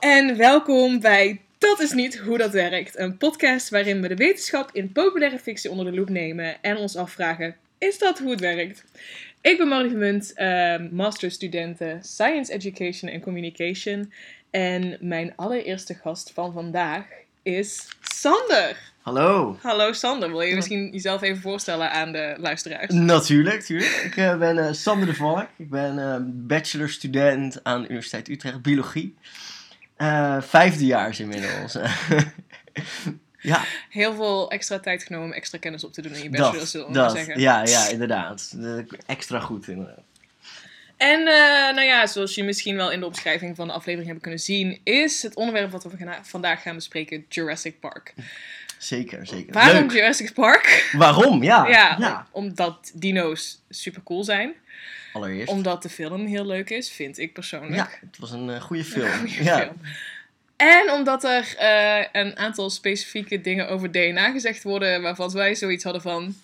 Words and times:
en 0.00 0.36
welkom 0.36 1.00
bij 1.00 1.40
Dat 1.58 1.80
is 1.80 1.92
niet 1.92 2.18
hoe 2.18 2.38
dat 2.38 2.52
werkt. 2.52 2.98
Een 2.98 3.16
podcast 3.16 3.68
waarin 3.68 4.00
we 4.00 4.08
de 4.08 4.16
wetenschap 4.16 4.70
in 4.72 4.92
populaire 4.92 5.38
fictie 5.38 5.70
onder 5.70 5.84
de 5.84 5.92
loep 5.92 6.08
nemen 6.08 6.62
en 6.62 6.76
ons 6.76 6.96
afvragen: 6.96 7.56
is 7.78 7.98
dat 7.98 8.18
hoe 8.18 8.30
het 8.30 8.40
werkt? 8.40 8.84
Ik 9.40 9.58
ben 9.58 9.68
Marlie 9.68 9.90
Vermunt, 9.90 10.32
uh, 10.36 10.74
masterstudente 10.90 11.98
Science 12.02 12.52
Education 12.52 13.12
and 13.12 13.22
Communication. 13.22 14.12
En 14.50 14.96
mijn 15.00 15.32
allereerste 15.36 15.94
gast 15.94 16.30
van 16.34 16.52
vandaag 16.52 17.04
is 17.42 17.88
Sander. 18.00 18.76
Hallo. 19.00 19.58
Hallo 19.62 19.92
Sander, 19.92 20.30
wil 20.30 20.40
je 20.40 20.54
misschien 20.54 20.90
jezelf 20.92 21.22
even 21.22 21.42
voorstellen 21.42 21.90
aan 21.90 22.12
de 22.12 22.36
luisteraars? 22.38 22.94
Natuurlijk, 22.94 23.62
tuurlijk. 23.62 24.02
Ik 24.04 24.16
uh, 24.16 24.38
ben 24.38 24.56
uh, 24.56 24.72
Sander 24.72 25.06
de 25.06 25.14
Valk. 25.14 25.48
Ik 25.56 25.70
ben 25.70 25.98
uh, 25.98 26.16
bachelorstudent 26.46 27.64
aan 27.64 27.80
de 27.80 27.88
Universiteit 27.88 28.28
Utrecht, 28.28 28.62
biologie. 28.62 29.14
Vijfde 30.42 30.86
jaar 30.86 31.20
inmiddels. 31.20 31.76
ja. 33.40 33.64
Heel 33.88 34.14
veel 34.14 34.50
extra 34.50 34.78
tijd 34.78 35.02
genomen 35.02 35.26
om 35.26 35.32
extra 35.32 35.58
kennis 35.58 35.84
op 35.84 35.92
te 35.92 36.02
doen 36.02 36.12
in 36.12 36.22
je 36.22 36.30
bachelor, 36.30 36.66
zullen 36.66 36.92
we 36.92 37.10
zeggen. 37.10 37.40
Ja, 37.40 37.64
ja, 37.64 37.88
inderdaad. 37.88 38.56
Extra 39.06 39.40
goed, 39.40 39.68
inderdaad. 39.68 40.02
En 40.96 41.24
nou 41.74 41.86
ja, 41.86 42.06
zoals 42.06 42.34
je 42.34 42.44
misschien 42.44 42.76
wel 42.76 42.90
in 42.90 43.00
de 43.00 43.06
omschrijving 43.06 43.56
van 43.56 43.66
de 43.66 43.72
aflevering 43.72 44.04
hebben 44.04 44.22
kunnen 44.22 44.40
zien, 44.40 44.80
is 44.84 45.22
het 45.22 45.34
onderwerp 45.34 45.70
wat 45.70 45.84
we 45.84 46.18
vandaag 46.22 46.62
gaan 46.62 46.74
bespreken 46.74 47.24
Jurassic 47.28 47.80
Park. 47.80 48.14
Zeker, 48.80 49.26
zeker. 49.26 49.52
Waarom 49.52 49.80
Leuk. 49.80 49.90
Jurassic 49.90 50.32
Park? 50.34 50.90
Waarom? 50.92 51.42
Ja. 51.42 51.66
Ja, 51.68 51.96
ja. 51.98 52.26
omdat 52.30 52.90
dino's 52.94 53.62
super 53.68 54.02
cool 54.02 54.24
zijn. 54.24 54.54
Allereerst. 55.12 55.52
Omdat 55.52 55.82
de 55.82 55.88
film 55.88 56.26
heel 56.26 56.46
leuk 56.46 56.70
is, 56.70 56.90
vind 56.90 57.18
ik 57.18 57.32
persoonlijk. 57.32 57.74
Ja, 57.74 57.88
het 58.00 58.18
was 58.18 58.30
een 58.30 58.48
uh, 58.48 58.60
goede 58.60 58.84
film. 58.94 59.26
Ja. 59.26 59.58
film. 59.58 59.80
En 60.60 60.90
omdat 60.90 61.24
er 61.24 61.54
uh, 61.60 62.04
een 62.22 62.36
aantal 62.36 62.70
specifieke 62.70 63.40
dingen 63.40 63.68
over 63.68 63.90
DNA 63.92 64.30
gezegd 64.30 64.62
worden 64.62 65.02
waarvan 65.02 65.30
wij 65.32 65.54
zoiets 65.54 65.84
hadden 65.84 66.02
van. 66.02 66.34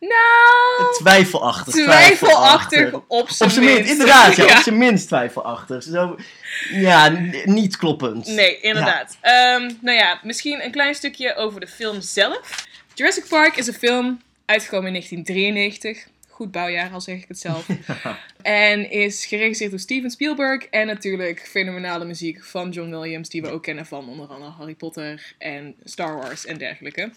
Nou. 0.00 0.94
Twijfelachtig. 0.94 1.74
Twijfelachtig, 1.74 2.94
op 3.08 3.30
zijn 3.30 3.50
minst. 3.50 3.74
minst. 3.74 3.90
Inderdaad, 3.90 4.36
ja, 4.36 4.44
ja. 4.46 4.56
op 4.56 4.62
zijn 4.62 4.78
minst 4.78 5.06
twijfelachtig. 5.06 5.82
Zo, 5.82 6.16
ja, 6.70 7.08
niet 7.44 7.76
kloppend. 7.76 8.26
Nee, 8.26 8.60
inderdaad. 8.60 9.18
Ja. 9.22 9.54
Um, 9.54 9.78
nou 9.80 9.96
ja, 9.96 10.20
misschien 10.22 10.64
een 10.64 10.70
klein 10.70 10.94
stukje 10.94 11.34
over 11.34 11.60
de 11.60 11.68
film 11.68 12.00
zelf. 12.00 12.66
Jurassic 12.94 13.28
Park 13.28 13.56
is 13.56 13.66
een 13.66 13.74
film 13.74 14.20
uitgekomen 14.46 14.86
in 14.86 14.92
1993 14.92 16.06
goed 16.36 16.50
bouwjaar, 16.50 16.92
al 16.92 17.00
zeg 17.00 17.22
ik 17.22 17.28
het 17.28 17.38
zelf. 17.38 17.68
en 18.42 18.90
is 18.90 19.26
geregisseerd 19.26 19.70
door 19.70 19.80
Steven 19.80 20.10
Spielberg. 20.10 20.64
En 20.64 20.86
natuurlijk 20.86 21.40
fenomenale 21.48 22.04
muziek 22.04 22.44
van 22.44 22.70
John 22.70 22.90
Williams, 22.90 23.28
die 23.28 23.42
we 23.42 23.48
ook 23.48 23.62
kennen 23.62 23.86
van 23.86 24.08
onder 24.08 24.26
andere 24.26 24.50
Harry 24.50 24.74
Potter 24.74 25.34
en 25.38 25.74
Star 25.84 26.16
Wars 26.16 26.46
en 26.46 26.58
dergelijke. 26.58 27.12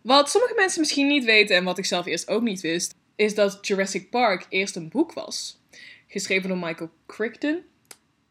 Wat 0.00 0.30
sommige 0.30 0.54
mensen 0.54 0.80
misschien 0.80 1.06
niet 1.06 1.24
weten, 1.24 1.56
en 1.56 1.64
wat 1.64 1.78
ik 1.78 1.84
zelf 1.84 2.06
eerst 2.06 2.28
ook 2.28 2.42
niet 2.42 2.60
wist, 2.60 2.94
is 3.16 3.34
dat 3.34 3.66
Jurassic 3.66 4.10
Park 4.10 4.46
eerst 4.48 4.76
een 4.76 4.88
boek 4.88 5.12
was. 5.12 5.60
Geschreven 6.06 6.48
door 6.48 6.58
Michael 6.58 6.90
Crichton. 7.06 7.62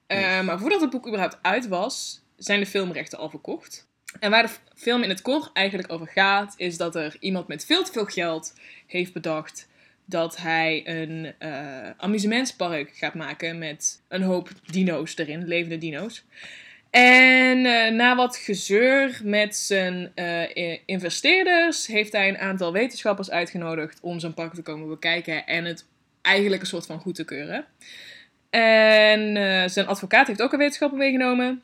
Uh, 0.08 0.42
maar 0.42 0.59
voordat 0.59 0.81
het 0.81 0.89
boek 0.89 1.08
überhaupt 1.08 1.38
uit 1.42 1.67
was, 1.67 2.22
zijn 2.38 2.59
de 2.59 2.66
filmrechten 2.66 3.20
al 3.20 3.30
verkocht. 3.30 3.88
En 4.20 4.31
waar 4.31 4.44
de 4.44 4.54
film 4.76 5.04
in 5.04 5.09
het 5.09 5.22
kort 5.22 5.50
eigenlijk 5.54 5.92
over 5.92 6.08
gaat, 6.08 6.54
is 6.58 6.78
dat 6.78 6.95
er 6.95 7.17
iemand 7.20 7.48
met 7.48 7.66
veel 7.66 7.83
te 7.83 7.92
veel 7.92 8.06
geld 8.06 8.54
heeft 8.88 9.14
bedacht 9.14 9.67
dat 10.09 10.38
hij 10.38 10.81
een 10.85 11.33
uh, 11.39 11.89
amusementspark 11.97 12.89
gaat 12.93 13.13
maken 13.13 13.57
met 13.57 14.02
een 14.07 14.21
hoop 14.21 14.49
dino's 14.71 15.17
erin, 15.17 15.47
levende 15.47 15.77
dino's. 15.77 16.23
En 16.89 17.57
uh, 17.57 17.89
na 17.89 18.15
wat 18.15 18.37
gezeur 18.37 19.19
met 19.23 19.55
zijn 19.55 20.11
uh, 20.15 20.77
investeerders 20.85 21.87
heeft 21.87 22.11
hij 22.11 22.30
een 22.30 22.37
aantal 22.37 22.73
wetenschappers 22.73 23.30
uitgenodigd 23.30 23.99
om 24.02 24.19
zijn 24.19 24.33
park 24.33 24.53
te 24.53 24.61
komen 24.61 24.87
bekijken 24.87 25.45
en 25.45 25.65
het 25.65 25.86
eigenlijk 26.21 26.61
een 26.61 26.67
soort 26.67 26.86
van 26.86 26.99
goed 26.99 27.15
te 27.15 27.25
keuren. 27.25 27.65
En 28.49 29.36
zijn 29.69 29.87
advocaat 29.87 30.27
heeft 30.27 30.42
ook 30.42 30.52
een 30.52 30.59
wetenschapper 30.59 30.98
meegenomen. 30.98 31.64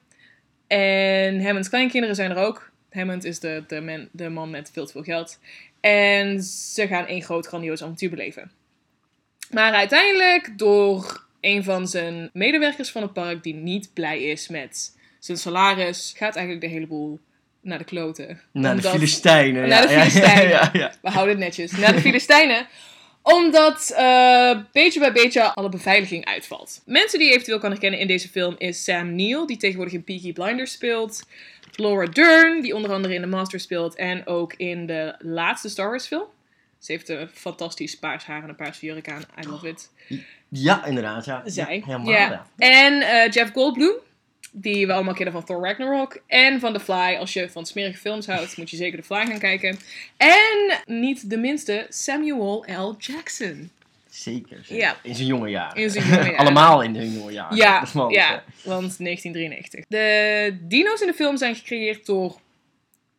En 0.67 1.43
Hammonds 1.43 1.69
kleinkinderen 1.69 2.15
zijn 2.15 2.31
er 2.31 2.37
ook. 2.37 2.71
Hammond 2.91 3.23
is 3.23 3.39
de, 3.39 3.63
de, 3.67 3.81
man, 3.81 4.07
de 4.11 4.29
man 4.29 4.49
met 4.49 4.69
veel 4.73 4.85
te 4.85 4.91
veel 4.91 5.03
geld. 5.03 5.39
En 5.85 6.43
ze 6.43 6.87
gaan 6.87 7.05
één 7.05 7.21
groot 7.21 7.47
grandioos 7.47 7.83
avontuur 7.83 8.09
beleven. 8.09 8.51
Maar 9.49 9.73
uiteindelijk, 9.73 10.57
door 10.57 11.25
een 11.41 11.63
van 11.63 11.87
zijn 11.87 12.29
medewerkers 12.33 12.91
van 12.91 13.01
het 13.01 13.13
park 13.13 13.43
die 13.43 13.53
niet 13.53 13.89
blij 13.93 14.23
is 14.23 14.47
met 14.47 14.97
zijn 15.19 15.37
salaris, 15.37 16.13
gaat 16.17 16.35
eigenlijk 16.35 16.65
de 16.65 16.71
hele 16.71 16.87
boel 16.87 17.19
naar 17.61 17.77
de 17.77 17.83
kloten. 17.83 18.41
Naar 18.51 18.75
Omdat, 18.75 18.91
de 18.91 18.97
Filistijnen. 18.97 19.69
Naar 19.69 19.81
de 19.81 19.87
Filistijnen. 19.87 20.49
Ja, 20.49 20.69
ja, 20.73 20.79
ja, 20.79 20.93
We 21.01 21.09
houden 21.09 21.35
het 21.35 21.43
netjes. 21.43 21.71
Naar 21.71 21.93
de 21.93 22.01
Filistijnen. 22.01 22.67
Omdat 23.21 23.95
uh, 23.99 24.59
beetje 24.71 24.99
bij 24.99 25.11
beetje 25.11 25.43
alle 25.43 25.69
beveiliging 25.69 26.25
uitvalt. 26.25 26.81
Mensen 26.85 27.19
die 27.19 27.27
je 27.27 27.33
eventueel 27.33 27.59
kan 27.59 27.71
herkennen 27.71 27.99
in 27.99 28.07
deze 28.07 28.29
film 28.29 28.55
is 28.57 28.83
Sam 28.83 29.15
Neill, 29.15 29.45
die 29.45 29.57
tegenwoordig 29.57 29.93
in 29.93 30.03
Peaky 30.03 30.33
Blinders 30.33 30.71
speelt. 30.71 31.23
Laura 31.77 32.05
Dern, 32.05 32.61
die 32.61 32.75
onder 32.75 32.91
andere 32.91 33.13
in 33.13 33.21
The 33.21 33.27
Master 33.27 33.59
speelt 33.59 33.95
en 33.95 34.27
ook 34.27 34.53
in 34.53 34.85
de 34.85 35.15
laatste 35.19 35.69
Star 35.69 35.89
Wars 35.89 36.07
film. 36.07 36.25
Ze 36.79 36.91
heeft 36.91 37.09
een 37.09 37.29
fantastisch 37.33 37.99
paars 37.99 38.25
haar 38.25 38.43
en 38.43 38.49
een 38.49 38.55
paars 38.55 38.79
jurk 38.79 39.09
aan. 39.09 39.23
I 39.43 39.47
love 39.47 39.67
it. 39.67 39.91
Ja, 40.49 40.85
inderdaad. 40.85 41.25
Ja. 41.25 41.41
Zij. 41.45 41.75
Ja, 41.75 41.85
helemaal, 41.85 42.11
ja. 42.11 42.29
ja. 42.29 42.45
En 42.57 42.93
uh, 42.93 43.31
Jeff 43.31 43.51
Goldblum, 43.51 43.93
die 44.51 44.87
we 44.87 44.93
allemaal 44.93 45.13
kennen 45.13 45.33
van 45.33 45.43
Thor 45.43 45.63
Ragnarok. 45.63 46.21
En 46.27 46.59
van 46.59 46.73
The 46.73 46.79
Fly. 46.79 47.15
Als 47.19 47.33
je 47.33 47.49
van 47.49 47.65
smerige 47.65 47.97
films 47.97 48.25
houdt, 48.27 48.57
moet 48.57 48.69
je 48.69 48.77
zeker 48.77 48.99
The 48.99 49.05
Fly 49.05 49.25
gaan 49.25 49.39
kijken. 49.39 49.79
En 50.17 50.79
niet 50.85 51.29
de 51.29 51.37
minste, 51.37 51.85
Samuel 51.89 52.65
L. 52.67 52.95
Jackson. 52.97 53.71
Zeker, 54.15 54.57
zeker. 54.61 54.75
Ja. 54.75 54.97
In 55.03 55.15
zijn 55.15 55.27
jonge 55.27 55.49
jaren. 55.49 55.83
In 55.83 55.89
zijn 55.89 56.05
jonge 56.05 56.21
jaren. 56.23 56.37
Allemaal 56.37 56.81
in 56.81 56.95
hun 56.95 57.11
jonge 57.11 57.31
jaren. 57.31 57.57
Ja, 57.57 57.85
mooi, 57.93 58.15
ja, 58.15 58.43
want 58.63 58.97
1993. 58.97 59.85
De 59.87 60.57
dino's 60.61 61.01
in 61.01 61.07
de 61.07 61.13
film 61.13 61.37
zijn 61.37 61.55
gecreëerd 61.55 62.05
door 62.05 62.39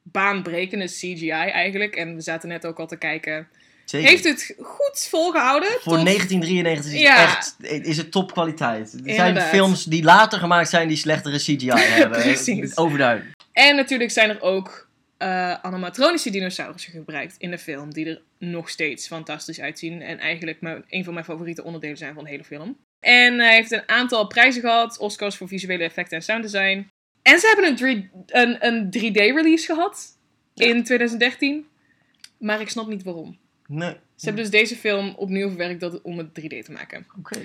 baanbrekende 0.03 0.84
CGI 0.84 1.31
eigenlijk. 1.31 1.97
En 1.97 2.15
we 2.15 2.21
zaten 2.21 2.49
net 2.49 2.67
ook 2.67 2.79
al 2.79 2.87
te 2.87 2.97
kijken. 2.97 3.49
Zeker. 3.84 4.09
Heeft 4.09 4.25
het 4.25 4.55
goed 4.59 5.07
volgehouden? 5.11 5.69
Voor 5.71 5.97
tot... 5.97 6.05
1993 6.05 6.93
is, 6.93 7.01
Ja. 7.01 7.23
echt, 7.23 7.57
is 7.87 7.97
het 7.97 8.11
topkwaliteit. 8.11 8.93
Er 9.05 9.15
zijn 9.15 9.41
films 9.41 9.84
die 9.84 10.03
later 10.03 10.39
gemaakt 10.39 10.69
zijn 10.69 10.89
die 10.89 10.97
slechtere 10.97 11.39
CGI 11.39 11.71
hebben. 12.01 12.21
Precies. 12.21 12.77
Overduidelijk. 12.77 13.34
En 13.53 13.77
natuurlijk 13.77 14.11
zijn 14.11 14.31
er 14.31 14.41
ook 14.43 14.85
uh, 15.19 15.53
animatronische 15.53 16.31
dinosaurussen 16.31 16.93
gebruikt 16.93 17.34
in 17.38 17.50
de 17.50 17.59
film. 17.59 17.93
Die 17.93 18.06
er 18.06 18.22
nog 18.38 18.69
steeds 18.69 19.06
fantastisch 19.06 19.60
uitzien. 19.60 20.03
En 20.03 20.19
eigenlijk 20.19 20.60
mijn, 20.60 20.84
een 20.88 21.04
van 21.04 21.12
mijn 21.12 21.25
favoriete 21.25 21.65
onderdelen 21.65 21.97
zijn 21.97 22.15
van 22.15 22.25
de 22.25 22.31
hele 22.31 22.44
film. 22.44 22.77
En 23.00 23.38
hij 23.38 23.54
heeft 23.54 23.71
een 23.71 23.88
aantal 23.88 24.27
prijzen 24.27 24.60
gehad. 24.60 24.99
Oscars 24.99 25.37
voor 25.37 25.49
visuele 25.49 25.84
effecten 25.84 26.16
en 26.16 26.22
sounddesign. 26.22 26.88
En 27.22 27.38
ze 27.38 27.47
hebben 27.47 27.66
een, 27.66 27.77
3, 27.77 28.10
een, 28.27 28.66
een 28.66 28.87
3D-release 28.87 29.65
gehad. 29.65 30.19
In 30.54 30.84
2013. 30.84 31.66
Maar 32.38 32.60
ik 32.60 32.69
snap 32.69 32.87
niet 32.87 33.03
waarom. 33.03 33.38
Nee. 33.66 33.97
Ze 34.16 34.25
hebben 34.25 34.43
dus 34.43 34.53
deze 34.53 34.77
film 34.77 35.15
opnieuw 35.16 35.48
verwerkt 35.48 35.81
dat, 35.81 36.03
om 36.03 36.19
het 36.19 36.28
3D 36.28 36.65
te 36.65 36.72
maken. 36.72 37.06
Oké. 37.19 37.38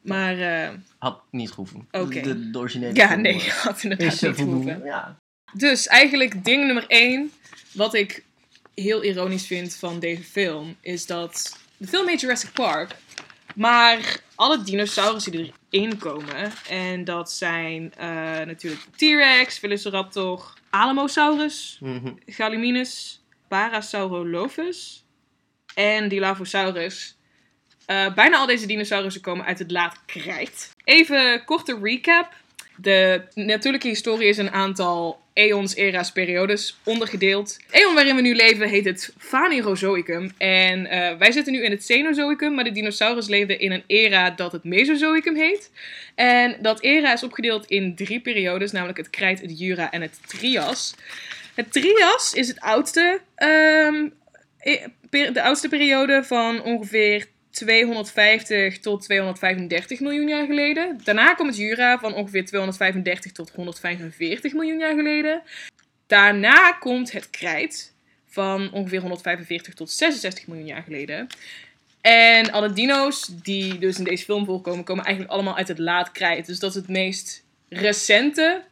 Maar, 0.00 0.38
uh, 0.38 0.78
Had 0.98 1.22
niet 1.30 1.50
gehoeven. 1.50 1.88
Oké. 1.90 2.20
De, 2.20 2.50
de 2.50 2.58
originele 2.58 2.94
ja, 2.94 3.08
film, 3.08 3.20
nee, 3.20 3.34
eh, 3.34 3.40
had 3.40 3.82
inderdaad 3.82 4.20
er 4.20 4.28
niet 4.28 4.38
gehoeven. 4.38 4.84
Ja. 4.84 5.19
Dus 5.52 5.86
eigenlijk 5.86 6.44
ding 6.44 6.64
nummer 6.64 6.84
1, 6.86 7.32
wat 7.72 7.94
ik 7.94 8.24
heel 8.74 9.04
ironisch 9.04 9.46
vind 9.46 9.76
van 9.76 9.98
deze 9.98 10.22
film, 10.22 10.76
is 10.80 11.06
dat 11.06 11.58
de 11.76 11.86
film 11.86 12.08
heet 12.08 12.20
Jurassic 12.20 12.52
Park, 12.52 12.96
maar 13.54 14.20
alle 14.34 14.62
dinosaurussen 14.62 15.32
die 15.32 15.52
erin 15.70 15.98
komen, 15.98 16.52
en 16.68 17.04
dat 17.04 17.32
zijn 17.32 17.92
uh, 18.00 18.04
natuurlijk 18.46 18.80
T-Rex, 18.96 19.58
Velociraptor, 19.58 20.52
Alamosaurus, 20.70 21.78
Mhm. 21.80 22.12
Gallimimus, 22.26 23.20
Parasaurolophus 23.48 25.04
en 25.74 26.08
Dilophosaurus. 26.08 27.16
Uh, 27.86 28.14
bijna 28.14 28.36
al 28.36 28.46
deze 28.46 28.66
dinosaurussen 28.66 29.22
komen 29.22 29.44
uit 29.46 29.58
het 29.58 29.70
laat 29.70 29.96
krijt. 30.06 30.70
Even 30.84 31.44
korte 31.44 31.78
recap. 31.82 32.34
De 32.82 33.22
natuurlijke 33.34 33.88
historie 33.88 34.28
is 34.28 34.38
een 34.38 34.50
aantal 34.50 35.20
eons, 35.32 35.74
era's, 35.74 36.12
periodes 36.12 36.78
ondergedeeld. 36.84 37.58
Eon 37.70 37.94
waarin 37.94 38.16
we 38.16 38.22
nu 38.22 38.34
leven 38.34 38.68
heet 38.68 38.84
het 38.84 39.12
Phanerozoicum. 39.18 40.30
En 40.38 40.80
uh, 40.80 41.16
wij 41.18 41.32
zitten 41.32 41.52
nu 41.52 41.64
in 41.64 41.70
het 41.70 41.84
Cenozoicum, 41.84 42.54
maar 42.54 42.64
de 42.64 42.72
dinosaurus 42.72 43.28
leefden 43.28 43.60
in 43.60 43.72
een 43.72 43.84
era 43.86 44.30
dat 44.30 44.52
het 44.52 44.64
Mesozoicum 44.64 45.36
heet. 45.36 45.70
En 46.14 46.56
dat 46.62 46.82
era 46.82 47.12
is 47.12 47.22
opgedeeld 47.22 47.66
in 47.66 47.94
drie 47.94 48.20
periodes, 48.20 48.72
namelijk 48.72 48.98
het 48.98 49.10
Krijt, 49.10 49.40
het 49.40 49.58
Jura 49.58 49.90
en 49.90 50.00
het 50.00 50.18
Trias. 50.26 50.94
Het 51.54 51.72
Trias 51.72 52.32
is 52.34 52.48
het 52.48 52.60
oudste, 52.60 53.20
um, 53.36 54.12
de 55.10 55.42
oudste 55.42 55.68
periode 55.68 56.24
van 56.24 56.62
ongeveer 56.62 57.26
250 57.50 58.78
tot 58.78 59.02
235 59.02 60.00
miljoen 60.00 60.28
jaar 60.28 60.46
geleden. 60.46 61.00
Daarna 61.04 61.34
komt 61.34 61.48
het 61.48 61.58
Jura 61.58 61.98
van 61.98 62.14
ongeveer 62.14 62.46
235 62.46 63.32
tot 63.32 63.50
145 63.50 64.52
miljoen 64.52 64.78
jaar 64.78 64.94
geleden. 64.94 65.42
Daarna 66.06 66.72
komt 66.72 67.12
het 67.12 67.30
krijt 67.30 67.92
van 68.26 68.72
ongeveer 68.72 69.00
145 69.00 69.74
tot 69.74 69.90
66 69.90 70.46
miljoen 70.46 70.66
jaar 70.66 70.82
geleden. 70.82 71.26
En 72.00 72.52
alle 72.52 72.72
dino's 72.72 73.30
die 73.42 73.78
dus 73.78 73.98
in 73.98 74.04
deze 74.04 74.24
film 74.24 74.44
voorkomen, 74.44 74.84
komen 74.84 75.04
eigenlijk 75.04 75.34
allemaal 75.34 75.56
uit 75.56 75.68
het 75.68 75.78
laat 75.78 76.12
krijt. 76.12 76.46
Dus 76.46 76.58
dat 76.58 76.70
is 76.70 76.76
het 76.76 76.88
meest 76.88 77.44
recente 77.68 78.62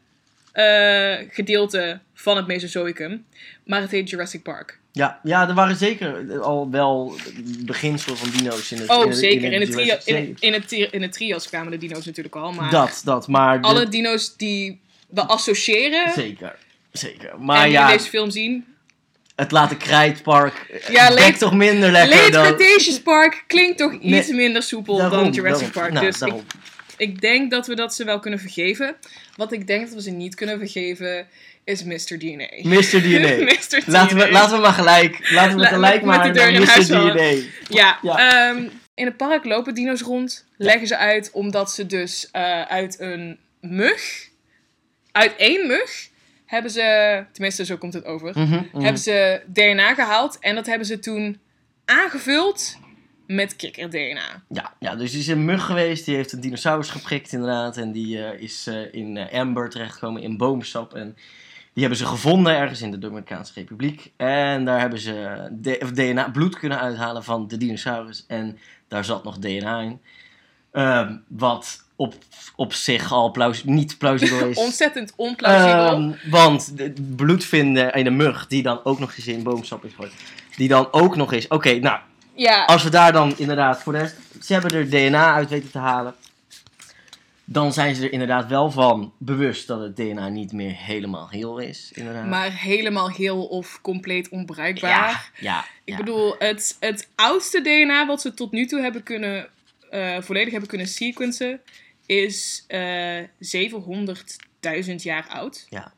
eh, 0.53 1.17
gedeelte 1.31 2.01
van 2.15 2.37
het 2.37 2.47
Mesozoïcum. 2.47 3.27
Maar 3.65 3.81
het 3.81 3.91
heet 3.91 4.11
Jurassic 4.11 4.43
Park. 4.43 4.79
Ja, 4.93 5.21
ja, 5.23 5.49
er 5.49 5.55
waren 5.55 5.77
zeker 5.77 6.39
al 6.41 6.71
wel 6.71 7.15
beginselen 7.59 8.17
van 8.19 8.31
dino's 8.31 8.73
in 8.73 8.79
het 8.79 8.89
Oh, 8.91 9.03
in 9.03 9.09
het- 9.09 9.19
zeker. 9.19 9.45
In 9.45 9.53
in 9.53 9.61
het, 9.61 10.05
in, 10.07 10.37
in, 10.41 10.53
het, 10.53 10.69
tri- 10.69 10.89
in 10.91 11.03
het 11.03 11.13
trias 11.13 11.49
kwamen 11.49 11.71
de 11.71 11.79
dino's 11.79 12.05
natuurlijk 12.07 12.35
al. 12.37 12.53
Maar 12.53 12.71
Dat, 12.71 13.01
dat, 13.05 13.29
maar... 13.29 13.61
de- 13.61 13.67
alle 13.67 13.89
dino's 13.89 14.37
die 14.37 14.81
we 15.09 15.21
associëren 15.27 16.13
Zeker, 16.13 16.57
zeker. 16.93 17.29
en 17.31 17.45
Maar 17.45 17.63
die 17.65 17.73
ja, 17.73 17.91
in 17.91 17.97
deze 17.97 18.09
film 18.11 18.31
zien. 18.31 18.65
het 19.37 19.51
late 19.51 19.77
krijtpark 19.77 20.83
Ja, 20.91 21.11
Late- 21.11 21.39
toch 21.39 21.55
minder 21.55 21.91
lekker 21.91 22.17
Late 22.17 22.31
dan... 22.31 22.45
Cretaceous 22.57 23.01
Park 23.03 23.45
klinkt 23.47 23.79
toch 23.79 24.03
Nee, 24.03 24.19
iets 24.19 24.29
minder 24.31 24.63
soepel 24.63 24.97
Daarom, 24.97 25.23
dan 25.23 25.33
Jurassic 25.33 25.73
daarom. 25.75 25.81
Park. 25.81 25.93
Nou, 25.93 26.07
dus 26.07 26.19
daarom. 26.19 26.39
ik 26.41 26.47
denk 27.21 27.51
dat 27.51 27.67
we 27.67 27.75
dat 27.75 27.95
ze 27.95 28.05
wel 28.05 28.19
kunnen 28.19 28.41
vergeven. 28.41 28.97
Wat 29.37 29.53
ik 29.53 29.67
denk 29.67 29.85
dat 29.85 29.95
we 29.95 30.03
ze 30.03 30.11
niet 30.11 30.35
kunnen 30.35 30.59
vergeven 30.59 31.27
is 31.65 31.85
Mr. 31.85 32.19
DNA. 32.19 32.49
Mr. 32.63 33.03
DNA. 33.03 33.45
Mr. 33.45 33.83
Laten 33.87 34.17
we, 34.17 34.31
laten 34.31 34.55
we 34.57 34.61
maar 34.63 34.73
gelijk, 34.73 35.31
laten 35.33 35.55
we 35.57 35.61
La- 35.63 35.69
gelijk 35.69 36.01
de 36.01 36.07
maar 36.07 36.33
deur 36.33 36.53
naar 36.53 36.53
in 36.53 36.61
Mr. 36.61 37.13
DNA. 37.13 37.43
Ja, 37.69 37.99
Ja. 38.03 38.49
ehm, 38.51 38.69
in 38.95 39.05
het 39.07 39.17
park 39.17 39.45
lopen 39.45 39.75
dino's 39.75 40.01
rond. 40.01 40.45
Leggen 40.57 40.87
ze 40.87 40.97
uit 40.97 41.31
omdat 41.31 41.71
ze 41.73 41.87
dus 41.87 42.29
eh, 42.33 42.63
uit 42.63 43.01
een 43.01 43.39
mug, 43.61 44.29
uit 45.13 45.37
één 45.37 45.67
mug, 45.67 46.09
hebben 46.47 46.71
ze, 46.71 47.25
tenminste 47.33 47.65
zo 47.65 47.77
komt 47.77 47.93
het 47.93 48.05
over, 48.05 48.31
Mhm, 48.39 48.53
mhm. 48.73 48.81
hebben 48.83 49.03
ze 49.03 49.41
DNA 49.47 49.95
gehaald. 49.95 50.37
En 50.41 50.55
dat 50.55 50.67
hebben 50.67 50.87
ze 50.87 50.99
toen 50.99 51.41
aangevuld 51.85 52.77
met 53.29 53.57
kikker-DNA. 53.57 54.43
Ja, 54.49 54.73
ja, 54.79 54.97
dus 54.97 55.11
die 55.11 55.21
is 55.21 55.27
een 55.27 55.45
mug 55.45 55.65
geweest, 55.65 56.05
die 56.05 56.15
heeft 56.15 56.33
een 56.33 56.41
dinosaurus 56.41 56.89
geprikt 56.89 57.33
inderdaad. 57.33 57.77
En 57.77 57.93
die 57.93 58.25
eh, 58.25 58.41
is 58.41 58.67
eh, 58.67 58.95
in 58.95 59.17
eh, 59.17 59.41
Amber 59.41 59.71
terechtgekomen, 59.71 60.23
in 60.23 60.37
boomsap. 60.37 60.95
En 60.95 61.17
die 61.73 61.83
hebben 61.83 61.99
ze 61.99 62.07
gevonden 62.07 62.57
ergens 62.57 62.83
in 62.83 62.91
de 62.91 62.99
Dominicaanse 62.99 63.53
Republiek. 63.55 64.13
En 64.17 64.65
daar 64.65 64.81
hebben 64.81 64.99
ze 64.99 65.49
DNA, 65.93 66.31
bloed 66.31 66.59
kunnen 66.59 66.81
uithalen 66.81 67.25
van 67.25 67.49
de 67.49 67.57
dinosaurus. 67.57 68.25
En 68.27 68.59
daar 68.89 69.05
zat 69.05 69.25
nog 69.25 69.39
DNA 69.39 69.81
in. 69.81 70.01
Ehm, 70.73 71.17
wat 71.27 71.85
op, 71.97 72.15
op 72.57 72.73
zich 72.73 73.13
al 73.13 73.31
plaus 73.31 73.65
niet 73.65 73.99
plausibel 73.99 74.49
is. 74.49 74.57
Ontzettend 74.67 75.13
onplausibel. 75.17 75.87
Ehm, 75.87 76.31
want 76.31 76.73
het 76.77 77.17
bloed 77.17 77.45
vinden 77.45 77.93
in 77.93 78.07
een 78.07 78.17
mug, 78.17 78.47
die 78.47 78.63
dan 78.63 78.85
ook 78.85 78.99
nog 78.99 79.17
eens 79.17 79.27
in 79.27 79.43
boomsap 79.43 79.85
is 79.85 79.91
gegooid. 79.91 80.13
Die 80.57 80.69
dan 80.69 80.93
ook 80.93 81.17
nog 81.17 81.33
eens. 81.33 81.49
Oké, 81.49 81.79
nou, 81.79 82.01
ja, 82.39 82.65
als 82.65 82.83
we 82.83 82.91
daar 82.91 83.13
dan 83.13 83.35
inderdaad 83.37 83.83
voor 83.83 83.93
de 83.93 83.99
rest. 83.99 84.17
Ze 84.41 84.53
hebben 84.53 84.71
er 84.71 84.91
DNA 84.91 85.35
uit 85.35 85.49
weten 85.49 85.71
te 85.71 85.79
halen. 85.79 86.15
Dan 87.45 87.73
zijn 87.73 87.95
ze 87.95 88.03
er 88.03 88.13
inderdaad 88.13 88.49
wel 88.49 88.71
van 88.71 89.13
bewust 89.19 89.67
dat 89.67 89.81
het 89.81 89.97
DNA 89.97 90.29
niet 90.29 90.53
meer 90.53 90.77
helemaal 90.77 91.29
heel 91.29 91.59
is. 91.59 91.91
Inderdaad. 91.95 92.27
maar 92.27 92.53
helemaal 92.53 93.11
heel 93.11 93.47
of 93.47 93.79
compleet 93.83 94.29
onbruikbaar. 94.29 94.91
ja, 94.91 95.21
ja, 95.39 95.65
Ik 95.85 95.93
ja. 95.93 95.97
bedoel, 95.97 96.35
het, 96.39 96.77
het 96.81 97.09
oudste 97.15 97.61
DNA 97.61 98.07
wat 98.07 98.21
ze 98.21 98.35
tot 98.35 98.53
nu 98.53 98.67
toe 98.67 98.81
hebben 98.81 99.03
kunnen, 99.03 99.49
eh, 99.91 100.21
volledig 100.21 100.51
hebben 100.51 100.69
kunnen 100.69 100.87
sequencen, 100.87 101.61
is 102.07 102.65
eh 102.67 103.23
700.000 103.39 104.95
jaar 104.95 105.27
oud. 105.29 105.67
Ja. 105.69 105.93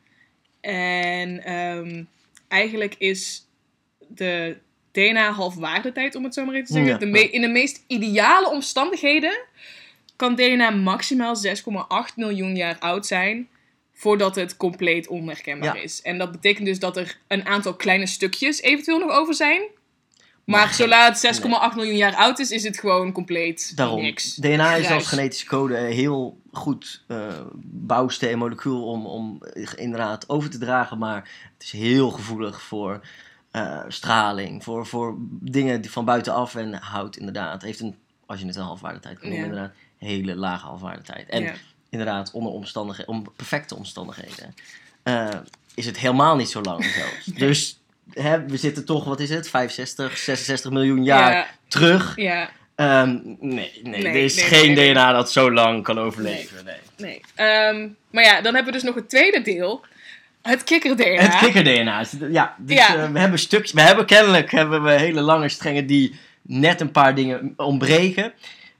En 0.61 1.43
ehm, 1.43 2.03
eigenlijk 2.47 2.95
is 2.97 3.45
de 4.07 4.57
DNA-halfwaardetijd, 4.91 6.15
om 6.15 6.23
het 6.23 6.33
zo 6.33 6.45
maar 6.45 6.53
even 6.53 6.67
te 6.67 6.73
zeggen, 6.73 6.91
Ja, 6.91 6.97
de 6.97 7.05
ja. 7.05 7.11
me- 7.11 7.29
in 7.31 7.41
de 7.41 7.47
meest 7.47 7.83
ideale 7.87 8.49
omstandigheden 8.49 9.39
kan 10.15 10.35
DNA 10.35 10.69
maximaal 10.69 11.35
6,8 11.35 12.15
miljoen 12.15 12.55
jaar 12.55 12.79
oud 12.79 13.05
zijn 13.05 13.47
voordat 13.93 14.35
het 14.35 14.57
compleet 14.57 15.07
onherkenbaar 15.07 15.75
Ja. 15.75 15.81
is. 15.81 16.01
En 16.01 16.17
dat 16.17 16.31
betekent 16.31 16.65
dus 16.65 16.79
dat 16.79 16.97
er 16.97 17.17
een 17.27 17.45
aantal 17.45 17.75
kleine 17.75 18.07
stukjes 18.07 18.61
eventueel 18.61 18.99
nog 18.99 19.11
over 19.11 19.33
zijn. 19.33 19.61
Maar, 20.45 20.73
zodra 20.73 21.05
het 21.05 21.17
6,8 21.17 21.75
miljoen 21.75 21.97
jaar 21.97 22.15
oud 22.15 22.39
is, 22.39 22.51
is 22.51 22.63
het 22.63 22.79
gewoon 22.79 23.11
compleet 23.11 23.71
Daarom. 23.75 24.01
niks. 24.01 24.35
DNA 24.35 24.75
is 24.75 24.89
als 24.89 25.07
genetische 25.07 25.45
code 25.45 25.77
heel 25.77 26.37
goed 26.51 27.03
eh 27.07 27.39
bouwsteen, 27.63 28.37
molecuul 28.37 28.83
om, 28.83 29.05
om 29.05 29.41
inderdaad 29.75 30.29
over 30.29 30.49
te 30.49 30.57
dragen. 30.57 30.97
Maar 30.97 31.29
het 31.53 31.63
is 31.63 31.71
heel 31.71 32.09
gevoelig 32.09 32.61
voor 32.61 33.01
eh, 33.51 33.79
straling, 33.87 34.63
voor, 34.63 34.85
voor 34.85 35.15
dingen 35.29 35.81
die 35.81 35.91
van 35.91 36.05
buitenaf. 36.05 36.55
En 36.55 36.73
hout 36.73 37.15
inderdaad. 37.17 37.61
Heeft 37.61 37.79
een, 37.79 37.95
als 38.25 38.39
je 38.39 38.45
het 38.45 38.55
een 38.55 38.61
halfwaardetijd 38.63 39.19
kan 39.19 39.29
noemen, 39.29 39.47
Ja. 39.47 39.51
inderdaad, 39.53 39.75
hele 39.97 40.35
lage 40.35 40.65
halfwaardetijd. 40.65 41.29
En 41.29 41.43
Ja. 41.43 41.53
inderdaad, 41.89 42.31
onder 42.31 42.51
omstandigheden, 42.51 43.13
om 43.13 43.31
perfecte 43.35 43.75
omstandigheden, 43.75 44.55
eh, 45.03 45.29
is 45.75 45.85
het 45.85 45.97
helemaal 45.99 46.35
niet 46.35 46.49
zo 46.49 46.61
lang 46.61 46.83
zelfs. 46.83 47.25
Dus 47.45 47.79
hè, 48.13 48.45
we 48.45 48.57
zitten 48.57 48.85
toch, 48.85 49.05
wat 49.05 49.19
is 49.19 49.29
het, 49.29 49.49
65, 49.49 50.17
66 50.17 50.71
miljoen 50.71 51.03
jaar 51.03 51.31
Ja, 51.31 51.47
terug. 51.67 52.15
ja, 52.15 52.49
Ehm, 52.75 53.09
nee, 53.23 53.39
nee, 53.39 53.81
Nee, 53.83 54.05
er 54.07 54.15
is 54.15 54.35
nee, 54.35 54.43
geen. 54.45 54.75
DNA 54.75 55.11
dat 55.11 55.31
zo 55.31 55.51
lang 55.51 55.83
kan 55.83 55.99
overleven. 55.99 56.65
Nee. 56.65 56.75
nee. 56.97 57.21
Ehm, 57.35 57.89
maar 58.11 58.23
ja, 58.23 58.41
dan 58.41 58.53
hebben 58.55 58.65
we 58.73 58.79
dus 58.79 58.83
nog 58.87 58.95
het 58.95 59.09
tweede 59.09 59.41
deel. 59.41 59.85
Het 60.41 60.63
kikker-DNA. 60.63 61.21
Het 61.21 61.37
kikker-DNA. 61.37 61.99
is- 61.99 62.13
Ja, 62.31 62.55
dus 62.59 62.75
Ja. 62.77 62.95
eh, 62.95 63.11
we 63.11 63.19
hebben 63.19 63.39
stukjes. 63.39 63.71
We 63.71 63.81
hebben 63.81 64.05
kennelijk 64.05 64.51
hebben 64.51 64.83
we 64.83 64.91
hele 64.91 65.21
lange 65.21 65.49
strengen 65.49 65.85
die 65.85 66.19
net 66.41 66.81
een 66.81 66.91
paar 66.91 67.15
dingen 67.15 67.53
ontbreken. 67.57 68.33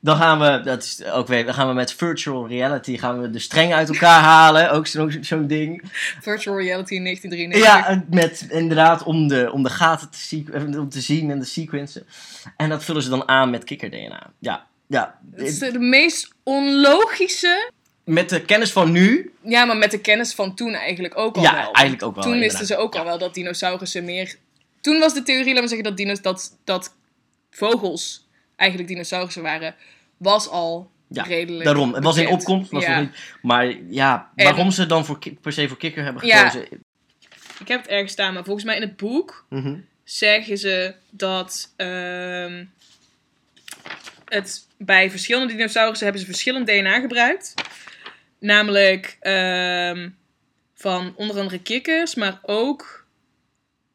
Dan 0.03 0.17
gaan 0.17 0.39
we, 0.39 0.61
dat 0.63 0.83
is 0.83 1.03
ook 1.05 1.27
weer, 1.27 1.45
dan 1.45 1.53
gaan 1.53 1.67
we 1.67 1.73
met 1.73 1.93
virtual 1.93 2.47
reality 2.47 2.97
gaan 2.97 3.21
we 3.21 3.29
de 3.29 3.39
strengen 3.39 3.75
uit 3.77 3.87
elkaar 3.89 4.21
halen. 4.21 4.71
Ook 4.71 4.87
zo- 4.87 5.09
zo'n 5.21 5.47
ding. 5.47 5.83
Virtual 6.21 6.59
reality 6.61 6.93
in 6.93 7.03
1993. 7.03 7.87
Ja, 7.89 8.03
met 8.09 8.47
inderdaad 8.49 9.03
om 9.03 9.27
de, 9.27 9.51
om 9.51 9.63
de 9.63 9.69
gaten 9.69 10.09
te, 10.09 10.17
sequ- 10.17 10.53
eh, 10.53 10.79
om 10.79 10.89
te 10.89 11.01
zien 11.01 11.31
en 11.31 11.39
de 11.39 11.45
sequencen. 11.45 12.05
En 12.57 12.69
dat 12.69 12.83
vullen 12.83 13.03
ze 13.03 13.09
dan 13.09 13.27
aan 13.27 13.49
met 13.49 13.63
kikker-DNA. 13.63 14.31
Ja, 14.39 14.65
ja. 14.87 15.15
Het 15.35 15.47
is 15.47 15.59
de 15.59 15.79
meest 15.79 16.33
onlogische. 16.43 17.71
Met 18.13 18.29
de 18.29 18.41
kennis 18.41 18.71
van 18.71 18.91
nu. 18.91 19.33
Ja, 19.43 19.65
maar 19.65 19.77
met 19.77 19.91
de 19.91 19.99
kennis 20.01 20.33
van 20.33 20.55
toen 20.55 20.73
eigenlijk 20.73 21.17
ook 21.17 21.35
al 21.35 21.41
Ja, 21.43 21.53
wel. 21.53 21.71
eigenlijk 21.73 22.03
ook 22.03 22.15
wel. 22.15 22.23
Toen 22.23 22.39
wisten 22.39 22.65
ze 22.65 22.77
ook 22.77 22.95
al 22.95 23.03
wel 23.05 23.17
dat 23.17 23.33
dinosaurussen 23.33 24.03
meer. 24.05 24.35
Toen 24.81 24.99
was 24.99 25.13
de 25.13 25.23
theorie, 25.23 25.45
laten 25.47 25.61
we 25.61 25.67
zeggen, 25.67 25.87
dat, 25.87 25.97
dinos, 25.97 26.21
dat, 26.21 26.57
dat 26.63 26.95
vogels 27.51 28.27
eigenlijk 28.55 28.89
dinosaurussen 28.89 29.41
waren, 29.43 29.75
was 30.17 30.47
al 30.49 30.91
Ja, 31.07 31.23
redelijk. 31.23 31.65
Daarom, 31.65 31.93
het 31.93 32.03
was 32.03 32.17
in 32.17 32.27
opkomst. 32.27 32.71
Was 32.71 32.83
ja. 32.83 32.95
nog 32.99 33.07
niet, 33.09 33.17
maar 33.41 33.75
ja, 33.89 34.31
En- 34.35 34.45
waarom 34.45 34.71
ze 34.71 34.85
dan 34.85 35.05
voor, 35.05 35.19
per 35.41 35.53
se 35.53 35.67
voor 35.67 35.77
kikker 35.77 36.03
hebben 36.03 36.25
Ja. 36.27 36.49
gekozen. 36.49 36.67
Ik 37.59 37.67
heb 37.67 37.81
het 37.81 37.89
ergens 37.91 38.11
staan, 38.11 38.33
maar 38.33 38.43
volgens 38.43 38.65
mij 38.65 38.75
in 38.75 38.81
het 38.81 38.97
boek 38.97 39.45
Mhm. 39.49 39.75
zeggen 40.03 40.57
ze 40.57 40.93
dat 41.09 41.73
ehm, 41.75 42.65
het 44.25 44.65
bij 44.77 45.09
verschillende 45.11 45.53
dinosaurussen 45.53 46.03
hebben 46.05 46.25
ze 46.25 46.29
verschillend 46.31 46.67
DNA 46.67 46.99
gebruikt. 46.99 47.53
Namelijk 48.41 49.17
ehm, 49.19 50.09
van 50.73 51.13
onder 51.15 51.39
andere 51.39 51.59
kikkers, 51.61 52.15
maar 52.15 52.39
ook 52.41 53.05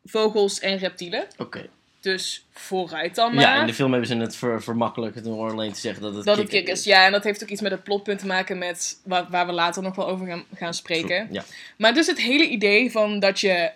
vogels 0.04 0.60
en 0.60 0.78
reptielen. 0.78 1.26
Oké. 1.36 1.68
Dus 2.00 2.46
vooruit 2.52 3.14
dan 3.14 3.34
maar. 3.34 3.42
Ja, 3.44 3.60
in 3.60 3.66
de 3.66 3.74
film 3.74 3.90
hebben 3.90 4.08
ze 4.08 4.16
het 4.16 4.36
ver, 4.36 4.62
vermakkelijkt 4.62 5.24
door 5.24 5.50
alleen 5.50 5.72
te 5.72 5.80
zeggen 5.80 6.02
dat 6.02 6.14
het 6.14 6.24
dat 6.24 6.36
kikker 6.36 6.54
kikkers, 6.54 6.78
is. 6.78 6.84
ja. 6.84 7.04
En 7.06 7.12
dat 7.12 7.24
heeft 7.24 7.42
ook 7.42 7.48
iets 7.48 7.60
met 7.60 7.70
het 7.72 7.82
plotpunt 7.84 8.18
te 8.18 8.26
maken 8.26 8.58
met 8.58 9.00
waar, 9.04 9.26
waar 9.30 9.46
we 9.46 9.52
later 9.52 9.82
nog 9.82 9.96
wel 9.96 10.08
over 10.08 10.26
gaan, 10.26 10.44
gaan 10.54 10.74
spreken. 10.74 11.28
Ja. 11.30 11.44
Maar 11.76 11.94
dus 11.94 12.06
het 12.06 12.20
hele 12.20 12.48
idee 12.48 12.90
van 12.90 13.20
dat 13.20 13.40
je 13.40 13.70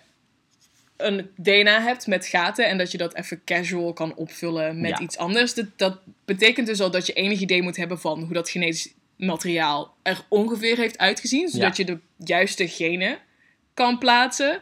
een 0.97 1.29
DNA 1.35 1.81
hebt 1.81 2.07
met 2.07 2.25
gaten 2.25 2.67
en 2.67 2.77
dat 2.77 2.91
je 2.91 2.97
dat 2.97 3.15
even 3.15 3.41
casual 3.45 3.93
kan 3.93 4.15
opvullen 4.15 4.81
met 4.81 4.89
Ja. 4.89 4.99
iets 4.99 5.17
anders. 5.17 5.53
Dat, 5.53 5.65
dat 5.75 5.97
betekent 6.25 6.67
dus 6.67 6.81
al 6.81 6.91
dat 6.91 7.05
je 7.05 7.13
enig 7.13 7.39
idee 7.39 7.61
moet 7.61 7.77
hebben 7.77 7.99
van 7.99 8.19
hoe 8.23 8.33
dat 8.33 8.49
genetisch 8.49 8.89
materiaal 9.25 9.95
er 10.03 10.25
ongeveer 10.29 10.77
heeft 10.77 10.97
uitgezien, 10.97 11.49
zodat 11.49 11.77
je 11.77 11.85
de 11.85 11.99
juiste 12.17 12.67
genen 12.67 13.17
kan 13.73 13.97
plaatsen. 13.97 14.61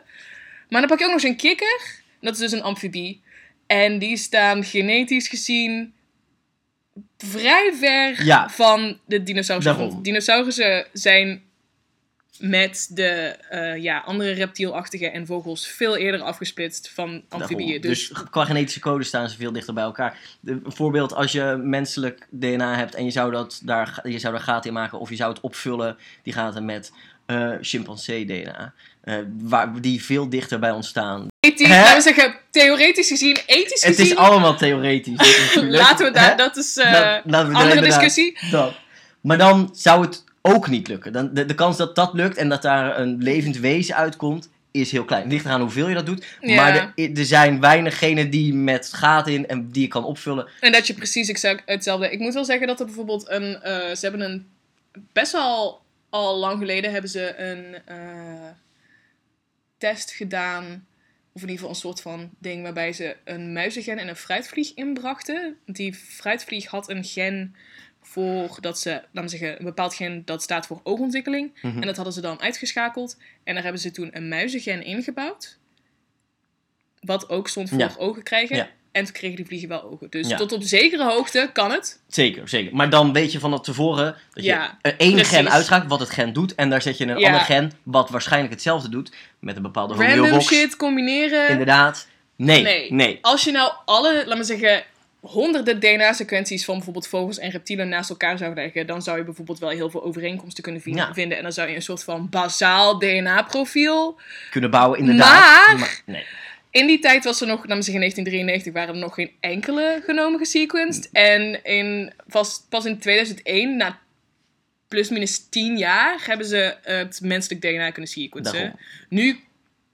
Maar 0.70 0.80
dan 0.80 0.90
pak 0.90 1.00
je 1.00 1.06
ook 1.06 1.12
nog 1.12 1.22
eens 1.24 1.32
een 1.32 1.38
kikker, 1.38 2.02
dat 2.22 2.34
is 2.34 2.40
dus 2.40 2.52
een 2.52 2.64
amfibie. 2.64 3.22
En 3.68 4.00
die 4.00 4.18
staan 4.18 4.64
genetisch 4.64 5.28
gezien 5.28 5.94
vrij 7.18 7.74
ver 7.80 8.26
Ja. 8.26 8.50
van 8.50 9.00
de 9.06 9.24
dinosaurussen. 9.24 10.02
Dinosaurussen 10.02 10.88
zijn 10.94 11.44
met 12.40 12.88
de 12.90 13.36
eh, 13.50 13.76
ja, 13.78 14.00
andere 14.06 14.32
reptielachtige 14.32 15.10
en 15.10 15.26
vogels 15.26 15.68
veel 15.68 15.98
eerder 15.98 16.22
afgesplitst 16.22 16.92
van 16.94 17.24
amfibieën. 17.30 17.82
Dus, 17.82 18.08
Dus 18.10 18.24
qua 18.30 18.46
genetische 18.46 18.80
code 18.80 19.04
staan 19.04 19.30
ze 19.30 19.38
veel 19.38 19.52
dichter 19.52 19.74
bij 19.74 19.84
elkaar. 19.84 20.18
De- 20.40 20.52
Een 20.52 20.62
voorbeeld, 20.66 21.14
als 21.14 21.32
je 21.32 21.60
menselijk 21.64 22.28
DNA 22.30 22.76
hebt 22.76 22.96
en 22.96 23.06
je 23.06 23.12
zou, 23.12 23.32
dat 23.32 23.62
daar, 23.64 24.00
je 24.04 24.20
zou 24.20 24.34
daar 24.34 24.44
gaten 24.44 24.70
in 24.70 24.76
maken 24.76 25.00
of 25.00 25.10
je 25.10 25.16
zou 25.16 25.30
het 25.34 25.42
opvullen, 25.42 25.98
die 26.24 26.34
gaten 26.34 26.66
met 26.66 26.92
eh 27.26 27.52
chimpansee 27.62 28.26
DNA. 28.26 28.74
eh, 29.02 29.16
waar, 29.40 29.82
die 29.82 30.04
veel 30.04 30.30
dichter 30.30 30.60
bij 30.60 30.72
ons 30.72 30.88
staan. 30.88 31.28
ethisch, 31.40 32.04
zeggen, 32.04 32.36
theoretisch 32.52 33.08
gezien, 33.08 33.38
ethisch 33.46 33.84
Het 33.84 33.96
gezien, 33.96 34.12
is 34.12 34.18
allemaal 34.18 34.56
theoretisch. 34.58 35.18
laten 35.62 36.06
we 36.06 36.12
daar, 36.12 36.38
dat 36.38 36.58
is 36.58 36.78
eh 36.78 36.92
daar 36.92 37.22
andere 37.24 37.54
inderdaad- 37.64 37.84
discussie. 37.84 38.38
Dat. 38.52 38.74
Maar 39.22 39.38
dan 39.38 39.70
zou 39.74 40.02
het 40.06 40.24
ook 40.42 40.68
niet 40.68 40.88
lukken. 40.88 41.14
Dan, 41.14 41.34
de, 41.34 41.46
de 41.46 41.56
kans 41.56 41.78
dat 41.78 41.96
dat 41.96 42.14
lukt 42.14 42.38
en 42.38 42.50
dat 42.50 42.62
daar 42.62 43.00
een 43.00 43.18
levend 43.18 43.58
wezen 43.58 43.96
uitkomt, 43.96 44.50
is 44.72 44.92
heel 44.92 45.06
klein. 45.06 45.24
Het 45.24 45.32
ligt 45.32 45.46
eraan 45.46 45.62
hoeveel 45.62 45.88
je 45.88 45.96
dat 45.96 46.06
doet. 46.06 46.26
Ja. 46.42 46.56
Maar 46.56 46.94
er, 46.96 47.18
er 47.18 47.26
zijn 47.26 47.60
weinig 47.60 47.98
genen 47.98 48.30
die 48.30 48.54
met 48.54 48.94
gaten 48.94 49.34
in 49.34 49.48
en 49.48 49.72
die 49.72 49.82
je 49.82 49.88
kan 49.88 50.04
opvullen. 50.06 50.48
En 50.60 50.72
dat 50.72 50.88
je 50.88 50.94
precies 50.94 51.30
exact 51.30 51.64
hetzelfde. 51.66 52.12
Ik 52.12 52.20
moet 52.20 52.34
wel 52.34 52.46
zeggen 52.46 52.68
dat 52.68 52.80
er 52.80 52.86
bijvoorbeeld 52.86 53.30
een. 53.30 53.62
eh, 53.62 53.96
ze 53.96 54.00
hebben 54.02 54.22
een. 54.22 54.48
Best 55.14 55.32
wel 55.32 55.82
al 56.10 56.38
lang 56.38 56.58
geleden 56.60 56.92
hebben 56.92 57.10
ze 57.10 57.38
een 57.38 57.76
eh, 57.86 58.50
test 59.78 60.12
gedaan. 60.12 60.88
Of 61.34 61.42
in 61.42 61.50
ieder 61.50 61.56
geval 61.56 61.70
een 61.70 61.76
soort 61.76 62.02
van 62.02 62.30
ding 62.40 62.64
waarbij 62.64 62.94
ze 62.94 63.16
een 63.24 63.54
muizengen 63.54 63.98
en 63.98 64.08
een 64.08 64.16
fruitvlieg 64.16 64.74
inbrachten. 64.74 65.56
Die 65.66 65.94
fruitvlieg 65.94 66.66
had 66.66 66.90
een 66.90 67.04
gen 67.04 67.56
voor 68.10 68.58
dat 68.62 68.80
ze, 68.80 68.90
laten 68.90 69.22
we 69.22 69.28
zeggen, 69.38 69.60
een 69.60 69.66
bepaald 69.66 69.94
gen 69.96 70.22
dat 70.26 70.42
staat 70.44 70.66
voor 70.68 70.80
oogontwikkeling. 70.84 71.52
Mhm. 71.62 71.76
En 71.80 71.86
dat 71.86 71.96
hadden 71.96 72.14
ze 72.14 72.22
dan 72.22 72.42
uitgeschakeld. 72.42 73.18
En 73.44 73.54
daar 73.54 73.64
hebben 73.64 73.82
ze 73.82 73.92
toen 73.92 74.10
een 74.12 74.28
muizengen 74.28 74.84
ingebouwd. 74.84 75.58
Wat 77.02 77.30
ook 77.30 77.48
stond 77.48 77.70
voor 77.70 77.78
Ja. 77.80 77.92
ogen 77.98 78.24
krijgen. 78.24 78.56
Ja. 78.56 78.70
En 78.92 79.04
toen 79.04 79.14
kregen 79.14 79.36
die 79.36 79.46
vliegen 79.46 79.70
wel 79.70 79.84
ogen. 79.84 80.10
Dus 80.10 80.28
Ja. 80.28 80.38
tot 80.38 80.52
op 80.52 80.64
zekere 80.64 81.04
hoogte 81.04 81.50
kan 81.54 81.72
het. 81.72 82.00
Zeker, 82.08 82.50
zeker. 82.50 82.76
Maar 82.76 82.90
dan 82.90 83.14
weet 83.14 83.32
je 83.32 83.40
van 83.40 83.62
tevoren 83.62 84.16
dat 84.34 84.44
je 84.44 84.52
één 84.98 85.12
precies. 85.14 85.28
gen 85.30 85.50
uitschakelt 85.50 85.90
wat 85.90 86.00
het 86.00 86.10
gen 86.10 86.34
doet. 86.34 86.56
En 86.56 86.70
daar 86.70 86.82
zet 86.82 86.98
je 86.98 87.04
een 87.08 87.16
ander 87.26 87.40
gen 87.42 87.72
wat 87.84 88.10
waarschijnlijk 88.10 88.54
hetzelfde 88.54 88.90
doet. 88.90 89.12
Met 89.40 89.56
een 89.56 89.62
bepaalde 89.62 89.94
Random 89.94 90.18
homeobox. 90.20 90.46
shit 90.48 90.76
combineren. 90.76 91.50
Inderdaad. 91.50 92.08
Nee, 92.36 92.62
Nee. 92.64 92.94
nee. 92.94 93.18
Als 93.22 93.44
je 93.44 93.52
nou 93.52 93.72
alle, 93.86 94.24
laat 94.26 94.38
me 94.38 94.44
zeggen, 94.44 94.84
honderden 95.20 95.80
DNA-sequenties 95.80 96.66
van 96.66 96.76
bijvoorbeeld 96.76 97.08
vogels 97.08 97.38
en 97.40 97.50
reptielen 97.50 97.90
naast 97.90 98.10
elkaar 98.10 98.38
zou 98.38 98.54
leggen, 98.54 98.88
dan 98.88 99.02
zou 99.02 99.18
je 99.18 99.24
bijvoorbeeld 99.24 99.60
wel 99.60 99.70
heel 99.70 99.90
veel 99.90 100.04
overeenkomsten 100.04 100.64
kunnen 100.64 100.82
Ja. 100.86 101.14
vinden. 101.14 101.38
En 101.38 101.44
dan 101.44 101.52
zou 101.54 101.70
je 101.70 101.76
een 101.76 101.82
soort 101.82 102.04
van 102.04 102.30
bazaal 102.30 103.00
DNA-profiel. 103.00 104.20
Kunnen 104.50 104.72
bouwen, 104.72 105.00
inderdaad. 105.00 105.78
Maar- 105.78 106.02
nee. 106.06 106.26
In 106.72 106.88
die 106.88 107.00
tijd 107.00 107.24
was 107.24 107.42
er 107.42 107.48
nog, 107.48 107.60
zeggen, 107.68 107.94
in 107.94 108.00
1993 108.00 108.74
waren 108.74 108.94
er 108.94 109.00
nog 109.02 109.14
geen 109.14 109.32
enkele 109.40 110.02
genomen 110.06 110.40
gesequenced. 110.40 111.10
En 111.12 111.64
in, 111.64 112.14
pas, 112.28 112.66
pas 112.70 112.86
in 112.86 113.00
2001, 113.00 113.78
na 113.78 114.00
plus 114.88 115.10
minus 115.10 115.50
10 115.50 115.78
jaar, 115.78 116.24
hebben 116.26 116.46
ze 116.48 116.78
het 116.82 117.20
menselijk 117.24 117.62
DNA 117.62 117.92
kunnen 117.92 118.12
sequencen. 118.12 118.54
Daarom. 118.54 118.80
Nu, 119.10 119.40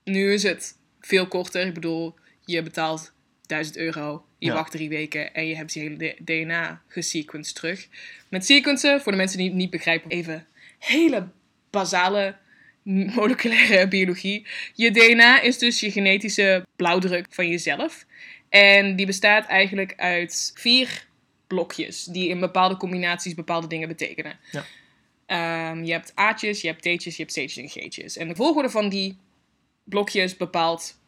nu 0.04 0.34
is 0.34 0.44
het 0.44 0.76
veel 1.02 1.28
korter. 1.28 1.66
Ik 1.66 1.74
bedoel, 1.74 2.16
je 2.46 2.62
betaalt 2.62 3.12
1000 3.46 3.78
euro, 3.78 4.26
je 4.46 4.52
Ja. 4.52 4.58
wacht 4.58 4.72
drie 4.72 4.90
weken 4.90 5.34
en 5.34 5.48
je 5.48 5.56
hebt 5.56 5.74
je 5.74 5.80
hele 5.80 6.16
DNA 6.24 6.82
gesequenced 6.88 7.56
terug. 7.56 7.88
Met 8.30 8.46
sequencen, 8.46 9.02
voor 9.02 9.12
de 9.12 9.18
mensen 9.18 9.38
die 9.38 9.48
het 9.48 9.56
niet 9.58 9.70
begrijpen, 9.70 10.10
even 10.12 10.48
hele 10.80 11.28
basale 11.70 12.36
moleculaire 12.84 13.88
biologie. 13.96 14.48
Je 14.74 14.92
DNA 14.92 15.42
is 15.42 15.58
dus 15.58 15.80
je 15.80 15.92
genetische 15.92 16.66
blauwdruk 16.76 17.26
van 17.30 17.50
jezelf. 17.50 18.06
En 18.50 18.96
die 18.96 19.06
bestaat 19.06 19.46
eigenlijk 19.48 19.94
uit 19.98 20.52
vier 20.56 21.06
blokjes 21.48 22.04
die 22.04 22.30
in 22.30 22.40
bepaalde 22.40 22.78
combinaties 22.78 23.34
bepaalde 23.34 23.68
dingen 23.68 23.88
betekenen. 23.88 24.38
Ja. 24.52 24.66
Ehm, 25.26 25.84
je 25.84 25.92
hebt 25.92 26.12
A'tjes, 26.16 26.62
je 26.62 26.68
hebt 26.68 26.82
T'tjes, 26.82 27.16
je 27.18 27.22
hebt 27.24 27.34
C'tjes 27.34 27.58
en 27.58 27.70
G'tjes. 27.70 28.18
En 28.18 28.28
de 28.28 28.36
volgorde 28.36 28.70
van 28.70 28.90
die 28.90 29.18
blokjes 29.84 30.38
bepaalt 30.38 31.00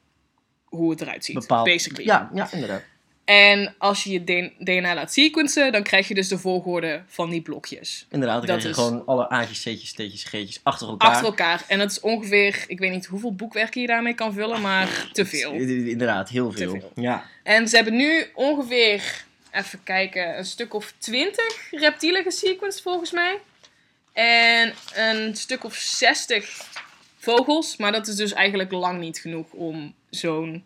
hoe 0.66 0.92
het 0.92 1.02
eruit 1.02 1.26
ziet, 1.26 1.36
Bepaald. 1.40 1.66
basically. 1.66 2.06
Ja, 2.06 2.32
ja, 2.34 2.52
inderdaad. 2.52 2.84
En 3.28 3.76
als 3.78 4.04
je 4.04 4.12
je 4.12 4.52
DNA 4.60 4.94
laat 4.94 5.14
sequencen, 5.14 5.72
dan 5.72 5.84
krijg 5.84 6.08
je 6.08 6.14
dus 6.14 6.28
de 6.28 6.38
volgorde 6.38 7.04
van 7.08 7.30
die 7.30 7.42
blokjes. 7.42 8.06
Inderdaad, 8.10 8.38
dan 8.38 8.46
Dat 8.48 8.58
krijg 8.60 8.76
je 8.76 8.82
is- 8.82 8.88
gewoon 8.88 9.06
alle 9.06 9.30
A'tjes, 9.30 9.60
C'tjes, 9.60 9.92
T'tjes, 9.94 10.24
G'tjes 10.24 10.60
achter 10.64 10.88
elkaar. 10.88 11.10
Achter 11.10 11.26
elkaar. 11.26 11.64
En 11.68 11.78
dat 11.78 11.92
is 11.92 12.00
ongeveer, 12.00 12.64
ik 12.68 12.80
weet 12.80 12.92
niet 12.92 13.06
hoeveel 13.06 13.34
boekwerken 13.36 13.82
je 13.82 13.88
daarmee 13.88 14.14
kan 14.14 14.34
vullen, 14.34 14.62
maar 14.62 15.10
te 15.14 15.26
veel. 15.26 15.52
Inderdaad, 15.52 16.30
heel 16.30 16.52
veel. 16.52 16.72
veel. 16.72 16.92
Ja. 16.96 17.26
En 17.44 17.68
ze 17.68 17.76
hebben 17.76 17.96
nu 17.96 18.26
ongeveer, 18.34 19.26
even 19.52 19.84
kijken, 19.84 20.38
een 20.38 20.46
stuk 20.46 20.74
of 20.74 20.94
20 20.98 21.68
reptielen 21.72 22.24
gesequenced 22.24 22.82
volgens 22.82 23.12
mij. 23.12 23.38
En 24.14 24.74
een 24.96 25.36
stuk 25.36 25.64
of 25.64 25.76
60 25.76 26.62
vogels. 27.18 27.78
Maar 27.78 27.92
dat 27.92 28.08
is 28.08 28.16
dus 28.16 28.34
eigenlijk 28.34 28.72
lang 28.72 29.00
niet 29.00 29.20
genoeg 29.20 29.52
om 29.52 29.94
zo'n 30.10 30.66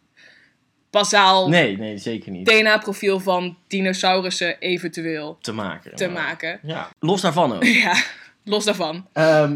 bazaal 0.91 1.49
Nee, 1.49 1.77
nee, 1.77 1.97
zeker 1.97 2.31
niet. 2.31 2.45
DNA-profiel 2.45 3.19
van 3.19 3.57
dinosaurussen 3.67 4.59
eventueel 4.59 5.37
Te 5.41 5.51
maken. 5.53 5.95
te 5.95 6.07
maar- 6.07 6.23
maken. 6.23 6.59
Ja. 6.63 6.89
Los 6.99 7.21
daarvan 7.21 7.53
ook. 7.53 7.63
Ja, 7.83 8.03
los 8.43 8.65
daarvan. 8.65 9.07
Ehm, 9.13 9.55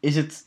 is 0.00 0.16
het 0.16 0.46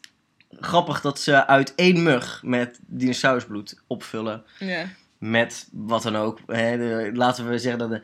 grappig 0.59 1.01
dat 1.01 1.19
ze 1.19 1.47
uit 1.47 1.75
één 1.75 2.03
mug 2.03 2.41
met 2.45 2.79
dinosaurusbloed 2.85 3.81
opvullen. 3.87 4.43
Ja. 4.59 4.85
Met 5.17 5.67
wat 5.71 6.03
dan 6.03 6.15
ook. 6.15 6.39
Hè, 6.47 6.77
de- 6.77 7.09
laten 7.13 7.49
we 7.49 7.57
zeggen 7.57 7.79
dat 7.79 7.91
er 7.91 8.01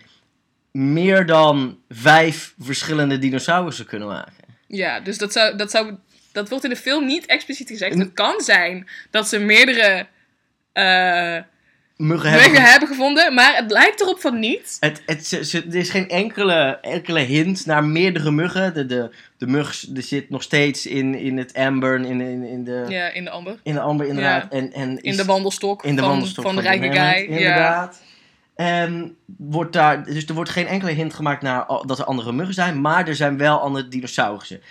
meer 0.72 1.26
dan 1.26 1.80
vijf 1.90 2.54
verschillende 2.60 3.20
dinosaurussen 3.20 3.86
kunnen 3.86 4.08
maken. 4.08 4.34
Ja, 4.68 5.00
dus 5.00 5.18
dat, 5.18 5.32
zou, 5.32 5.58
dat, 5.58 5.72
zou, 5.72 5.96
dat 6.32 6.50
wordt 6.50 6.64
in 6.64 6.70
de 6.70 6.76
film 6.76 7.06
niet 7.06 7.26
expliciet 7.26 7.70
gezegd. 7.70 7.98
Het 7.98 8.14
kan 8.14 8.42
zijn 8.42 8.88
dat 9.10 9.28
ze 9.28 9.40
meerdere 9.40 10.08
eh 10.74 11.38
Muggen 12.00 12.30
hebben. 12.30 12.62
hebben 12.62 12.88
gevonden, 12.88 13.34
maar 13.34 13.56
het 13.56 13.72
lijkt 13.72 14.02
erop 14.02 14.20
van 14.20 14.40
niet. 14.40 14.78
Het, 14.80 15.02
het, 15.06 15.32
er 15.54 15.76
is 15.76 15.90
geen 15.90 16.10
enkele, 16.10 16.78
enkele 16.82 17.20
hint 17.20 17.66
naar 17.66 17.84
meerdere 17.84 18.32
muggen. 18.32 18.74
De, 18.74 18.86
de, 18.86 19.16
de 19.38 19.48
mug 19.48 19.84
zit 19.94 20.30
nog 20.30 20.44
steeds 20.44 20.86
in, 20.86 21.16
in 21.16 21.38
het 21.38 21.54
amber, 21.54 21.96
in, 21.96 22.22
in, 22.22 22.44
in, 22.44 22.64
de, 22.64 22.86
Ja, 22.88 23.10
in 23.10 23.24
de 23.24 23.30
amber. 23.30 23.60
in 23.64 23.74
de 23.74 23.80
amber 23.80 24.08
inderdaad. 24.08 24.52
En, 24.54 24.74
en 24.74 24.90
In 24.90 25.02
is- 25.02 25.18
de 25.18 25.26
wandelstok, 25.26 25.84
in 25.84 25.96
de 25.96 26.02
van, 26.02 26.10
wandelstok 26.10 26.44
van 26.46 26.56
de 26.56 26.62
rijke 26.62 26.86
guy. 26.86 26.94
Ja. 27.00 27.16
Inderdaad. 27.38 28.02
En 28.56 29.16
wordt 29.38 29.74
daar, 29.74 30.06
dus 30.06 30.26
er 30.26 30.34
wordt 30.34 30.50
geen 30.50 30.68
enkele 30.68 30.92
hint 30.92 31.14
gemaakt 31.14 31.42
naar 31.42 31.66
dat 31.86 32.00
er 32.00 32.06
andere 32.06 32.32
muggen 32.32 32.54
zijn, 32.56 32.82
maar 32.82 33.08
er 33.08 33.16
zijn 33.16 33.38
wel 33.38 33.60
andere 33.60 33.88
dinosaurussen. 33.88 34.62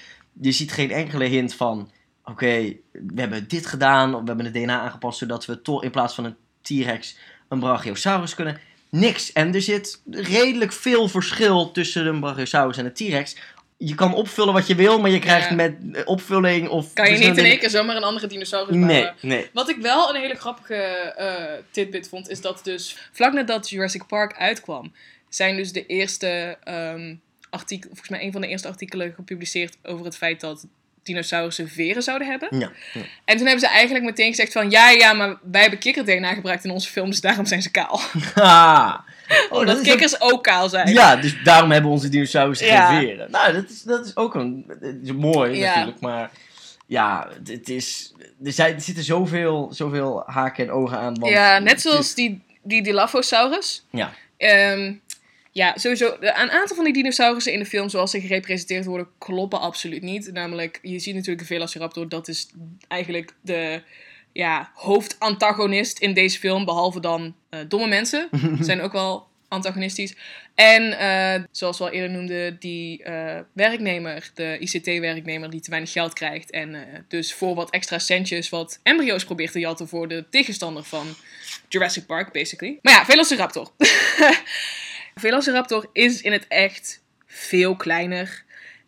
Je 0.40 0.52
ziet 0.52 0.73
geen 0.73 0.90
enkele 0.90 1.25
hint 1.25 1.54
van, 1.54 1.90
oké, 2.25 2.73
we 2.92 3.20
hebben 3.20 3.49
dit 3.49 3.66
gedaan, 3.66 4.14
of 4.14 4.20
we 4.20 4.26
hebben 4.26 4.44
het 4.44 4.54
DNA 4.54 4.80
aangepast 4.80 5.18
zodat 5.18 5.47
we 5.47 5.62
toch 5.62 5.82
in 5.82 5.90
plaats 5.90 6.14
van 6.14 6.25
een 6.25 6.37
T-Rex 6.68 7.16
een 7.48 7.58
Brachiosaurus 7.58 8.34
kunnen. 8.34 8.60
Niks. 8.90 9.32
En 9.32 9.54
er 9.54 9.62
zit 9.62 10.02
redelijk 10.10 10.72
veel 10.72 11.08
verschil 11.08 11.70
tussen 11.70 12.06
een 12.06 12.20
Brachiosaurus 12.20 12.76
en 12.76 12.84
een 12.84 12.92
T-Rex. 12.92 13.37
Je 13.76 13.94
kan 13.94 14.14
opvullen 14.14 14.52
wat 14.52 14.66
je 14.66 14.75
wil, 14.75 15.00
maar 15.00 15.10
je 15.10 15.18
krijgt 15.18 15.48
Ja. 15.48 15.54
met 15.54 16.04
opvulling 16.04 16.68
of... 16.68 16.92
Kan 16.92 17.12
je 17.12 17.18
niet 17.18 17.37
in 17.37 17.44
één 17.44 17.58
keer 17.58 17.70
zomaar 17.70 17.96
een 17.96 18.02
andere 18.02 18.26
dinosaurus 18.26 18.76
bouwen. 18.76 19.14
Nee, 19.20 19.37
nee. 19.37 19.50
Wat 19.52 19.68
ik 19.68 19.76
wel 19.76 20.14
een 20.14 20.20
hele 20.20 20.34
grappige 20.34 20.75
eh, 20.75 21.64
tidbit 21.70 22.08
vond, 22.08 22.28
is 22.28 22.40
dat 22.40 22.60
dus 22.64 22.96
vlak 23.12 23.32
nadat 23.32 23.70
Jurassic 23.70 24.06
Park 24.06 24.37
uitkwam, 24.38 24.92
zijn 25.28 25.56
dus 25.56 25.72
de 25.72 25.87
eerste 25.87 26.58
um, 26.68 27.20
artikelen, 27.50 27.96
volgens 27.96 28.08
mij 28.08 28.22
een 28.26 28.32
van 28.32 28.40
de 28.40 28.48
eerste 28.48 28.68
artikelen 28.68 29.12
gepubliceerd 29.14 29.76
over 29.82 30.04
het 30.04 30.16
feit 30.16 30.40
dat 30.40 30.66
dinosaurussen 31.08 31.68
veren 31.68 32.02
zouden 32.02 32.28
hebben. 32.28 32.48
Ja, 32.58 32.70
ja. 32.92 33.00
En 33.24 33.36
toen 33.36 33.46
hebben 33.46 33.60
ze 33.60 33.68
eigenlijk 33.68 34.04
meteen 34.04 34.28
gezegd 34.28 34.52
van, 34.52 34.70
ja, 34.70 34.90
ja, 34.90 35.12
maar 35.12 35.36
wij 35.50 35.60
hebben 35.60 35.78
kikker-DNA 35.78 36.32
gebruikt 36.34 36.64
in 36.64 36.70
onze 36.70 36.90
films, 36.90 37.20
daarom 37.20 37.46
zijn 37.46 37.62
ze 37.62 37.70
kaal. 37.70 38.00
Ha! 38.34 39.04
Oh, 39.50 39.58
Omdat 39.58 39.80
kikkers 39.80 40.20
ook 40.20 40.42
kaal 40.42 40.68
zijn. 40.68 40.88
Ja, 40.92 41.16
dus 41.16 41.36
daarom 41.44 41.70
hebben 41.70 41.90
onze 41.90 42.08
dinosaurussen 42.08 42.66
Ja. 42.66 42.88
geen 42.90 43.00
veren. 43.08 43.30
Nou, 43.30 43.52
dat 43.52 43.70
is, 43.70 43.82
dat 43.82 44.06
is 44.06 44.16
ook 44.16 44.34
een, 44.34 44.66
is 45.02 45.12
mooi 45.12 45.60
natuurlijk, 45.60 46.00
maar 46.00 46.30
ja, 46.86 47.28
het- 47.46 47.68
is, 47.68 48.12
er, 48.44 48.52
zijn, 48.52 48.74
er 48.74 48.80
zitten 48.80 49.04
zoveel, 49.04 49.68
zoveel 49.72 50.22
haken 50.26 50.64
en 50.64 50.70
ogen 50.70 50.98
aan. 50.98 51.18
Want 51.18 51.32
Ja, 51.32 51.58
net 51.58 51.76
is- 51.76 51.82
zoals 51.82 52.14
die, 52.14 52.42
die 52.62 52.82
Dilophosaurus. 52.82 53.84
Ja. 53.90 54.12
Ehm, 54.36 54.92
ja, 55.58 55.72
sowieso. 55.76 56.16
Een 56.20 56.50
aantal 56.50 56.76
van 56.76 56.84
die 56.84 56.92
dinosaurussen 56.92 57.52
in 57.52 57.58
de 57.58 57.66
film, 57.66 57.88
zoals 57.88 58.10
ze 58.10 58.20
gerepresenteerd 58.20 58.84
worden, 58.84 59.08
kloppen 59.18 59.60
absoluut 59.60 60.02
niet. 60.02 60.32
Namelijk, 60.32 60.78
je 60.82 60.98
ziet 60.98 61.14
natuurlijk 61.14 61.40
de 61.40 61.54
Velociraptor, 61.54 62.08
dat 62.08 62.28
is 62.28 62.48
eigenlijk 62.88 63.32
de 63.40 63.82
ja, 64.32 64.70
hoofdantagonist 64.74 65.98
in 65.98 66.14
deze 66.14 66.38
film, 66.38 66.64
behalve 66.64 67.00
dan 67.00 67.34
eh, 67.50 67.60
domme 67.68 67.86
mensen. 67.86 68.28
Zijn 68.60 68.80
ook 68.80 68.92
wel 68.92 69.26
antagonistisch. 69.48 70.14
En 70.54 70.98
eh, 70.98 71.42
zoals 71.50 71.78
we 71.78 71.84
al 71.84 71.90
eerder 71.90 72.10
noemden, 72.10 72.56
die 72.58 73.02
eh, 73.02 73.40
werknemer, 73.52 74.30
de 74.34 74.56
ICT-werknemer 74.58 75.50
die 75.50 75.60
te 75.60 75.70
weinig 75.70 75.92
geld 75.92 76.12
krijgt. 76.12 76.50
En 76.50 76.76
dus 77.08 77.34
voor 77.34 77.54
wat 77.54 77.70
extra 77.70 77.98
centjes 77.98 78.48
wat 78.48 78.80
embryo's 78.82 79.24
probeert 79.24 79.52
te 79.52 79.58
jatten 79.58 79.88
voor 79.88 80.08
de 80.08 80.24
tegenstander 80.30 80.84
van 80.84 81.06
Jurassic 81.68 82.06
Park, 82.06 82.32
basically. 82.32 82.78
Maar 82.82 82.92
ja, 82.92 83.04
Velociraptor. 83.04 83.70
Velociraptor 85.18 85.88
is 85.92 86.22
in 86.22 86.32
het 86.32 86.46
echt 86.48 87.02
veel 87.26 87.76
kleiner. 87.76 88.44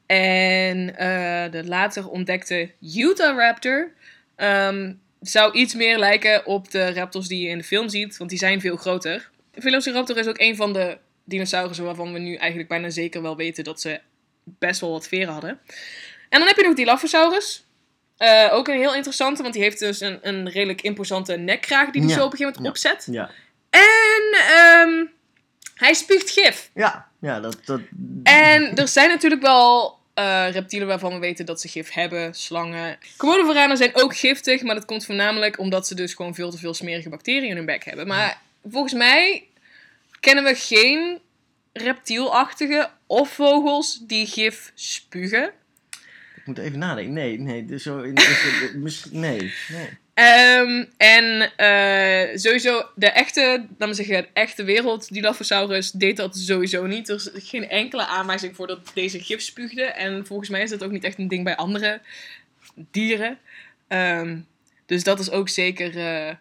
En 0.06 0.96
eh, 0.96 1.50
de 1.50 1.64
later 1.64 2.08
ontdekte 2.08 2.70
Utah 2.80 3.36
Raptor 3.36 3.92
ehm, 4.36 4.92
zou 5.20 5.52
iets 5.52 5.74
meer 5.74 5.98
lijken 5.98 6.46
op 6.46 6.70
de 6.70 6.92
raptors 6.92 7.28
die 7.28 7.42
je 7.42 7.48
in 7.48 7.58
de 7.58 7.64
film 7.64 7.88
ziet, 7.88 8.16
want 8.16 8.30
die 8.30 8.38
zijn 8.38 8.60
veel 8.60 8.76
groter. 8.76 9.30
Velociraptor 9.54 10.18
is 10.18 10.26
ook 10.26 10.40
een 10.40 10.56
van 10.56 10.72
de 10.72 10.98
dinosaurussen 11.24 11.84
waarvan 11.84 12.12
we 12.12 12.18
nu 12.18 12.34
eigenlijk 12.34 12.68
bijna 12.68 12.90
zeker 12.90 13.22
wel 13.22 13.36
weten 13.36 13.64
dat 13.64 13.80
ze 13.80 14.00
best 14.44 14.80
wel 14.80 14.90
wat 14.90 15.08
veren 15.08 15.32
hadden. 15.32 15.58
En 16.28 16.38
dan 16.38 16.46
heb 16.46 16.56
je 16.56 16.62
nog 16.62 16.74
Dilophosaurus. 16.74 17.64
Eh, 18.16 18.48
ook 18.52 18.68
een 18.68 18.78
heel 18.78 18.94
interessante, 18.94 19.42
want 19.42 19.54
die 19.54 19.62
heeft 19.62 19.78
dus 19.78 20.00
een, 20.00 20.18
een 20.22 20.48
redelijk 20.50 20.82
imposante 20.82 21.36
nekkraag 21.36 21.90
die 21.90 22.00
hij 22.00 22.10
Ja, 22.10 22.16
zo 22.16 22.24
op 22.24 22.32
een 22.32 22.38
gegeven 22.38 22.62
moment 22.62 22.82
ja. 22.82 22.90
opzet. 22.90 23.08
Ja, 23.10 23.30
En 23.70 24.38
ehm, 24.48 25.06
hij 25.80 25.94
spuugt 25.94 26.30
gif. 26.30 26.70
ja, 26.74 27.08
ja 27.20 27.40
dat, 27.40 27.56
dat... 27.64 27.80
En 28.22 28.76
er 28.76 28.88
zijn 28.88 29.08
natuurlijk 29.08 29.42
wel 29.42 29.98
eh, 30.14 30.46
reptielen 30.50 30.88
waarvan 30.88 31.12
we 31.12 31.18
weten 31.18 31.46
dat 31.46 31.60
ze 31.60 31.68
gif 31.68 31.90
hebben. 31.92 32.34
Slangen. 32.34 32.98
Komodo 33.16 33.44
varanen 33.46 33.76
zijn 33.76 33.90
ook 33.94 34.16
giftig, 34.16 34.62
maar 34.62 34.74
dat 34.74 34.84
komt 34.84 35.04
voornamelijk 35.04 35.58
omdat 35.58 35.86
ze 35.86 35.94
dus 35.94 36.14
gewoon 36.14 36.34
veel 36.34 36.50
te 36.50 36.58
veel 36.58 36.74
smerige 36.74 37.08
bacteriën 37.08 37.50
in 37.50 37.56
hun 37.56 37.66
bek 37.66 37.84
hebben. 37.84 38.06
Maar 38.06 38.40
volgens 38.70 38.92
mij 38.92 39.44
kennen 40.20 40.44
we 40.44 40.54
geen 40.54 41.18
reptielachtige 41.72 42.90
of 43.06 43.30
vogels 43.30 44.00
die 44.02 44.26
gif 44.26 44.72
spugen. 44.74 45.52
Ik 46.36 46.46
moet 46.46 46.58
even 46.58 46.78
nadenken. 46.78 47.12
Nee, 47.12 47.38
nee, 47.38 47.64
dus 47.64 47.82
zo... 47.82 47.98
in- 47.98 48.18
nee, 49.10 49.52
nee. 49.68 49.98
Ehm, 50.20 50.84
en 50.96 51.56
eh, 51.56 52.36
sowieso, 52.36 52.86
de 52.94 53.06
echte, 53.06 53.40
laten 53.68 53.88
we 53.88 53.94
zeggen, 53.94 54.22
de 54.22 54.28
echte 54.32 54.64
wereld, 54.64 55.12
Dilophosaurus 55.12 55.90
deed 55.90 56.16
dat 56.16 56.36
sowieso 56.36 56.86
niet. 56.86 57.08
Er 57.08 57.14
is 57.14 57.30
geen 57.34 57.68
enkele 57.68 58.06
aanwijzing 58.06 58.56
voor 58.56 58.66
dat 58.66 58.90
deze 58.94 59.20
gif 59.20 59.40
spuugde. 59.40 59.82
En 59.82 60.26
volgens 60.26 60.48
mij 60.48 60.62
is 60.62 60.70
dat 60.70 60.84
ook 60.84 60.90
niet 60.90 61.04
echt 61.04 61.18
een 61.18 61.28
ding 61.28 61.44
bij 61.44 61.56
andere 61.56 62.00
dieren. 62.74 63.38
Ehm, 63.88 64.38
dus 64.86 65.02
dat 65.02 65.20
is 65.20 65.30
ook 65.30 65.48
zeker 65.48 65.98
eh, 65.98 66.34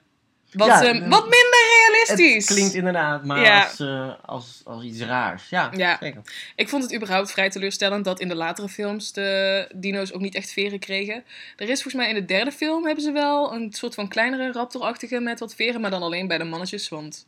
wat, 0.52 0.68
Ja, 0.68 0.84
ehm, 0.84 0.96
eh, 1.04 1.10
wat 1.10 1.24
minder 1.24 1.60
realistisch. 1.88 2.48
Het 2.48 2.58
klinkt 2.58 2.74
inderdaad 2.74 3.26
maar 3.26 3.42
Ja. 3.42 3.64
als, 3.64 3.80
eh, 3.80 4.10
als, 4.26 4.62
als 4.64 4.84
iets 4.84 5.02
raars. 5.02 5.50
Ja, 5.50 5.72
Ja. 5.76 5.98
zeker. 6.00 6.22
Ik 6.56 6.70
vond 6.70 6.84
het 6.84 6.96
überhaupt 6.96 7.32
vrij 7.32 7.50
teleurstellend 7.50 8.06
dat 8.06 8.20
in 8.20 8.28
de 8.28 8.36
latere 8.36 8.70
films 8.70 9.12
de 9.12 9.70
dino's 9.76 10.12
ook 10.12 10.22
niet 10.22 10.36
echt 10.36 10.52
veren 10.52 10.80
kregen. 10.80 11.24
Er 11.56 11.70
is 11.70 11.82
volgens 11.82 11.94
mij 11.94 12.10
in 12.10 12.16
de 12.16 12.26
derde 12.26 12.52
film 12.52 12.86
hebben 12.86 13.04
ze 13.04 13.12
wel 13.12 13.54
een 13.54 13.74
soort 13.74 13.94
van 13.96 14.08
kleinere 14.08 14.52
raptorachtige 14.52 15.20
met 15.20 15.40
wat 15.40 15.56
veren, 15.56 15.82
maar 15.82 15.92
dan 15.92 16.02
alleen 16.04 16.28
bij 16.28 16.38
de 16.38 16.44
mannetjes, 16.44 16.90
want 16.90 17.26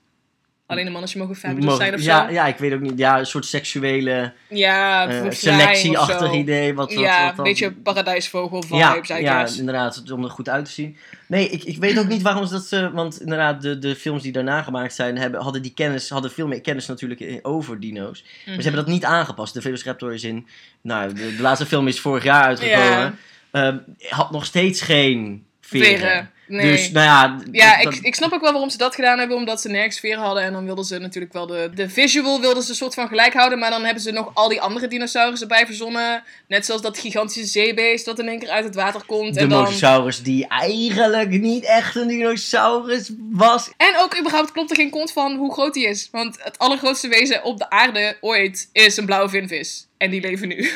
alleen 0.72 0.86
de 0.86 0.92
mannetjes 0.92 1.22
mogen 1.22 1.36
fabulous 1.36 1.78
zijn 1.78 1.94
of 1.94 2.02
ja, 2.04 2.28
zo. 2.28 2.34
ja, 2.34 2.46
ik 2.46 2.58
weet 2.58 2.74
ook 2.74 2.80
niet. 2.80 2.98
Ja, 2.98 3.20
een 3.20 3.26
soort 3.26 3.46
seksuele 3.46 4.34
Ja, 4.50 5.06
bevrijding 5.08 5.34
selectieachtig 5.36 6.34
idee. 6.34 6.74
Wat, 6.74 6.94
wat, 6.94 7.04
ja, 7.04 7.26
wat 7.26 7.38
een 7.38 7.44
beetje 7.44 7.72
paradijsvogel 7.72 8.62
vibes, 8.62 9.08
ja, 9.08 9.18
ja, 9.18 9.48
inderdaad, 9.58 10.12
om 10.12 10.24
er 10.24 10.30
goed 10.30 10.50
uit 10.50 10.66
te 10.66 10.72
zien. 10.72 10.98
Nee, 11.28 11.50
ik, 11.50 11.64
ik 11.64 11.78
weet 11.78 12.00
ook 12.00 12.08
niet 12.08 12.22
waarom 12.22 12.46
ze 12.46 12.54
dat 12.54 12.64
ze... 12.64 12.92
Want 12.92 13.22
inderdaad, 13.22 13.62
de, 13.62 13.80
de 13.80 13.96
films 13.96 14.24
die 14.24 14.32
daarna 14.32 14.62
gemaakt 14.62 14.94
zijn, 14.94 15.18
hebben, 15.18 15.42
hadden 15.42 15.62
die 15.62 15.74
kennis, 15.74 16.10
hadden 16.10 16.32
veel 16.32 16.48
meer 16.48 16.62
kennis 16.62 16.88
natuurlijk 16.88 17.40
over 17.42 17.80
dino's. 17.80 18.24
Maar 18.24 18.32
Mhm. 18.46 18.56
ze 18.56 18.62
hebben 18.62 18.84
dat 18.86 18.94
niet 18.94 19.06
aangepast. 19.06 19.54
De 19.54 19.62
Velociraptor 19.62 20.14
is 20.14 20.24
in... 20.24 20.48
Nou, 20.82 21.14
de, 21.14 21.36
de 21.36 21.42
laatste 21.42 21.66
film 21.66 21.88
is 21.88 22.00
vorig 22.00 22.24
jaar 22.24 22.44
uitgekomen. 22.44 22.88
Ja. 22.90 23.14
Ehm, 23.52 23.78
had 24.10 24.32
nog 24.32 24.46
steeds 24.46 24.82
geen 24.82 25.46
veren. 25.80 25.98
Veren, 26.00 26.32
nee. 26.48 26.72
Dus, 26.72 26.92
nou 26.92 27.06
ja... 27.06 27.38
Ja, 27.52 27.84
dat- 27.84 27.94
ik, 27.94 28.00
ik 28.02 28.16
snap 28.16 28.32
ook 28.34 28.42
wel 28.42 28.52
waarom 28.52 28.70
ze 28.70 28.78
dat 28.78 28.96
gedaan 28.96 29.20
hebben, 29.20 29.38
omdat 29.38 29.62
ze 29.62 29.70
nergens 29.70 30.00
veren 30.00 30.20
hadden. 30.24 30.44
En 30.44 30.54
dan 30.54 30.66
wilden 30.66 30.86
ze 30.86 30.98
natuurlijk 31.00 31.34
wel 31.34 31.48
de, 31.48 31.70
de 31.76 31.90
visual 31.90 32.42
wilden 32.42 32.64
ze 32.64 32.70
een 32.70 32.76
soort 32.76 32.94
van 32.94 33.08
gelijk 33.08 33.34
houden. 33.34 33.60
Maar 33.60 33.70
dan 33.70 33.84
hebben 33.84 34.04
ze 34.04 34.12
nog 34.12 34.32
al 34.34 34.50
die 34.50 34.62
andere 34.62 34.88
dinosaurussen 34.88 35.50
erbij 35.50 35.66
verzonnen. 35.66 36.24
Net 36.48 36.66
zoals 36.66 36.82
dat 36.82 36.98
gigantische 37.00 37.46
zeebeest 37.46 38.06
dat 38.06 38.20
in 38.20 38.28
één 38.28 38.40
keer 38.40 38.50
uit 38.50 38.64
het 38.64 38.76
water 38.76 39.06
komt. 39.06 39.34
de 39.34 39.40
en, 39.40 39.50
dan... 39.50 39.64
mosasaurus 39.64 40.24
die 40.24 40.48
eigenlijk 40.48 41.30
niet 41.30 41.64
echt 41.66 41.96
een 41.96 42.08
dinosaurus 42.08 43.12
was. 43.32 43.72
en 43.78 43.94
ook 43.98 44.18
überhaupt 44.20 44.52
klopt 44.52 44.70
er 44.70 44.76
geen 44.76 44.90
kont 44.90 45.12
van 45.12 45.36
hoe 45.36 45.54
groot 45.54 45.74
die 45.74 45.88
is. 45.88 46.08
Want 46.12 46.38
het 46.44 46.58
allergrootste 46.60 47.08
wezen 47.08 47.44
op 47.44 47.58
de 47.58 47.70
aarde 47.70 48.18
ooit 48.22 48.70
is 48.72 48.98
een 48.98 49.06
blauwe 49.06 49.30
vinvis. 49.30 49.88
En 49.98 50.10
die 50.10 50.22
leven 50.22 50.48
nu. 50.48 50.56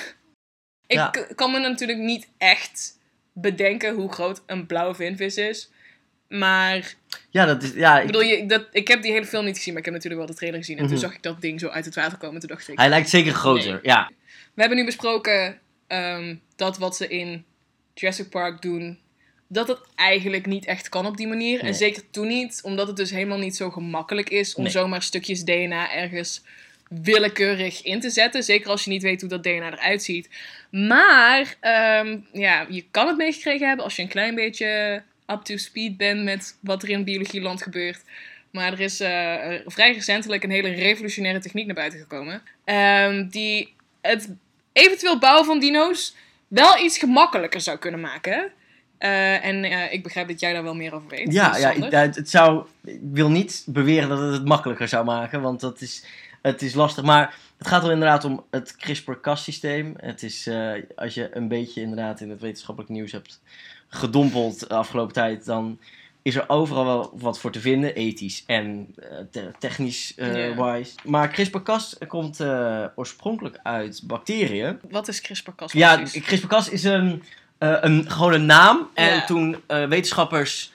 ik 0.88 0.96
Ja. 0.98 1.12
kan 1.36 1.52
me 1.52 1.60
natuurlijk 1.60 2.00
niet 2.00 2.28
echt 2.38 2.95
bedenken 3.36 3.94
hoe 3.96 4.12
groot 4.12 4.42
een 4.46 4.66
blauwe 4.66 4.96
vinvis 4.96 5.38
is. 5.38 5.70
Maar 6.30 6.94
Ja, 7.30 7.46
dat 7.46 7.64
is... 7.64 7.74
Ja, 7.74 8.00
Ik 8.00 8.06
bedoel, 8.06 8.22
je, 8.22 8.46
dat, 8.46 8.68
ik 8.72 8.88
heb 8.88 9.02
die 9.02 9.12
hele 9.12 9.26
film 9.26 9.46
niet 9.46 9.56
gezien, 9.56 9.74
maar 9.74 9.80
ik 9.82 9.86
heb 9.86 9.94
natuurlijk 9.96 10.22
wel 10.24 10.32
de 10.32 10.38
trailer 10.38 10.60
gezien. 10.60 10.78
En 10.78 10.84
toen 10.84 10.92
Mhm. 10.94 11.02
zag 11.04 11.14
ik 11.14 11.24
dat 11.24 11.42
ding 11.42 11.60
zo 11.60 11.68
uit 11.68 11.86
het 11.86 11.96
water 11.96 12.18
komen. 12.18 12.34
En 12.36 12.40
toen 12.42 12.50
dacht 12.50 12.68
ik... 12.68 12.78
hij 12.78 12.90
lijkt 12.90 13.10
zeker 13.10 13.34
groter, 13.34 13.72
Nee. 13.72 13.80
ja. 13.84 14.12
We 14.54 14.62
hebben 14.62 14.78
nu 14.78 14.86
besproken 14.86 15.60
ehm, 15.88 16.36
dat 16.56 16.78
wat 16.78 16.96
ze 16.96 17.08
in 17.08 17.46
Jurassic 17.94 18.30
Park 18.30 18.62
doen... 18.62 19.00
Dat 19.48 19.68
het 19.68 19.80
eigenlijk 19.96 20.46
niet 20.46 20.66
echt 20.66 20.90
kan 20.90 21.06
op 21.06 21.18
die 21.18 21.28
manier. 21.28 21.60
En 21.60 21.76
zeker 21.76 22.10
toen 22.12 22.28
niet, 22.28 22.60
omdat 22.64 22.88
het 22.88 22.96
dus 22.96 23.10
helemaal 23.12 23.38
niet 23.38 23.56
zo 23.56 23.70
gemakkelijk 23.70 24.30
is... 24.30 24.56
om 24.56 24.64
Nee. 24.64 24.72
zomaar 24.72 25.02
stukjes 25.02 25.44
DNA 25.44 25.92
ergens 25.94 26.42
willekeurig 26.90 27.84
in 27.84 28.00
te 28.00 28.10
zetten. 28.10 28.44
Zeker 28.44 28.70
als 28.70 28.84
je 28.84 28.90
niet 28.90 29.02
weet 29.02 29.22
hoe 29.22 29.30
dat 29.30 29.44
DNA 29.44 29.72
eruit 29.72 30.04
ziet. 30.04 30.30
Maar 30.70 31.56
ehm, 31.60 32.18
ja, 32.32 32.66
je 32.70 32.86
kan 32.92 33.08
het 33.08 33.18
meegekregen 33.18 33.68
hebben 33.68 33.86
als 33.86 33.96
je 33.96 34.02
een 34.02 34.08
klein 34.08 34.36
beetje 34.36 35.02
up 35.28 35.42
to 35.42 35.58
speed 35.58 35.98
bent 35.98 36.24
met 36.24 36.58
wat 36.60 36.84
er 36.84 36.90
in 36.90 37.04
biologieland 37.04 37.62
gebeurt. 37.64 38.02
Maar 38.52 38.72
er 38.72 38.80
is 38.80 39.00
eh, 39.00 39.54
vrij 39.66 39.94
recentelijk 39.94 40.44
een 40.44 40.52
hele 40.52 40.70
revolutionaire 40.70 41.40
techniek 41.42 41.66
naar 41.66 41.76
buiten 41.76 42.00
gekomen. 42.00 42.42
ehm, 42.64 43.28
die 43.30 43.74
het 44.02 44.34
eventueel 44.72 45.20
bouwen 45.20 45.46
van 45.46 45.60
dino's 45.60 46.16
wel 46.48 46.84
iets 46.84 46.98
gemakkelijker 46.98 47.62
zou 47.62 47.78
kunnen 47.78 48.00
maken. 48.00 48.52
Eh, 48.98 49.46
en 49.46 49.64
eh, 49.64 49.94
ik 49.94 50.04
begrijp 50.04 50.28
dat 50.28 50.40
jij 50.40 50.54
daar 50.54 50.64
wel 50.64 50.76
meer 50.76 50.94
over 50.94 51.10
weet. 51.10 51.34
Ja, 51.34 51.58
ja, 51.58 51.74
het 51.92 52.30
zou, 52.30 52.66
ik 52.86 53.00
wil 53.12 53.30
niet 53.30 53.64
beweren 53.68 54.10
dat 54.10 54.20
het 54.20 54.34
het 54.34 54.46
makkelijker 54.46 54.88
zou 54.88 55.06
maken, 55.06 55.42
want 55.42 55.60
dat 55.60 55.82
is, 55.82 56.06
het 56.52 56.62
is 56.62 56.74
lastig. 56.74 57.04
Maar 57.04 57.36
het 57.58 57.68
gaat 57.68 57.84
er 57.84 57.92
inderdaad 57.92 58.24
om 58.26 58.44
het 58.52 58.76
CRISPR-Cas 58.76 59.44
systeem. 59.44 59.94
Het 59.98 60.24
is, 60.24 60.48
eh, 60.48 60.72
als 60.96 61.14
je 61.14 61.36
een 61.36 61.48
beetje 61.48 61.82
inderdaad 61.82 62.20
in 62.20 62.30
het 62.30 62.42
wetenschappelijk 62.42 62.92
nieuws 62.94 63.12
hebt 63.12 63.42
gedompeld 63.88 64.60
de 64.60 64.76
afgelopen 64.76 65.14
tijd, 65.14 65.46
dan 65.46 65.80
is 66.22 66.36
er 66.36 66.50
overal 66.50 66.86
wel 66.86 67.12
wat 67.16 67.40
voor 67.40 67.52
te 67.52 67.60
vinden, 67.60 67.96
ethisch 67.96 68.44
en 68.48 68.96
eh, 69.00 69.18
te- 69.32 69.52
technisch 69.60 70.14
eh, 70.16 70.56
Ja. 70.56 70.74
wise. 70.74 70.96
Maar 71.04 71.30
CRISPR-Cas 71.30 71.96
komt 72.08 72.40
oorspronkelijk 72.96 73.60
uit 73.64 74.02
bacteriën. 74.04 74.80
Wat 74.90 75.08
is 75.08 75.22
CRISPR-Cas 75.22 75.72
Ja? 75.72 76.04
CRISPR-Cas 76.04 76.70
is 76.70 76.84
een, 76.84 77.24
een, 77.58 78.12
gewoon 78.12 78.34
een 78.34 78.46
naam. 78.46 78.90
En 78.94 79.26
toen 79.26 79.62
wetenschappers 79.68 80.72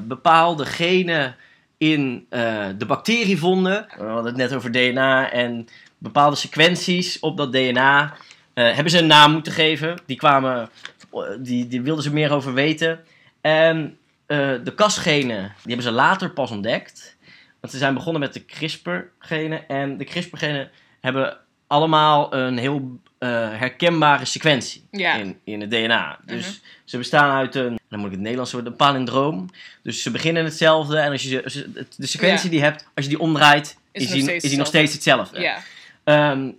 bepaalde 0.00 0.66
genen 0.66 1.36
in 1.78 2.26
eh, 2.28 2.66
de 2.78 2.86
bacterie 2.86 3.38
vonden. 3.38 3.86
We 3.96 4.04
hadden 4.04 4.24
het 4.24 4.36
net 4.36 4.54
over 4.54 4.72
DNA 4.72 5.30
en 5.30 5.68
bepaalde 5.98 6.36
sequenties 6.36 7.18
op 7.18 7.36
dat 7.36 7.52
DNA. 7.52 8.14
eh, 8.54 8.72
hebben 8.72 8.90
ze 8.90 8.98
een 8.98 9.06
naam 9.06 9.32
moeten 9.32 9.52
geven. 9.52 9.98
Die 10.06 10.16
kwamen, 10.16 10.70
eh, 11.12 11.20
die, 11.38 11.66
die 11.68 11.82
wilden 11.82 12.04
ze 12.04 12.12
meer 12.12 12.32
over 12.32 12.54
weten. 12.54 13.00
En 13.40 13.98
de 14.26 14.72
Cas-genen, 14.76 15.42
die 15.42 15.74
hebben 15.74 15.82
ze 15.82 15.90
later 15.90 16.30
pas 16.30 16.50
ontdekt. 16.50 17.16
Want 17.60 17.72
ze 17.72 17.78
zijn 17.78 17.94
begonnen 17.94 18.20
met 18.20 18.32
de 18.32 18.44
CRISPR-genen. 18.44 19.68
En 19.68 19.96
de 19.96 20.04
CRISPR-genen 20.04 20.70
hebben 21.00 21.38
allemaal 21.66 22.34
een 22.34 22.58
heel 22.58 23.00
eh, 23.18 23.28
herkenbare 23.58 24.24
sequentie 24.24 24.86
Ja. 24.90 25.14
in, 25.14 25.38
in 25.44 25.60
het 25.60 25.70
DNA. 25.70 26.18
Dus 26.24 26.46
Mhm. 26.46 26.54
ze 26.84 26.98
bestaan 26.98 27.30
uit 27.36 27.54
een, 27.54 27.78
dan 27.88 27.98
moet 27.98 28.06
ik 28.08 28.12
het 28.12 28.20
Nederlands 28.22 28.52
woord, 28.52 28.66
een 28.66 28.76
palindroom. 28.76 29.50
Dus 29.82 30.02
ze 30.02 30.10
beginnen 30.10 30.44
hetzelfde 30.44 30.98
en 30.98 31.10
als 31.10 31.22
je 31.22 31.44
als 31.44 31.52
de 31.96 32.06
sequentie 32.06 32.44
Ja. 32.44 32.50
die 32.50 32.58
je 32.58 32.64
hebt, 32.64 32.86
als 32.94 33.04
je 33.04 33.10
die 33.10 33.20
omdraait, 33.20 33.76
Is 33.92 34.02
is, 34.02 34.08
nog 34.08 34.14
die, 34.14 34.22
steeds 34.22 34.44
is 34.44 34.50
die 34.50 34.58
nog 34.58 34.66
steeds 34.68 34.92
hetzelfde. 34.92 35.40
Ja. 35.40 35.58
Ehm, 36.04 36.50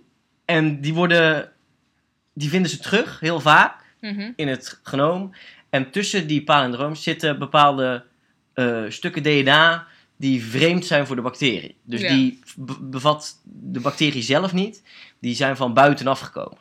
en 0.44 0.80
die 0.80 0.94
worden, 0.94 1.52
die 2.34 2.48
vinden 2.48 2.70
ze 2.70 2.78
terug, 2.78 3.20
heel 3.20 3.40
vaak, 3.40 3.86
Mhm. 4.00 4.30
in 4.36 4.48
het 4.48 4.80
genoom. 4.82 5.34
En 5.70 5.90
tussen 5.90 6.26
die 6.26 6.44
palindrooms 6.44 7.02
zitten 7.02 7.38
bepaalde 7.38 8.04
eh, 8.54 8.82
stukken 8.88 9.22
DNA 9.22 9.86
die 10.18 10.44
vreemd 10.44 10.86
zijn 10.86 11.06
voor 11.06 11.16
de 11.16 11.22
bacterie. 11.22 11.76
Dus 11.84 12.00
Ja. 12.00 12.08
die 12.08 12.38
be- 12.56 12.80
bevat 12.80 13.40
de 13.44 13.80
bacterie 13.80 14.22
zelf 14.22 14.52
niet. 14.52 14.82
Die 15.20 15.34
zijn 15.34 15.56
van 15.56 15.74
buitenaf 15.74 16.20
gekomen. 16.20 16.58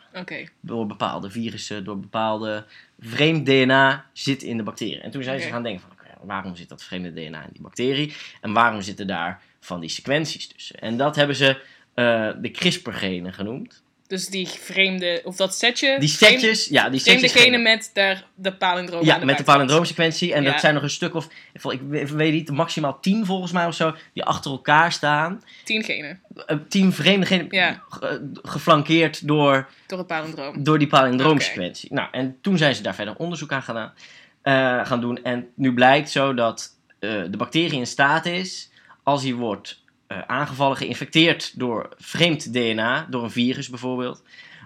Door 0.59 0.85
bepaalde 0.85 1.29
virussen, 1.29 1.83
door 1.83 1.99
bepaalde 1.99 2.65
vreemd 2.99 3.45
DNA 3.45 4.05
zit 4.13 4.43
in 4.43 4.57
de 4.57 4.63
bacterie. 4.63 4.99
En 4.99 5.11
toen 5.11 5.23
zijn 5.23 5.39
ze 5.41 5.47
gaan 5.47 5.63
denken 5.63 5.81
van, 5.81 5.91
waarom 6.27 6.55
zit 6.55 6.69
dat 6.69 6.83
vreemde 6.83 7.13
DNA 7.13 7.43
in 7.43 7.49
die 7.51 7.61
bacterie? 7.61 8.13
En 8.41 8.53
waarom 8.53 8.81
zitten 8.81 9.07
daar 9.07 9.41
van 9.59 9.79
die 9.79 9.89
sequenties 9.89 10.47
tussen. 10.47 10.79
En 10.79 10.97
dat 10.97 11.15
hebben 11.15 11.35
ze 11.35 11.61
eh, 11.93 12.29
de 12.41 12.51
CRISPR-genen 12.51 13.33
genoemd. 13.33 13.83
Dus 14.07 14.27
die 14.27 14.47
vreemde, 14.47 15.21
of 15.23 15.35
dat 15.35 15.55
setje. 15.55 15.99
Die 15.99 16.09
setjes, 16.09 16.65
ja, 16.67 16.89
die 16.89 16.99
setjes 16.99 17.31
genen 17.31 17.61
met 17.61 17.89
daar 17.93 18.23
de 18.35 18.53
palindroom 18.53 19.05
Ja, 19.05 19.19
de 19.19 19.25
met 19.25 19.37
de 19.37 19.43
palindroomsequentie. 19.43 20.33
En 20.33 20.43
Ja. 20.43 20.51
dat 20.51 20.59
zijn 20.59 20.73
nog 20.73 20.83
een 20.83 20.89
stuk 20.89 21.13
of, 21.13 21.27
ik 21.53 21.81
weet- 21.81 22.31
niet, 22.33 22.51
maximaal 22.51 22.99
tien 22.99 23.25
volgens 23.25 23.51
mij 23.51 23.65
of 23.65 23.75
zo, 23.75 23.95
die 24.13 24.23
achter 24.23 24.51
elkaar 24.51 24.91
staan. 24.91 25.43
Tien 25.63 25.83
genen 25.83 26.21
Eh, 26.45 26.57
Tien 26.67 26.93
vreemde 26.93 27.25
genen, 27.25 27.47
Ja. 27.49 27.83
ge- 27.89 28.31
geflankeerd 28.43 29.27
door, 29.27 29.69
door 29.87 29.97
het 29.97 30.07
palindroom. 30.07 30.63
door 30.63 30.79
die 30.79 30.87
palindroomsequentie. 30.87 31.93
Nou, 31.93 32.07
en 32.11 32.37
toen 32.41 32.57
zijn 32.57 32.75
ze 32.75 32.81
daar 32.81 32.95
verder 32.95 33.15
onderzoek 33.15 33.51
aan 33.51 33.63
gedaan, 33.63 33.93
eh, 34.41 34.85
gaan 34.85 35.01
doen. 35.01 35.23
En 35.23 35.47
nu 35.55 35.73
blijkt 35.73 36.09
zo 36.09 36.33
dat 36.33 36.75
eh, 36.99 37.09
de 37.29 37.37
bacterie 37.37 37.79
in 37.79 37.87
staat 37.87 38.25
is, 38.25 38.69
als 39.03 39.23
hij 39.23 39.33
wordt 39.33 39.83
eh, 40.07 40.21
aangevallen, 40.27 40.77
geïnfecteerd 40.77 41.59
door 41.59 41.89
vreemd 41.97 42.53
DNA, 42.53 43.07
door 43.09 43.23
een 43.23 43.31
virus 43.31 43.69
bijvoorbeeld, 43.69 44.23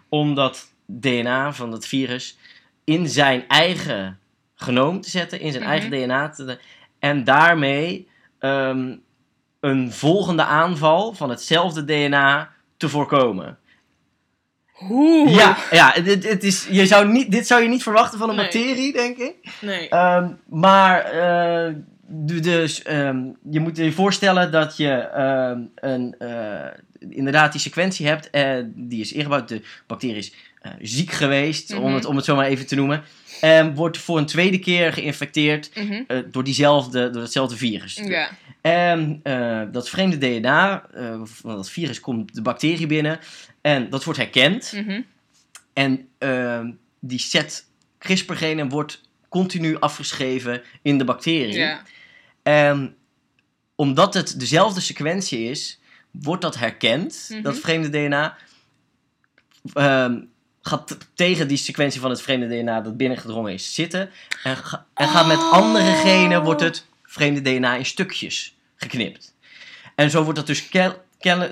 om 0.10 0.36
dat 0.36 0.74
DNA 0.86 1.54
van 1.54 1.72
dat 1.72 1.86
virus 1.88 2.38
in 2.84 3.08
zijn 3.08 3.48
eigen 3.48 4.20
genoom 4.56 5.02
te 5.02 5.10
zetten, 5.10 5.40
in 5.40 5.52
zijn 5.52 5.64
Mhm. 5.64 5.72
eigen 5.72 5.90
DNA 5.90 6.30
te, 6.30 6.60
en 7.00 7.24
daarmee 7.24 8.08
ehm, 8.40 8.96
een 9.60 9.92
volgende 9.92 10.44
aanval 10.44 11.14
van 11.14 11.30
hetzelfde 11.30 11.84
DNA 11.86 12.50
te 12.78 12.90
voorkomen. 12.90 13.58
Hoe? 14.72 15.30
Ja, 15.30 15.58
ja 15.72 15.92
het, 15.94 16.24
het 16.24 16.44
is, 16.44 16.68
je 16.70 16.86
zou 16.86 17.08
niet, 17.12 17.32
dit 17.32 17.48
zou 17.48 17.62
je 17.62 17.68
niet 17.70 17.84
verwachten 17.84 18.20
van 18.20 18.30
een 18.30 18.36
Nee. 18.36 18.44
bacterie, 18.46 18.94
denk 18.94 19.18
ik. 19.18 19.36
Nee. 19.62 19.90
Ehm, 19.90 20.32
maar 20.50 21.02
eh, 21.04 21.74
dus, 22.14 22.78
je 23.50 23.60
moet 23.60 23.78
je 23.78 23.92
voorstellen 23.92 24.52
dat 24.52 24.78
je 24.78 24.90
ehm, 24.92 25.60
een, 25.76 26.16
eh, 26.20 26.68
inderdaad 27.10 27.52
die 27.52 27.62
sequentie 27.62 28.08
hebt. 28.08 28.30
eh, 28.30 28.58
die 28.66 29.02
is 29.02 29.12
ingebouwd. 29.14 29.48
De 29.48 29.62
bacterie 29.88 30.16
is 30.16 30.34
eh, 30.62 30.72
ziek 30.82 31.12
geweest, 31.12 31.74
om, 31.74 31.84
Mhm. 31.84 31.94
het, 31.94 32.06
om 32.06 32.16
het 32.16 32.26
zo 32.26 32.36
maar 32.36 32.46
even 32.46 32.68
te 32.68 32.76
noemen. 32.76 33.04
En 33.42 33.76
wordt 33.76 33.98
voor 33.98 34.18
een 34.18 34.26
tweede 34.26 34.60
keer 34.60 34.94
geïnfecteerd 34.94 35.72
Mhm. 35.76 36.04
door, 36.32 36.44
diezelfde, 36.44 37.10
door 37.10 37.22
hetzelfde 37.22 37.58
virus. 37.58 37.96
Ja. 38.06 38.30
En 38.62 39.22
dat 39.72 39.90
vreemde 39.90 40.18
DNA, 40.18 40.86
van 41.24 41.56
dat 41.56 41.70
virus 41.70 42.00
komt 42.00 42.36
de 42.36 42.42
bacterie 42.42 42.88
binnen. 42.88 43.20
En 43.62 43.90
dat 43.90 44.04
wordt 44.04 44.20
herkend. 44.20 44.72
Mhm. 44.76 45.02
En 45.74 46.08
ehm, 46.18 46.72
die 47.00 47.20
set 47.20 47.66
CRISPR-genen 47.98 48.70
wordt 48.70 49.02
continu 49.30 49.80
afgeschreven 49.80 50.62
in 50.82 50.98
de 50.98 51.04
bacterie. 51.04 51.54
Ja. 51.58 51.82
En 52.44 52.96
omdat 53.76 54.14
het 54.14 54.40
dezelfde 54.40 54.80
sequentie 54.82 55.50
is, 55.50 55.80
wordt 56.12 56.42
dat 56.42 56.56
herkend, 56.58 57.28
Mhm. 57.32 57.42
dat 57.42 57.60
vreemde 57.60 57.90
DNA. 57.90 58.38
Ehm, 59.74 60.22
gaat 60.62 60.98
tegen 61.14 61.48
die 61.48 61.58
sequentie 61.58 62.02
van 62.02 62.10
het 62.10 62.22
vreemde 62.22 62.48
DNA 62.48 62.82
dat 62.82 62.98
binnengedrongen 62.98 63.54
is 63.54 63.74
zitten. 63.74 64.10
En, 64.44 64.58
ga- 64.58 64.86
en 64.94 65.08
gaat 65.08 65.28
met 65.28 65.38
Oh. 65.38 65.52
andere 65.52 65.92
genen 65.94 66.44
wordt 66.44 66.62
het 66.62 66.86
vreemde 67.04 67.42
DNA 67.42 67.76
in 67.76 67.86
stukjes 67.86 68.56
geknipt. 68.76 69.36
En 69.96 70.10
zo 70.10 70.24
wordt 70.24 70.38
dat 70.38 70.48
dus 70.48 70.70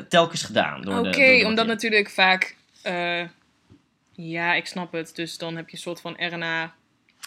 telkens 0.10 0.44
gedaan. 0.44 0.98
Oké, 1.08 1.46
omdat 1.46 1.68
natuurlijk 1.68 2.10
vaak. 2.10 2.58
eh, 2.82 3.22
ja, 4.12 4.54
ik 4.54 4.66
snap 4.66 4.92
het. 4.92 5.16
Dus 5.16 5.38
dan 5.38 5.56
heb 5.56 5.70
je 5.70 5.76
een 5.76 5.82
soort 5.82 6.02
van 6.02 6.16
RNA. 6.18 6.74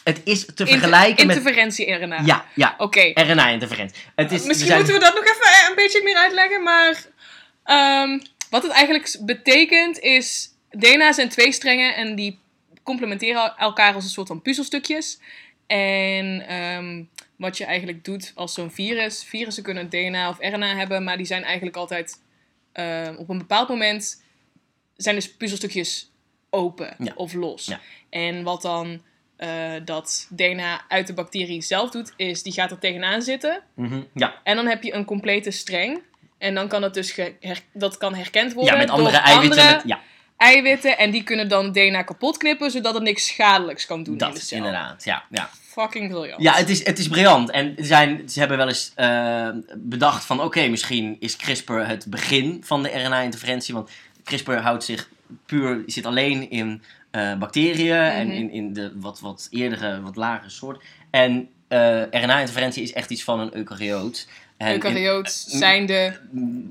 Het 0.05 0.21
is 0.25 0.45
te 0.55 0.67
vergelijken 0.67 1.27
met... 1.27 1.37
Interferentie-RNA. 1.37 2.21
Ja, 2.25 2.45
ja. 2.55 2.75
Oké. 2.79 3.11
RNA-interferentie. 3.15 4.03
Het 4.15 4.33
is, 4.33 4.45
Misschien 4.45 4.67
zijn- 4.67 4.79
moeten 4.79 4.95
we 4.99 5.05
dat 5.05 5.15
nog 5.15 5.25
even 5.25 5.69
een 5.71 5.75
beetje 5.77 6.01
meer 6.05 6.17
uitleggen. 6.17 6.63
Maar 6.63 7.05
ehm, 7.65 8.19
wat 8.51 8.63
het 8.63 8.73
eigenlijk 8.73 9.17
betekent 9.21 9.99
is. 9.99 10.51
DNA 10.71 11.13
zijn 11.13 11.29
twee 11.29 11.53
strengen 11.53 11.95
en 11.97 12.15
die 12.15 12.39
complementeren 12.83 13.57
elkaar 13.57 13.95
als 13.95 14.05
een 14.05 14.11
soort 14.11 14.29
van 14.29 14.43
puzzelstukjes. 14.43 15.19
En 15.67 16.47
ehm, 16.49 17.03
wat 17.37 17.57
je 17.59 17.65
eigenlijk 17.65 18.05
doet 18.05 18.33
als 18.35 18.55
zo'n 18.55 18.71
virus. 18.71 19.25
Virussen 19.25 19.63
kunnen 19.63 19.89
DNA 19.89 20.29
of 20.29 20.37
RNA 20.41 20.77
hebben, 20.77 21.05
maar 21.05 21.17
die 21.17 21.27
zijn 21.27 21.45
eigenlijk 21.45 21.77
altijd 21.77 22.21
ehm, 22.73 23.15
op 23.17 23.29
een 23.29 23.39
bepaald 23.39 23.69
moment. 23.69 24.23
zijn 24.97 25.15
dus 25.15 25.33
puzzelstukjes 25.37 26.11
open 26.51 26.95
Ja. 26.99 27.13
of 27.17 27.33
los. 27.33 27.67
Ja. 27.67 27.81
En 28.11 28.43
wat 28.43 28.63
dan 28.63 29.03
eh, 29.37 29.73
dat 29.85 30.27
DNA 30.31 30.81
uit 30.89 31.07
de 31.07 31.15
bacterie 31.15 31.63
zelf 31.63 31.91
doet, 31.91 32.13
is 32.17 32.43
die 32.43 32.53
gaat 32.53 32.71
er 32.71 32.79
tegenaan 32.79 33.23
zitten. 33.23 33.63
Mhm, 33.75 34.01
Ja, 34.15 34.35
En 34.45 34.57
dan 34.57 34.67
heb 34.67 34.83
je 34.83 34.95
een 34.95 35.05
complete 35.05 35.51
streng. 35.51 36.01
En 36.39 36.55
dan 36.55 36.69
kan 36.69 36.83
het 36.83 36.95
dus 36.95 37.21
dat 37.73 37.97
kan 37.99 38.15
herkend 38.15 38.53
worden 38.53 38.73
ja 38.75 38.79
met 38.81 38.91
andere 38.91 39.11
door 39.17 39.21
eiwitten. 39.27 39.59
andere 39.61 39.77
met- 39.77 39.87
ja, 39.87 40.01
eiwitten. 40.37 40.99
En 40.99 41.11
die 41.11 41.23
kunnen 41.23 41.49
dan 41.49 41.73
DNA 41.73 42.03
kapot 42.03 42.37
knippen, 42.37 42.71
zodat 42.71 42.95
het 42.95 43.03
niks 43.03 43.27
schadelijks 43.27 43.87
kan 43.87 44.03
doen 44.03 44.13
in 44.13 44.19
de 44.19 44.25
dat 44.25 44.39
cel. 44.39 44.57
inderdaad. 44.59 45.05
Ja, 45.05 45.25
ja. 45.31 45.51
Fucking 45.63 46.11
briljant. 46.11 46.43
ja 46.43 46.55
het, 46.55 46.69
is, 46.69 46.85
het 46.87 46.99
is 46.99 47.09
briljant. 47.09 47.51
En 47.51 47.75
zijn, 47.79 48.29
ze 48.29 48.39
hebben 48.39 48.57
wel 48.57 48.69
eens 48.69 48.93
eh, 48.95 49.49
bedacht 49.77 50.25
van... 50.25 50.41
Oké, 50.43 50.67
misschien 50.69 51.17
is 51.21 51.37
CRISPR 51.37 51.73
het 51.73 52.07
begin 52.11 52.63
van 52.65 52.83
de 52.83 52.89
RNA-interferentie. 52.89 53.75
Want 53.75 53.91
CRISPR 54.25 54.53
houdt 54.53 54.85
zich 54.85 55.09
puur... 55.47 55.83
zit 55.87 56.07
alleen 56.07 56.51
in 56.51 56.83
eh, 57.13 57.35
bacteriën 57.39 57.95
en 57.97 58.27
Mhm. 58.27 58.37
in, 58.37 58.51
in 58.51 58.73
de 58.73 58.93
wat, 58.95 59.21
wat 59.21 59.47
eerdere, 59.51 60.01
wat 60.01 60.17
lagere 60.17 60.51
soorten. 60.51 60.83
En 61.11 61.49
eh, 61.69 62.03
RNA-interferentie 62.11 62.83
is 62.83 62.93
echt 62.93 63.11
iets 63.11 63.25
van 63.25 63.41
een 63.41 63.57
eukaryoot. 63.57 64.29
Eukaryoot 64.59 65.31
zijn 65.49 65.87
de 65.87 66.13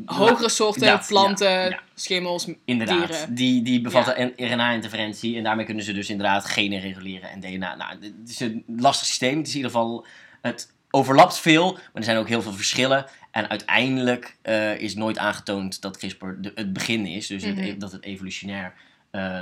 hogere 0.06 0.50
soorten 0.50 0.86
Ja, 0.88 1.04
planten, 1.08 1.50
ja, 1.52 1.66
ja. 1.70 1.80
schimmels, 1.96 2.48
Inderdaad, 2.66 3.08
dieren. 3.08 3.34
die, 3.36 3.62
die 3.62 3.82
bevatten 3.82 4.22
een 4.22 4.34
RNA-interferentie 4.54 5.38
en 5.38 5.44
daarmee 5.44 5.66
kunnen 5.66 5.84
ze 5.84 5.94
dus 5.94 6.10
inderdaad 6.10 6.46
genen 6.46 6.80
reguleren 6.80 7.30
en 7.30 7.40
DNA. 7.40 7.76
Nou, 7.76 7.92
het 8.02 8.30
is 8.30 8.40
een 8.40 8.64
lastig 8.78 9.08
systeem. 9.08 9.38
Het 9.38 9.48
is 9.48 9.52
in 9.54 9.58
ieder 9.58 9.72
geval, 9.72 10.06
het 10.42 10.72
overlapt 10.92 11.38
veel, 11.40 11.72
maar 11.74 11.82
er 11.94 12.04
zijn 12.04 12.18
ook 12.18 12.28
heel 12.28 12.42
veel 12.42 12.54
verschillen. 12.54 13.06
En 13.32 13.50
uiteindelijk 13.50 14.38
eh, 14.42 14.78
is 14.80 14.96
nooit 14.96 15.18
aangetoond 15.18 15.82
dat 15.82 15.98
CRISPR 15.98 16.26
de, 16.42 16.52
het 16.56 16.74
begin 16.74 17.06
is, 17.06 17.28
dus 17.28 17.44
het- 17.44 17.56
Mhm. 17.56 17.80
dat 17.80 17.92
het 17.92 18.04
evolutionair 18.04 18.66
eh, 18.66 18.72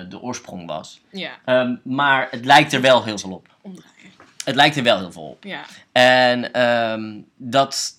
de 0.09 0.19
oorsprong 0.21 0.67
was. 0.67 1.01
Ja, 1.11 1.37
Ehm, 1.45 1.75
maar 1.83 2.27
het 2.31 2.45
lijkt 2.45 2.73
er 2.73 2.81
wel 2.81 3.03
heel 3.03 3.17
veel 3.17 3.31
op. 3.31 3.47
omdraaien. 3.61 3.97
Het 4.43 4.55
lijkt 4.55 4.75
er 4.75 4.83
wel 4.83 4.97
heel 4.99 5.11
veel 5.11 5.29
op. 5.29 5.43
Ja. 5.43 5.65
En 5.91 6.53
ehm, 6.53 7.21
dat 7.37 7.93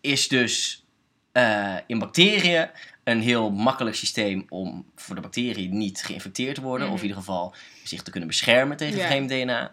is 0.00 0.28
dus 0.28 0.84
eh, 1.32 1.74
in 1.86 1.98
bacteriën 1.98 2.70
een 3.04 3.20
heel 3.20 3.50
makkelijk 3.50 3.96
systeem 3.96 4.46
om 4.48 4.86
voor 4.96 5.14
de 5.14 5.20
bacterie 5.20 5.68
niet 5.68 6.02
geïnfecteerd 6.02 6.54
te 6.54 6.60
worden. 6.60 6.86
Mhm. 6.86 6.94
Of 6.94 7.02
in 7.02 7.06
ieder 7.08 7.20
geval 7.22 7.54
zich 7.84 8.02
te 8.02 8.10
kunnen 8.10 8.28
beschermen 8.28 8.76
tegen 8.76 8.98
Ja. 8.98 9.06
vreemd 9.06 9.28
DNA. 9.28 9.70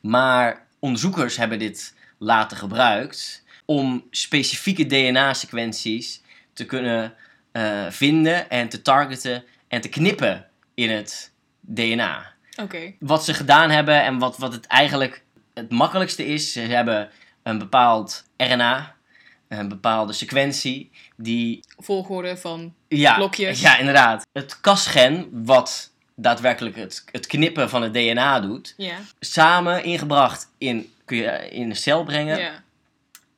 Maar 0.00 0.66
onderzoekers 0.78 1.36
hebben 1.36 1.58
dit 1.58 1.94
later 2.18 2.56
gebruikt 2.56 3.44
om 3.64 4.04
specifieke 4.10 4.86
DNA-sequenties 4.86 6.22
te 6.52 6.64
kunnen 6.66 7.14
eh, 7.52 7.86
vinden 7.90 8.50
en 8.50 8.68
te 8.68 8.82
targeten 8.82 9.44
en 9.70 9.80
te 9.80 9.88
knippen 9.88 10.46
in 10.74 10.90
het 10.90 11.32
DNA 11.60 12.32
Oké. 12.62 12.92
wat 12.98 13.24
ze 13.24 13.34
gedaan 13.34 13.70
hebben 13.70 14.02
en 14.02 14.18
wat, 14.18 14.38
wat 14.38 14.52
het 14.52 14.66
eigenlijk 14.66 15.22
het 15.54 15.70
makkelijkste 15.70 16.26
is. 16.26 16.52
Ze 16.52 16.60
hebben 16.60 17.10
een 17.42 17.58
bepaald 17.58 18.24
RNA, 18.36 18.94
een 19.48 19.68
bepaalde 19.68 20.12
sequentie, 20.12 20.90
die... 21.16 21.60
Volgorde 21.78 22.36
van 22.36 22.74
Ja, 22.88 23.14
Blokjes. 23.14 23.60
ja 23.60 23.78
inderdaad. 23.78 24.26
Het 24.32 24.60
Cas-gen, 24.60 25.28
wat 25.32 25.92
daadwerkelijk 26.14 26.76
het, 26.76 27.04
het 27.12 27.26
knippen 27.26 27.68
van 27.68 27.82
het 27.82 27.92
DNA 27.94 28.40
doet, 28.40 28.74
ja. 28.76 28.96
samen 29.20 29.84
ingebracht 29.84 30.48
in, 30.58 30.92
kun 31.04 31.16
je 31.16 31.48
in 31.50 31.70
een 31.70 31.76
cel 31.76 32.04
brengen. 32.04 32.38
Ja. 32.38 32.62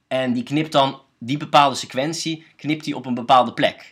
En 0.08 0.32
die 0.32 0.42
knipt 0.42 0.72
dan 0.72 1.00
die 1.18 1.36
bepaalde 1.36 1.76
sequentie, 1.76 2.46
knipt 2.56 2.84
die 2.84 2.96
op 2.96 3.06
een 3.06 3.14
bepaalde 3.14 3.52
plek. 3.52 3.91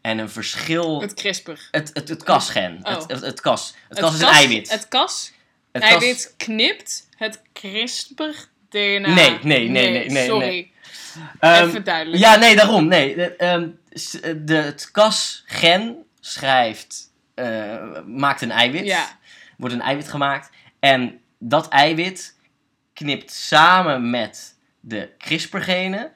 En 0.00 0.18
een 0.18 0.30
verschil... 0.30 1.00
Het 1.00 1.14
CRISPR. 1.14 1.68
Het, 1.70 1.90
het, 1.92 2.08
het 2.08 2.22
Cas-gen. 2.22 2.78
Oh. 2.82 2.94
Het, 2.94 3.10
het, 3.10 3.20
het 3.20 3.40
Cas. 3.40 3.74
Het, 3.88 3.98
Cas 3.98 4.14
is 4.14 4.20
een 4.20 4.26
eiwit. 4.26 4.70
Het 4.70 4.88
kas 4.88 5.32
Het 5.72 5.82
eiwit 5.82 6.34
knipt 6.36 7.08
het 7.16 7.42
CRISPR-DNA. 7.52 9.14
Nee, 9.14 9.38
nee, 9.42 9.68
nee, 9.68 9.90
nee, 9.90 10.10
nee, 10.10 10.26
Sorry. 10.26 10.70
Ehm, 11.40 11.68
Even 11.68 11.84
duidelijk. 11.84 12.22
Ja, 12.22 12.36
nee, 12.36 12.56
daarom. 12.56 12.86
Nee. 12.86 13.14
De, 13.16 13.36
ehm, 13.36 13.68
de, 14.46 14.54
het 14.54 14.90
Cas-gen 14.90 15.96
schrijft, 16.20 17.12
eh, 17.34 18.04
maakt 18.06 18.42
een 18.42 18.50
eiwit. 18.50 18.84
Ja. 18.84 19.18
Wordt 19.56 19.74
een 19.74 19.80
eiwit 19.80 20.08
gemaakt. 20.08 20.50
En 20.80 21.20
dat 21.38 21.68
eiwit 21.68 22.36
knipt 22.92 23.32
samen 23.32 24.10
met 24.10 24.54
de 24.80 25.10
CRISPR-genen. 25.18 26.12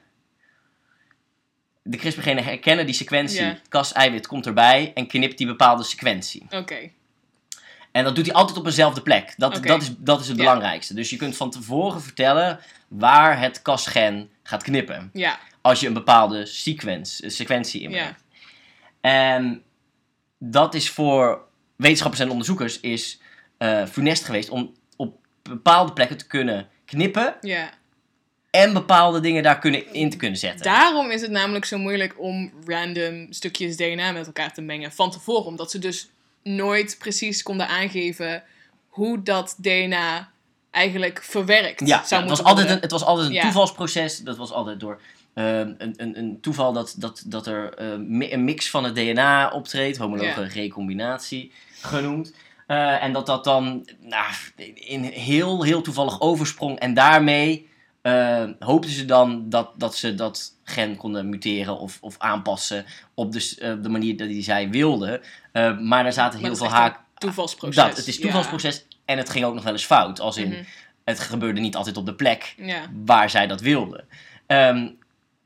De 1.87 1.97
CRISPR-genen 1.97 2.43
herkennen 2.43 2.85
die 2.85 2.95
sequentie. 2.95 3.41
Ja. 3.41 3.47
Het 3.47 3.67
Cas-eiwit 3.69 4.27
komt 4.27 4.45
erbij 4.45 4.91
en 4.95 5.07
knipt 5.07 5.37
die 5.37 5.47
bepaalde 5.47 5.83
sequentie. 5.83 6.45
Oké. 6.49 6.89
En 7.91 8.03
dat 8.03 8.15
doet 8.15 8.25
hij 8.25 8.35
altijd 8.35 8.57
op 8.57 8.65
eenzelfde 8.65 9.01
plek. 9.01 9.33
Dat, 9.37 9.63
dat, 9.63 9.81
is, 9.81 9.91
dat 9.97 10.19
is 10.19 10.27
het 10.27 10.37
Ja. 10.37 10.43
belangrijkste. 10.43 10.93
Dus 10.93 11.09
je 11.09 11.15
kunt 11.15 11.37
van 11.37 11.51
tevoren 11.51 12.01
vertellen 12.01 12.59
waar 12.87 13.39
het 13.39 13.61
Cas-gen 13.61 14.29
gaat 14.43 14.63
knippen. 14.63 15.09
Ja. 15.13 15.39
als 15.61 15.79
je 15.79 15.87
een 15.87 15.93
bepaalde 15.93 16.45
sequence, 16.45 17.29
sequentie 17.29 17.81
inbrengt. 17.81 18.23
En 19.01 19.63
dat 20.39 20.73
is 20.73 20.89
voor 20.89 21.41
wetenschappers 21.75 22.21
en 22.21 22.29
onderzoekers 22.29 22.79
is 22.79 23.19
eh 23.57 23.85
funest 23.85 24.23
geweest 24.25 24.49
om 24.49 24.73
op 24.95 25.17
bepaalde 25.41 25.93
plekken 25.93 26.17
te 26.17 26.27
kunnen 26.27 26.67
knippen 26.85 27.35
Ja. 27.41 27.69
En 28.55 28.73
bepaalde 28.73 29.19
dingen 29.19 29.43
daar 29.43 29.59
kunnen 29.59 29.93
in 29.93 30.09
te 30.09 30.17
kunnen 30.17 30.37
zetten. 30.37 30.65
Daarom 30.65 31.09
is 31.11 31.21
het 31.21 31.31
namelijk 31.31 31.65
zo 31.65 31.77
moeilijk 31.77 32.13
om 32.17 32.51
random 32.65 33.27
stukjes 33.29 33.77
DNA 33.77 34.11
met 34.11 34.25
elkaar 34.25 34.53
te 34.53 34.61
mengen 34.61 34.91
van 34.91 35.11
tevoren. 35.11 35.45
Omdat 35.45 35.71
ze 35.71 35.79
dus 35.79 36.09
nooit 36.43 36.95
precies 36.99 37.43
konden 37.43 37.67
aangeven 37.67 38.43
hoe 38.89 39.23
dat 39.23 39.55
DNA 39.57 40.29
eigenlijk 40.71 41.23
verwerkt 41.23 41.79
Ja, 41.79 41.85
zou 41.85 41.97
ja, 41.97 41.99
het, 41.99 42.09
was 42.09 42.19
moeten 42.27 42.45
altijd 42.45 42.57
een, 42.57 42.71
worden. 42.71 42.81
het 42.81 42.91
was 42.91 43.03
altijd 43.03 43.27
een 43.27 43.33
Ja. 43.33 43.41
toevalsproces. 43.41 44.17
Dat 44.17 44.37
was 44.37 44.51
altijd 44.51 44.79
door 44.79 45.01
eh, 45.33 45.57
een, 45.57 45.93
een, 45.97 46.17
een 46.17 46.37
toeval 46.41 46.73
dat, 46.73 46.95
dat, 46.97 47.23
dat 47.25 47.47
er 47.47 47.73
eh, 47.73 47.95
mi- 47.97 48.31
een 48.33 48.43
mix 48.43 48.69
van 48.69 48.83
het 48.83 48.95
DNA 48.95 49.49
optreedt, 49.51 49.97
homologe 49.97 50.41
Ja. 50.41 50.47
recombinatie 50.53 51.51
genoemd. 51.81 52.33
Eh, 52.67 53.03
en 53.03 53.13
dat 53.13 53.25
dat 53.25 53.43
dan 53.43 53.87
nou, 53.99 54.25
in 54.73 55.03
heel, 55.03 55.63
heel 55.63 55.81
toevallig 55.81 56.21
oversprong. 56.21 56.79
En 56.79 56.93
daarmee 56.93 57.69
eh, 58.05 58.43
hoopten 58.59 58.91
ze 58.91 59.05
dan 59.05 59.49
dat, 59.49 59.71
dat 59.77 59.95
ze 59.95 60.15
dat 60.15 60.51
gen 60.63 60.97
konden 60.97 61.29
muteren 61.29 61.79
of, 61.79 61.97
of 62.01 62.15
aanpassen 62.17 62.85
op 63.13 63.31
de, 63.31 63.39
s- 63.39 63.57
eh, 63.57 63.73
de 63.81 63.89
manier 63.89 64.17
die 64.17 64.43
zij 64.43 64.69
wilden. 64.69 65.21
Eh, 65.51 65.77
maar 65.79 66.03
daar 66.03 66.13
zaten 66.13 66.39
heel 66.39 66.47
dat 66.49 66.57
veel 66.57 66.67
haak. 66.67 66.99
toevalsproces. 67.17 67.75
Dat, 67.75 67.97
het 67.97 68.07
is 68.07 68.19
toevalsproces 68.19 68.85
en 69.05 69.17
het 69.17 69.29
ging 69.29 69.45
ook 69.45 69.53
nog 69.53 69.63
wel 69.63 69.71
eens 69.73 69.85
fout. 69.85 70.19
Als 70.19 70.35
Ja. 70.35 70.41
in, 70.43 70.49
Mhm. 70.49 70.63
het 71.03 71.19
gebeurde 71.19 71.59
niet 71.61 71.75
altijd 71.75 71.97
op 71.97 72.05
de 72.05 72.13
plek 72.15 72.53
Ja. 72.57 72.81
waar 73.05 73.29
zij 73.29 73.47
dat 73.47 73.61
wilden. 73.61 74.07
Ehm, 74.47 74.89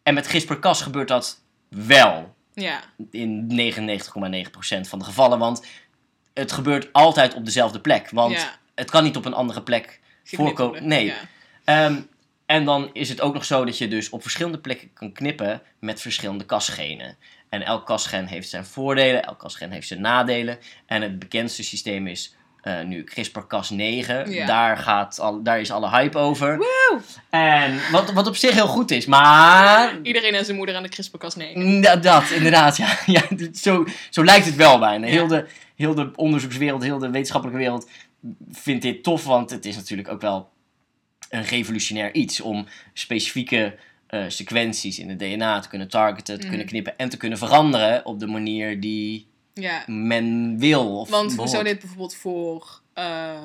en 0.03 0.13
met 0.13 0.27
CRISPR-Cas 0.27 0.81
gebeurt 0.81 1.07
dat 1.07 1.41
wel 1.69 2.35
Ja. 2.53 2.79
in 3.11 3.47
99,9% 3.47 4.87
van 4.87 4.99
de 4.99 5.05
gevallen, 5.05 5.39
want 5.39 5.65
het 6.33 6.51
gebeurt 6.51 6.93
altijd 6.93 7.33
op 7.33 7.45
dezelfde 7.45 7.79
plek. 7.79 8.09
Want 8.09 8.33
Ja. 8.33 8.57
het 8.75 8.89
kan 8.91 9.03
niet 9.03 9.17
op 9.17 9.25
een 9.25 9.33
andere 9.33 9.61
plek 9.61 9.99
voorkomen. 10.23 10.87
Nee. 10.87 11.13
Ja. 11.65 12.03
En 12.49 12.65
dan 12.65 12.89
is 12.93 13.09
het 13.09 13.21
ook 13.21 13.33
nog 13.33 13.45
zo 13.45 13.65
dat 13.65 13.77
je 13.77 13.87
dus 13.87 14.09
op 14.09 14.21
verschillende 14.21 14.59
plekken 14.59 14.93
kan 14.93 15.11
knippen 15.11 15.61
met 15.79 16.01
verschillende 16.01 16.45
kasgenen. 16.45 17.17
En 17.49 17.61
elk 17.61 17.85
kasgen 17.85 18.25
heeft 18.25 18.49
zijn 18.49 18.65
voordelen, 18.65 19.23
elk 19.23 19.39
kasgen 19.39 19.71
heeft 19.71 19.87
zijn 19.87 20.01
nadelen. 20.01 20.57
En 20.85 21.01
het 21.01 21.19
bekendste 21.19 21.63
systeem 21.63 22.07
is 22.07 22.35
eh, 22.61 22.81
nu 22.81 23.03
CRISPR-Cas9. 23.03 24.29
Ja. 24.29 24.45
Daar, 24.45 24.77
gaat 24.77 25.19
al, 25.19 25.43
daar 25.43 25.59
is 25.59 25.71
alle 25.71 25.89
hype 25.89 26.17
over. 26.17 26.59
En 27.29 27.79
wat, 27.91 28.11
wat 28.11 28.27
op 28.27 28.35
zich 28.35 28.53
heel 28.53 28.67
goed 28.67 28.91
is, 28.91 29.05
maar... 29.05 29.99
Iedereen 30.01 30.33
en 30.33 30.45
zijn 30.45 30.57
moeder 30.57 30.75
aan 30.75 30.83
de 30.83 30.89
CRISPR-Cas 30.89 31.35
nee. 31.35 31.57
Mm, 31.57 31.81
Dat, 31.81 32.03
dat, 32.03 32.29
inderdaad. 32.29 32.77
Ja, 32.77 32.97
ja, 33.05 33.21
zo, 33.53 33.85
zo 34.09 34.23
lijkt 34.23 34.45
het 34.45 34.55
wel 34.55 34.79
bijna. 34.79 35.07
Heel, 35.07 35.27
de, 35.27 35.45
heel 35.75 35.95
de 35.95 36.11
onderzoekswereld, 36.15 36.83
heel 36.83 36.99
de 36.99 37.09
wetenschappelijke 37.09 37.61
wereld 37.61 37.89
vindt 38.51 38.81
dit 38.81 39.03
tof. 39.03 39.23
Want 39.25 39.49
het 39.49 39.65
is 39.65 39.75
natuurlijk 39.75 40.09
ook 40.09 40.21
wel 40.21 40.49
een 41.29 41.43
revolutionair 41.43 42.13
iets 42.13 42.41
om 42.41 42.65
specifieke 42.93 43.77
eh, 44.07 44.25
sequenties 44.27 44.99
in 44.99 45.09
het 45.09 45.19
DNA 45.19 45.59
te 45.59 45.69
kunnen 45.69 45.87
targeten, 45.87 46.33
te 46.35 46.39
Mhm. 46.39 46.47
kunnen 46.49 46.65
knippen 46.67 46.97
en 46.97 47.09
te 47.09 47.17
kunnen 47.17 47.37
veranderen 47.37 48.05
op 48.05 48.19
de 48.19 48.27
manier 48.27 48.79
die 48.79 49.27
Ja. 49.53 49.83
men 49.87 50.59
wil. 50.59 50.99
Of 50.99 51.09
Want 51.09 51.35
hoe 51.35 51.47
zou 51.47 51.63
dit 51.63 51.79
bijvoorbeeld 51.79 52.15
voor 52.15 52.81
eh, 52.93 53.37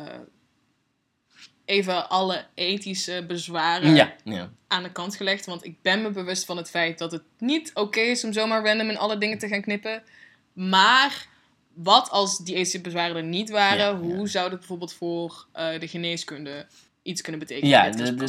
even 1.64 2.09
alle 2.09 2.44
ethische 2.55 3.25
bezwaren 3.29 3.94
Ja, 3.94 4.14
ja. 4.25 4.51
aan 4.66 4.83
de 4.83 4.92
kant 4.92 5.16
gelegd? 5.16 5.47
Want 5.47 5.64
ik 5.64 5.83
ben 5.83 6.03
me 6.03 6.11
bewust 6.11 6.44
van 6.44 6.57
het 6.57 6.70
feit 6.70 6.99
dat 6.99 7.12
het 7.12 7.23
niet 7.38 7.70
oké 7.75 8.01
is 8.01 8.25
om 8.25 8.33
zomaar 8.33 8.64
random 8.66 8.88
in 8.90 8.99
alle 8.99 9.18
dingen 9.18 9.38
te 9.38 9.49
gaan 9.49 9.62
knippen. 9.62 10.03
Maar 10.53 11.27
wat 11.75 12.11
als 12.11 12.38
die 12.38 12.55
ethische 12.55 12.81
bezwaren 12.81 13.16
er 13.16 13.23
niet 13.25 13.51
waren? 13.51 13.97
Hoe 13.97 14.29
zou 14.29 14.51
dat 14.51 14.59
bijvoorbeeld 14.59 14.92
voor 14.92 15.47
eh, 15.53 15.81
de 15.81 15.88
geneeskunde 15.88 16.66
iets 17.05 17.21
kunnen 17.21 17.40
betekenen 17.40 17.69
Ja, 17.71 17.85
in 17.85 17.90
dit 17.90 17.99
de- 18.07 18.14
de- 18.14 18.21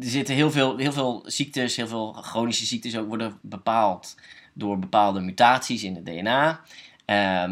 er 0.00 0.08
zitten 0.08 0.34
heel 0.34 0.50
veel, 0.50 0.76
heel 0.76 0.92
veel 0.92 1.22
ziektes, 1.26 1.76
heel 1.76 1.86
veel 1.88 2.12
chronische 2.12 2.66
ziektes 2.66 2.96
ook 2.96 3.08
worden 3.08 3.38
bepaald 3.40 4.14
door 4.52 4.78
bepaalde 4.78 5.20
mutaties 5.20 5.82
in 5.82 5.94
het 5.94 6.06
DNA. 6.06 6.60
Ehm, 7.04 7.50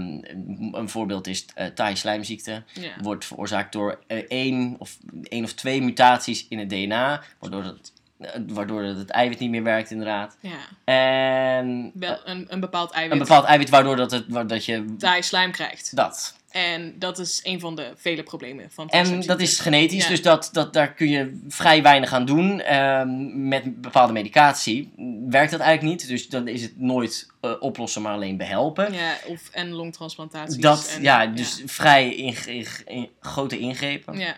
een, 0.72 0.88
voorbeeld 0.88 1.26
is 1.26 1.44
uh, 1.58 1.66
taai-slijmziekte. 1.66 2.62
Ja. 2.72 2.90
Wordt 3.02 3.24
veroorzaakt 3.24 3.72
door 3.72 3.98
eh, 4.06 4.18
één, 4.28 4.76
of, 4.78 4.98
één 5.22 5.44
of 5.44 5.52
twee 5.52 5.82
mutaties 5.82 6.46
in 6.48 6.58
het 6.58 6.68
DNA, 6.70 7.22
waardoor 7.38 7.64
het, 7.64 7.92
eh, 8.18 8.30
waardoor 8.48 8.82
het 8.82 9.10
eiwit 9.10 9.38
niet 9.38 9.50
meer 9.50 9.62
werkt 9.62 9.90
inderdaad. 9.90 10.36
ja. 10.40 10.58
En 10.84 11.90
Wel 11.94 12.18
een, 12.24 12.46
een 12.48 12.60
bepaald 12.60 12.90
eiwit 12.90 13.12
een 13.12 13.18
bepaald 13.18 13.44
eiwit 13.44 13.68
waardoor 13.70 13.96
dat, 13.96 14.10
het, 14.10 14.48
dat 14.48 14.64
je 14.64 14.94
taai 14.98 15.22
slijm 15.22 15.50
krijgt. 15.52 15.96
dat. 15.96 16.38
En 16.50 16.94
dat 16.98 17.18
is 17.18 17.40
een 17.42 17.60
van 17.60 17.74
de 17.76 17.92
vele 17.96 18.22
problemen 18.22 18.70
van 18.70 18.88
En 18.88 19.20
dat 19.20 19.40
is 19.40 19.58
genetisch, 19.58 20.02
Ja. 20.02 20.08
dus 20.08 20.22
dat, 20.22 20.48
dat, 20.52 20.72
daar 20.72 20.92
kun 20.92 21.08
je 21.08 21.40
vrij 21.48 21.82
weinig 21.82 22.12
aan 22.12 22.24
doen. 22.24 22.60
Ehm, 22.60 23.48
met 23.48 23.80
bepaalde 23.80 24.12
medicatie 24.12 24.92
werkt 25.28 25.50
dat 25.50 25.60
eigenlijk 25.60 25.98
niet. 25.98 26.08
Dus 26.08 26.28
dan 26.28 26.48
is 26.48 26.62
het 26.62 26.80
nooit 26.80 27.28
eh, 27.40 27.52
oplossen, 27.60 28.02
maar 28.02 28.12
alleen 28.12 28.36
behelpen. 28.36 28.92
Ja, 28.92 29.14
of 29.26 29.48
en 29.52 29.70
longtransplantaties. 29.72 30.56
dat, 30.56 30.92
en, 30.96 31.02
ja, 31.02 31.26
dus 31.26 31.62
vrij 31.66 32.14
in- 32.14 33.08
grote 33.20 33.58
ingrepen. 33.58 34.18
Ja. 34.18 34.36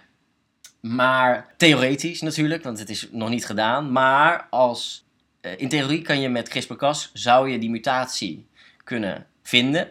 Maar 0.80 1.54
theoretisch 1.56 2.20
natuurlijk, 2.20 2.62
want 2.62 2.78
het 2.78 2.90
is 2.90 3.08
nog 3.10 3.28
niet 3.28 3.46
gedaan. 3.46 3.92
Maar 3.92 4.46
als, 4.50 5.04
eh, 5.40 5.52
in 5.56 5.68
theorie 5.68 6.02
kan 6.02 6.20
je 6.20 6.28
met 6.28 6.48
CRISPR-Cas, 6.48 7.10
zou 7.12 7.50
je 7.50 7.58
die 7.58 7.70
mutatie 7.70 8.46
kunnen 8.84 9.26
vinden 9.42 9.90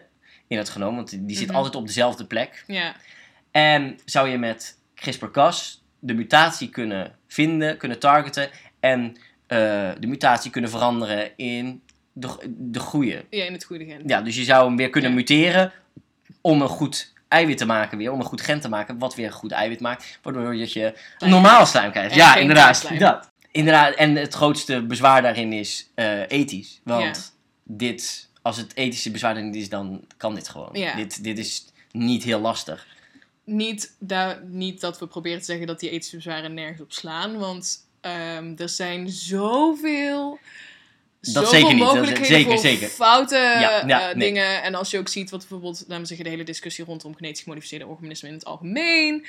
in 0.52 0.58
het 0.58 0.68
genoom. 0.68 0.94
Want 0.96 1.26
die 1.28 1.36
zit 1.36 1.46
Mhm. 1.46 1.56
altijd 1.56 1.74
op 1.74 1.86
dezelfde 1.86 2.24
plek. 2.24 2.64
ja, 2.66 2.94
En 3.50 3.98
zou 4.04 4.28
je 4.28 4.38
met 4.38 4.78
CRISPR-Cas 4.94 5.82
de 5.98 6.14
mutatie 6.14 6.68
kunnen 6.68 7.14
vinden, 7.28 7.76
kunnen 7.76 7.98
targeten 7.98 8.50
en 8.80 9.16
eh, 9.46 9.58
de 10.00 10.06
mutatie 10.06 10.50
kunnen 10.50 10.70
veranderen 10.70 11.30
in 11.36 11.82
de, 12.12 12.28
de 12.48 12.78
goede. 12.78 13.24
ja, 13.30 13.44
in 13.44 13.52
het 13.52 13.64
goede 13.64 13.84
gen. 13.84 14.02
Ja, 14.06 14.20
dus 14.22 14.36
je 14.36 14.44
zou 14.44 14.66
hem 14.66 14.76
weer 14.76 14.90
kunnen 14.90 15.10
Ja. 15.10 15.16
muteren 15.16 15.72
om 16.40 16.62
een 16.62 16.68
goed 16.68 17.12
eiwit 17.28 17.58
te 17.58 17.66
maken 17.66 17.98
weer, 17.98 18.12
om 18.12 18.18
een 18.20 18.24
goed 18.26 18.40
gen 18.40 18.60
te 18.60 18.68
maken, 18.68 18.98
wat 18.98 19.14
weer 19.14 19.26
een 19.26 19.32
goed 19.32 19.52
eiwit 19.52 19.80
maakt, 19.80 20.18
waardoor 20.22 20.54
je 20.56 20.70
je 20.80 20.94
een 21.18 21.30
normaal 21.30 21.66
slijm 21.66 21.90
krijgt. 21.90 22.10
En 22.10 22.16
Ja, 22.16 22.36
inderdaad. 22.36 22.76
slijm. 22.76 22.98
Dat. 22.98 23.30
Inderdaad, 23.50 23.94
en 23.94 24.16
het 24.16 24.34
grootste 24.34 24.82
bezwaar 24.86 25.22
daarin 25.22 25.52
is 25.52 25.90
eh, 25.94 26.20
ethisch. 26.30 26.80
Want 26.84 27.02
Ja. 27.02 27.74
dit, 27.76 28.30
als 28.42 28.56
het 28.56 28.76
ethische 28.76 29.10
bezwaar 29.10 29.42
niet 29.42 29.54
is, 29.54 29.68
dan 29.68 30.04
kan 30.16 30.34
dit 30.34 30.48
gewoon. 30.48 30.70
Ja. 30.72 30.94
Dit, 30.94 31.24
dit 31.24 31.38
is 31.38 31.64
niet 31.90 32.22
heel 32.22 32.40
lastig. 32.40 32.86
Niet, 33.44 33.96
daar, 33.98 34.42
niet 34.44 34.80
dat 34.80 34.98
we 34.98 35.06
proberen 35.06 35.38
te 35.38 35.44
zeggen 35.44 35.66
dat 35.66 35.80
die 35.80 35.90
ethische 35.90 36.16
bezwaren 36.16 36.54
nergens 36.54 36.80
op 36.80 36.92
slaan, 36.92 37.38
want 37.38 37.86
ehm, 38.00 38.54
er 38.56 38.68
zijn 38.68 39.08
zoveel. 39.08 40.38
Dat 41.20 41.32
zoveel 41.32 41.48
zeker 41.48 41.74
niet, 41.74 42.16
dat 42.16 42.26
zeker, 42.26 42.50
voor 42.50 42.58
zeker. 42.58 42.88
foute 42.88 43.36
Ja, 43.36 43.86
ja, 43.86 44.08
eh, 44.08 44.16
nee. 44.16 44.26
dingen. 44.26 44.62
En 44.62 44.74
als 44.74 44.90
je 44.90 44.98
ook 44.98 45.08
ziet 45.08 45.30
wat 45.30 45.40
bijvoorbeeld, 45.40 45.80
laten 45.80 46.00
we 46.00 46.06
zeggen, 46.06 46.24
de 46.24 46.30
hele 46.30 46.44
discussie 46.44 46.84
rondom 46.84 47.16
genetisch 47.16 47.42
gemodificeerde 47.42 47.86
organismen 47.86 48.30
in 48.30 48.36
het 48.36 48.46
algemeen. 48.46 49.26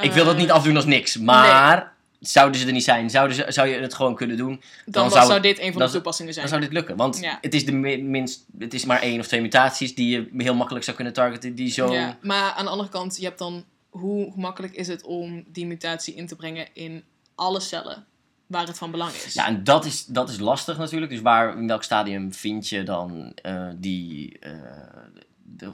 Ik 0.00 0.12
wil 0.12 0.24
dat 0.24 0.34
Eh, 0.34 0.40
niet 0.40 0.50
afdoen 0.50 0.76
als 0.76 0.84
niks, 0.84 1.16
maar 1.16 1.96
zouden 2.20 2.60
ze 2.60 2.66
er 2.66 2.72
niet 2.72 2.84
zijn, 2.84 3.10
zouden 3.10 3.36
ze, 3.36 3.44
zou 3.48 3.68
je 3.68 3.78
het 3.78 3.94
gewoon 3.94 4.14
kunnen 4.14 4.36
doen, 4.36 4.62
Dan, 4.86 5.10
zou 5.10 5.26
zou, 5.26 5.40
dit 5.40 5.58
een 5.60 5.72
van 5.72 5.82
de 5.82 5.90
toepassingen 5.90 6.32
zijn. 6.32 6.46
dan 6.48 6.54
zou 6.58 6.66
dit 6.70 6.78
lukken. 6.78 6.96
Want 6.96 7.18
Ja. 7.20 7.38
het, 7.40 7.54
is 7.54 7.64
de 7.64 7.72
mi- 7.72 8.02
minst, 8.02 8.44
het 8.58 8.74
is 8.74 8.84
maar 8.84 9.00
één 9.02 9.20
of 9.20 9.26
twee 9.26 9.40
mutaties 9.40 9.94
die 9.94 10.08
je 10.08 10.42
heel 10.44 10.54
makkelijk 10.54 10.84
zou 10.84 10.96
kunnen 10.96 11.14
targeten, 11.14 11.54
die 11.54 11.70
zo... 11.70 11.92
Ja, 11.92 12.18
maar 12.22 12.52
aan 12.52 12.64
de 12.64 12.70
andere 12.70 12.88
kant, 12.88 13.16
je 13.16 13.24
hebt 13.24 13.38
dan 13.38 13.64
hoe 13.88 14.32
makkelijk 14.36 14.74
is 14.74 14.86
het 14.88 15.02
om 15.04 15.44
die 15.52 15.66
mutatie 15.66 16.14
in 16.14 16.26
te 16.26 16.36
brengen 16.36 16.66
in 16.72 17.04
alle 17.34 17.60
cellen 17.60 18.04
waar 18.46 18.66
het 18.66 18.78
van 18.78 18.90
belang 18.90 19.12
is. 19.12 19.34
Ja, 19.34 19.46
en 19.46 19.64
dat 19.64 19.84
is, 19.84 20.04
dat 20.04 20.28
is 20.28 20.38
lastig 20.38 20.78
natuurlijk. 20.78 21.12
Dus 21.12 21.20
waar, 21.20 21.58
in 21.58 21.66
welk 21.66 21.82
stadium 21.82 22.32
vind 22.34 22.68
je 22.68 22.82
dan 22.82 23.32
eh, 23.34 23.68
die... 23.76 24.38
eh, 24.38 24.52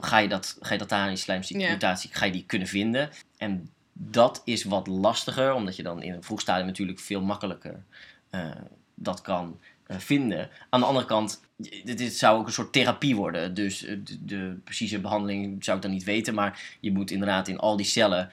ga 0.01 0.17
je 0.17 0.27
dat, 0.27 0.57
ga 0.61 0.73
je 0.73 0.79
dat 0.79 0.91
aan 0.91 1.07
die 1.07 1.17
slijmziekte 1.17 1.63
Ja. 1.65 1.71
mutatie, 1.71 2.09
ga 2.13 2.25
je 2.25 2.31
die 2.31 2.43
kunnen 2.47 2.67
vinden? 2.67 3.09
En 3.37 3.69
dat 3.97 4.41
is 4.45 4.63
wat 4.63 4.87
lastiger, 4.87 5.53
omdat 5.53 5.75
je 5.75 5.83
dan 5.83 6.01
in 6.01 6.13
een 6.13 6.23
vroeg 6.23 6.41
stadium 6.41 6.65
natuurlijk 6.65 6.99
veel 6.99 7.21
makkelijker 7.21 7.83
eh, 8.29 8.51
dat 8.95 9.21
kan 9.21 9.59
eh, 9.87 9.97
vinden. 9.97 10.49
Aan 10.69 10.79
de 10.79 10.85
andere 10.85 11.05
kant, 11.05 11.41
dit, 11.83 12.13
zou 12.13 12.39
ook 12.39 12.45
een 12.45 12.53
soort 12.53 12.73
therapie 12.73 13.15
worden. 13.15 13.53
Dus 13.53 13.83
eh, 13.83 13.97
de, 14.19 14.57
precieze 14.63 14.99
behandeling 14.99 15.63
zou 15.63 15.77
ik 15.77 15.83
dan 15.83 15.91
niet 15.91 16.03
weten, 16.03 16.33
maar 16.33 16.77
je 16.79 16.91
moet 16.91 17.11
inderdaad 17.11 17.47
in 17.47 17.59
al 17.59 17.77
die 17.77 17.85
cellen 17.85 18.31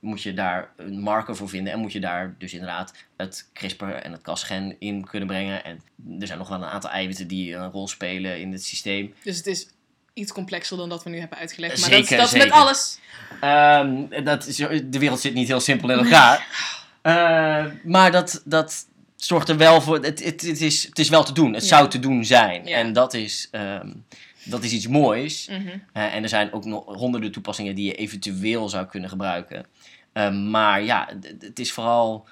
moet 0.00 0.22
je 0.22 0.34
daar 0.34 0.72
een 0.76 1.00
marker 1.00 1.36
voor 1.36 1.48
vinden 1.48 1.72
en 1.72 1.78
moet 1.78 1.92
je 1.92 2.00
daar 2.00 2.34
dus 2.38 2.52
inderdaad 2.52 2.94
het 3.16 3.50
CRISPR 3.52 3.84
en 3.84 4.12
het 4.12 4.22
Cas-gen 4.22 4.76
in 4.78 5.04
kunnen 5.04 5.28
brengen. 5.28 5.64
En 5.64 5.80
er 6.20 6.26
zijn 6.26 6.38
nog 6.38 6.48
wel 6.48 6.58
een 6.58 6.64
aantal 6.64 6.90
eiwitten 6.90 7.28
die 7.28 7.54
een 7.54 7.70
rol 7.70 7.88
spelen 7.88 8.40
in 8.40 8.52
het 8.52 8.64
systeem. 8.64 9.14
Dus 9.22 9.36
het 9.36 9.46
is 9.46 9.68
iets 10.14 10.32
complexer 10.32 10.76
dan 10.76 10.88
dat 10.88 11.02
we 11.04 11.10
nu 11.10 11.18
hebben 11.18 11.38
uitgelegd. 11.38 11.80
Maar 11.80 11.90
Zeker, 11.90 12.16
dat, 12.16 12.30
dat 12.30 12.34
is 12.34 12.44
met 12.44 12.52
alles. 12.52 12.98
Ehm, 13.40 14.24
dat 14.24 14.46
is, 14.46 14.56
de 14.84 14.98
wereld 14.98 15.20
zit 15.20 15.34
niet 15.34 15.48
heel 15.48 15.60
simpel 15.60 15.90
in 15.90 15.98
elkaar. 15.98 16.46
Eh, 17.04 17.64
maar 17.82 18.12
dat, 18.12 18.42
dat 18.44 18.86
zorgt 19.16 19.48
er 19.48 19.56
wel 19.56 19.80
voor. 19.80 19.94
Het, 19.94 20.24
het, 20.24 20.40
het, 20.42 20.60
is, 20.60 20.82
het 20.84 20.98
is 20.98 21.08
wel 21.08 21.24
te 21.24 21.32
doen. 21.32 21.52
Het 21.52 21.62
Ja. 21.62 21.68
zou 21.68 21.88
te 21.88 21.98
doen 21.98 22.24
zijn. 22.24 22.66
Ja. 22.66 22.76
En 22.76 22.92
dat 22.92 23.14
is, 23.14 23.48
ehm, 23.50 23.92
dat 24.44 24.62
is 24.64 24.72
iets 24.72 24.86
moois. 24.88 25.48
Mhm. 25.48 25.78
Eh, 25.92 26.14
en 26.14 26.22
er 26.22 26.28
zijn 26.28 26.52
ook 26.52 26.64
nog 26.64 26.84
honderden 26.84 27.32
toepassingen 27.32 27.74
die 27.74 27.86
je 27.86 27.94
eventueel 27.94 28.68
zou 28.68 28.86
kunnen 28.86 29.08
gebruiken. 29.10 29.66
Ehm, 30.12 30.50
maar 30.50 30.82
ja, 30.82 31.08
het 31.40 31.58
is 31.58 31.72
vooral 31.72 32.26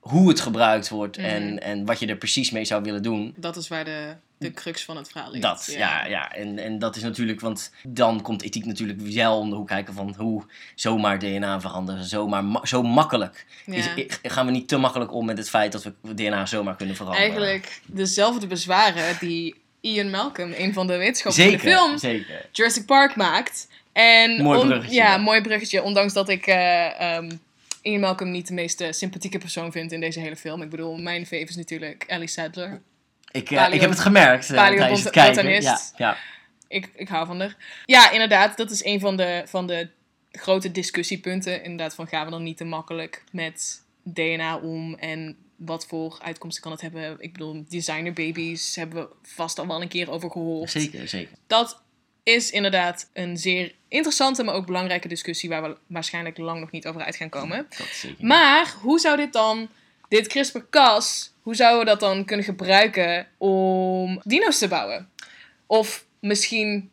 hoe 0.00 0.28
het 0.28 0.40
gebruikt 0.40 0.88
wordt 0.88 1.16
Mhm. 1.16 1.26
en, 1.26 1.62
en 1.62 1.84
wat 1.84 1.98
je 1.98 2.06
er 2.06 2.16
precies 2.16 2.50
mee 2.50 2.64
zou 2.64 2.82
willen 2.82 3.02
doen. 3.02 3.34
Dat 3.36 3.56
is 3.56 3.68
waar 3.68 3.84
de, 3.84 4.14
de 4.38 4.50
crux 4.52 4.84
van 4.84 4.96
het 4.96 5.08
verhaal 5.10 5.30
ligt. 5.30 5.42
Dat, 5.42 5.68
ja, 5.70 6.06
ja. 6.06 6.32
En, 6.32 6.58
en 6.58 6.78
dat 6.78 6.96
is 6.96 7.02
natuurlijk, 7.02 7.40
want 7.40 7.72
dan 7.82 8.22
komt 8.22 8.42
ethiek 8.42 8.64
natuurlijk 8.64 9.00
wel 9.00 9.38
om 9.38 9.50
de 9.50 9.56
hoek 9.56 9.66
kijken 9.66 9.94
van 9.94 10.14
hoe 10.18 10.42
zomaar 10.74 11.18
DNA 11.18 11.60
veranderen, 11.60 12.04
zomaar 12.04 12.44
ma- 12.44 12.66
zo 12.66 12.82
makkelijk. 12.82 13.46
Is, 13.66 13.84
Ja. 13.94 14.04
gaan 14.22 14.46
we 14.46 14.52
niet 14.52 14.68
te 14.68 14.76
makkelijk 14.76 15.12
om 15.12 15.26
met 15.26 15.38
het 15.38 15.48
feit 15.48 15.72
dat 15.72 15.82
we 15.82 16.14
DNA 16.14 16.46
zomaar 16.46 16.76
kunnen 16.76 16.96
veranderen? 16.96 17.26
Eigenlijk 17.30 17.80
dezelfde 17.86 18.46
bezwaren 18.46 19.16
die 19.20 19.54
Ian 19.80 20.10
Malcolm, 20.10 20.52
een 20.56 20.72
van 20.72 20.86
de 20.86 20.96
wetenschappers 20.96 21.46
in 21.46 21.52
de 21.52 21.58
film, 21.58 21.98
zeker. 21.98 22.48
Jurassic 22.52 22.86
Park 22.86 23.16
maakt. 23.16 23.68
En 23.92 24.42
Mooi 24.42 24.60
bruggetje, 24.66 24.94
Ja, 24.94 25.16
mooi 25.16 25.40
bruggetje. 25.40 25.82
Ondanks 25.82 26.12
dat 26.12 26.28
ik 26.28 26.46
eh 26.46 27.00
ehm, 27.16 27.30
Ian 27.82 28.00
Malcolm 28.00 28.30
niet 28.30 28.46
de 28.48 28.54
meest 28.54 28.84
sympathieke 28.90 29.38
persoon 29.38 29.72
vind 29.72 29.92
in 29.92 30.00
deze 30.00 30.20
hele 30.20 30.36
film. 30.36 30.62
Ik 30.62 30.70
bedoel, 30.70 30.96
mijn 30.96 31.26
fave 31.26 31.42
is 31.42 31.56
natuurlijk 31.56 32.04
Ellie 32.06 32.28
Sattler. 32.28 32.80
Ik, 33.36 33.50
eh, 33.50 33.72
ik 33.72 33.80
heb 33.80 33.90
het 33.90 34.00
gemerkt 34.00 34.50
eh, 34.50 34.56
tijdens 34.56 35.02
het 35.02 35.12
kijken. 35.12 35.62
Ja, 35.62 35.80
ja. 35.96 36.16
Ik, 36.68 36.90
ik 36.94 37.08
hou 37.08 37.26
van 37.26 37.40
haar. 37.40 37.56
Ja, 37.84 38.10
inderdaad. 38.10 38.56
Dat 38.56 38.70
is 38.70 38.84
een 38.84 39.00
van 39.00 39.16
de, 39.16 39.42
van 39.46 39.66
de 39.66 39.88
grote 40.32 40.72
discussiepunten. 40.72 41.62
Inderdaad, 41.62 41.94
van 41.94 42.06
gaan 42.06 42.24
we 42.24 42.30
dan 42.30 42.42
niet 42.42 42.56
te 42.56 42.64
makkelijk 42.64 43.24
met 43.32 43.82
DNA 44.02 44.56
om 44.56 44.94
en 44.94 45.36
wat 45.56 45.86
voor 45.86 46.18
uitkomsten 46.22 46.62
kan 46.62 46.72
het 46.72 46.80
hebben. 46.80 47.16
Ik 47.18 47.32
bedoel, 47.32 47.64
designer 47.68 48.12
babies 48.12 48.76
hebben 48.76 49.02
we 49.02 49.08
vast 49.22 49.58
al 49.58 49.66
wel 49.66 49.82
een 49.82 49.88
keer 49.88 50.10
over 50.10 50.30
gehoord. 50.30 50.70
Zeker, 50.70 51.08
zeker. 51.08 51.36
Dat 51.46 51.82
is 52.22 52.50
inderdaad 52.50 53.10
een 53.12 53.36
zeer 53.36 53.74
interessante, 53.88 54.44
maar 54.44 54.54
ook 54.54 54.66
belangrijke 54.66 55.08
discussie 55.08 55.48
waar 55.48 55.62
we 55.62 55.76
waarschijnlijk 55.86 56.38
lang 56.38 56.60
nog 56.60 56.70
niet 56.70 56.86
over 56.86 57.02
uit 57.02 57.16
gaan 57.16 57.28
komen. 57.28 57.66
Dat 57.78 57.86
zeker. 57.86 58.26
Maar 58.26 58.74
hoe 58.80 58.98
zou 58.98 59.16
dit 59.16 59.32
dan, 59.32 59.68
dit 60.08 60.26
CRISPR-Cas, 60.26 61.32
hoe 61.46 61.54
zouden 61.54 61.78
we 61.78 61.84
dat 61.84 62.00
dan 62.00 62.24
kunnen 62.24 62.44
gebruiken 62.46 63.26
om 63.38 64.20
dino's 64.24 64.58
te 64.58 64.68
bouwen? 64.68 65.08
Of 65.66 66.04
misschien, 66.20 66.90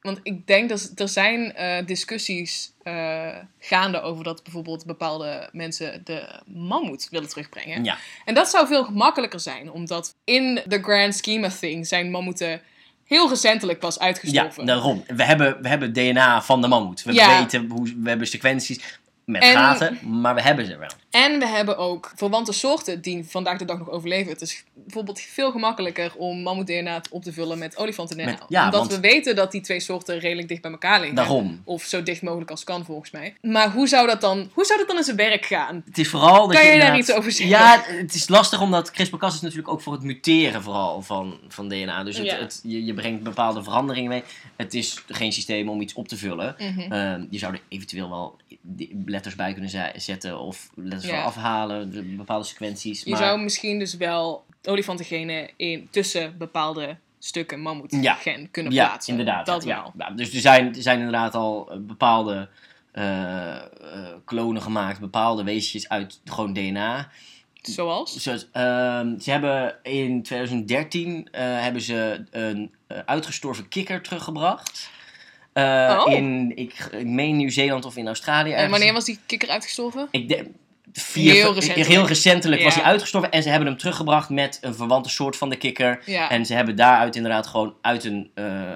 want 0.00 0.20
ik 0.22 0.46
denk 0.46 0.68
dat 0.68 0.92
er 0.94 1.08
zijn 1.08 1.54
eh, 1.54 1.86
discussies 1.86 2.72
eh, 2.82 3.36
gaande 3.58 4.00
over 4.00 4.24
dat 4.24 4.42
bijvoorbeeld 4.42 4.86
bepaalde 4.86 5.48
mensen 5.52 6.00
de 6.04 6.40
mammoet 6.46 7.08
willen 7.10 7.28
terugbrengen. 7.28 7.84
Ja, 7.84 7.96
En 8.24 8.34
dat 8.34 8.48
zou 8.48 8.66
veel 8.66 8.84
gemakkelijker 8.84 9.40
zijn, 9.40 9.70
omdat 9.70 10.14
in 10.24 10.60
the 10.68 10.82
grand 10.82 11.14
scheme 11.14 11.46
of 11.46 11.58
things 11.58 11.88
zijn 11.88 12.10
mammoeten 12.10 12.60
heel 13.04 13.28
recentelijk 13.28 13.78
pas 13.78 13.94
ja, 13.94 14.00
uitgestorven. 14.00 14.66
daarom. 14.66 15.04
We 15.06 15.24
hebben, 15.24 15.62
we 15.62 15.68
hebben 15.68 15.92
DNA 15.92 16.42
van 16.42 16.60
de 16.60 16.68
mammoet. 16.68 17.02
We 17.02 17.12
Ja. 17.12 17.38
weten 17.40 17.68
hoe, 17.70 17.94
we 18.02 18.08
hebben 18.08 18.26
sequenties 18.26 18.98
met 19.28 19.42
En- 19.42 19.52
gaten, 19.52 19.98
maar 20.20 20.34
we 20.34 20.42
hebben 20.42 20.66
ze 20.66 20.76
wel. 20.76 20.88
En 21.10 21.38
we 21.38 21.46
hebben 21.46 21.76
ook 21.78 22.12
verwante 22.16 22.52
soorten 22.52 23.00
die 23.00 23.24
vandaag 23.24 23.58
de 23.58 23.64
dag 23.64 23.78
nog 23.78 23.90
overleven. 23.90 24.32
Het 24.32 24.40
is 24.40 24.64
bijvoorbeeld 24.74 25.20
veel 25.20 25.50
gemakkelijker 25.50 26.12
om 26.16 26.42
mammoet-DNA 26.42 27.00
op 27.10 27.22
te 27.22 27.32
vullen 27.32 27.58
met 27.58 27.74
ja, 27.76 28.64
Omdat 28.64 28.80
want- 28.80 28.92
we 28.94 29.00
weten 29.00 29.36
dat 29.36 29.52
die 29.52 29.60
twee 29.60 29.80
soorten 29.80 30.18
redelijk 30.18 30.48
dicht 30.48 30.62
bij 30.62 30.70
elkaar 30.70 30.98
liggen. 30.98 31.16
Daarom. 31.16 31.60
Of 31.64 31.82
zo 31.82 32.02
dicht 32.02 32.22
mogelijk 32.22 32.50
als 32.50 32.64
kan, 32.64 32.84
volgens 32.84 33.10
mij. 33.10 33.34
Maar 33.42 33.72
hoe 33.72 33.88
zou 33.88 34.06
dat 34.06 34.20
dan, 34.20 34.50
hoe 34.52 34.64
zou 34.64 34.78
dat 34.78 34.88
dan 34.88 34.96
in 34.96 35.04
zijn 35.04 35.16
werk 35.16 35.44
gaan? 35.46 35.82
Het 35.86 35.98
is 35.98 36.08
vooral 36.08 36.46
dat 36.48 36.56
Kan 36.56 36.66
je 36.66 36.78
daar 36.78 36.98
iets 36.98 37.12
over 37.12 37.32
zeggen? 37.32 37.56
Ja, 37.58 37.82
het 37.86 38.14
is 38.14 38.28
lastig 38.28 38.60
omdat 38.60 38.90
CRISPR-Cas 38.90 39.34
is 39.34 39.40
natuurlijk 39.40 39.68
ook 39.68 39.80
voor 39.80 39.92
het 39.92 40.02
muteren 40.02 40.62
vooral 40.62 41.02
van, 41.02 41.38
van 41.48 41.68
DNA. 41.68 42.04
Dus 42.04 42.16
het, 42.16 42.26
Ja. 42.26 42.36
het, 42.38 42.60
je, 42.62 42.84
je 42.84 42.94
brengt 42.94 43.22
bepaalde 43.22 43.62
veranderingen 43.62 44.10
mee. 44.10 44.22
Het 44.56 44.74
is 44.74 45.02
geen 45.08 45.32
systeem 45.32 45.68
om 45.68 45.80
iets 45.80 45.94
op 45.94 46.08
te 46.08 46.16
vullen. 46.16 46.54
Mhm. 46.58 46.92
Ehm, 46.92 47.24
je 47.30 47.38
zou 47.38 47.52
er 47.52 47.60
eventueel 47.68 48.08
wel 48.08 48.36
letters 49.18 49.34
bij 49.36 49.52
kunnen 49.52 49.70
ze- 49.70 49.92
zetten 49.96 50.38
of 50.40 50.70
letters 50.74 51.04
Ja. 51.10 51.14
van 51.16 51.24
afhalen, 51.24 51.90
de- 51.90 52.02
bepaalde 52.02 52.44
sequenties. 52.44 53.02
Je 53.02 53.10
maar 53.10 53.18
zou 53.18 53.40
misschien 53.40 53.78
dus 53.78 53.94
wel 53.96 54.44
olifantengenen 54.62 55.50
in, 55.56 55.88
tussen 55.90 56.38
bepaalde 56.38 56.96
stukken 57.18 57.60
mammoet 57.60 57.96
Ja. 58.00 58.14
gen 58.14 58.50
kunnen 58.50 58.72
ja, 58.72 58.86
plaatsen. 58.86 59.12
inderdaad. 59.18 59.46
Dat 59.46 59.64
ja, 59.64 59.82
wel. 59.82 59.92
Ja, 59.98 60.10
dus 60.10 60.34
er 60.34 60.40
zijn, 60.40 60.74
er 60.74 60.82
zijn 60.82 60.98
inderdaad 60.98 61.34
al 61.34 61.70
eh, 61.70 61.76
bepaalde 61.80 62.48
eh, 62.92 63.54
eh, 63.56 63.62
klonen 64.24 64.62
gemaakt, 64.62 65.00
bepaalde 65.00 65.44
weesjes 65.44 65.88
uit 65.88 66.20
gewoon 66.24 66.52
DNA. 66.52 67.08
Zoals? 67.62 68.16
Zoals, 68.22 68.46
ehm, 68.52 69.18
ze 69.18 69.30
hebben 69.30 69.76
in 69.82 70.22
2013 70.22 71.28
eh, 71.30 71.42
hebben 71.42 71.82
ze 71.82 72.24
een 72.30 72.74
uitgestorven 73.06 73.68
kikker 73.68 74.02
teruggebracht. 74.02 74.90
Eh, 75.58 76.04
Oh. 76.06 76.12
in, 76.12 76.52
ik, 76.54 76.88
ik 76.98 77.06
meen 77.06 77.36
Nieuw-Zeeland 77.36 77.84
of 77.84 77.96
in 77.96 78.06
Australië. 78.06 78.52
En 78.52 78.70
wanneer 78.70 78.92
was 78.92 79.04
die 79.04 79.18
kikker 79.26 79.48
uitgestorven? 79.48 80.08
Ik 80.10 80.28
denk, 80.28 80.46
vier, 80.92 81.32
Heel 81.32 81.42
heel 81.42 81.54
recentelijk. 81.54 82.08
recentelijk, 82.08 82.62
was 82.62 82.74
hij 82.74 82.84
uitgestorven. 82.84 83.30
En 83.30 83.42
ze 83.42 83.48
hebben 83.48 83.68
hem 83.68 83.76
teruggebracht 83.76 84.28
met 84.28 84.58
een 84.60 84.74
verwante 84.74 85.08
soort 85.08 85.36
van 85.36 85.48
de 85.50 85.56
kikker. 85.56 86.02
Ja. 86.04 86.30
En 86.30 86.46
ze 86.46 86.54
hebben 86.54 86.76
daaruit 86.76 87.16
inderdaad 87.16 87.46
gewoon 87.46 87.74
uit 87.80 88.04
een, 88.04 88.30
eh, 88.34 88.74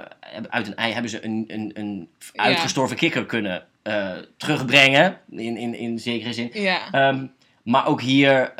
uit 0.48 0.66
een 0.66 0.76
ei 0.76 0.92
hebben 0.92 1.10
ze 1.10 1.24
een, 1.24 1.44
een, 1.48 1.70
een 1.74 2.08
Ja. 2.32 2.42
uitgestorven 2.42 2.96
kikker 2.96 3.26
kunnen 3.26 3.64
eh, 3.82 4.10
terugbrengen. 4.36 5.18
In, 5.30 5.56
in, 5.56 5.74
in 5.74 5.98
zekere 5.98 6.32
zin. 6.32 6.52
Ehm, 6.52 7.26
maar 7.62 7.86
ook 7.86 8.00
hier, 8.00 8.52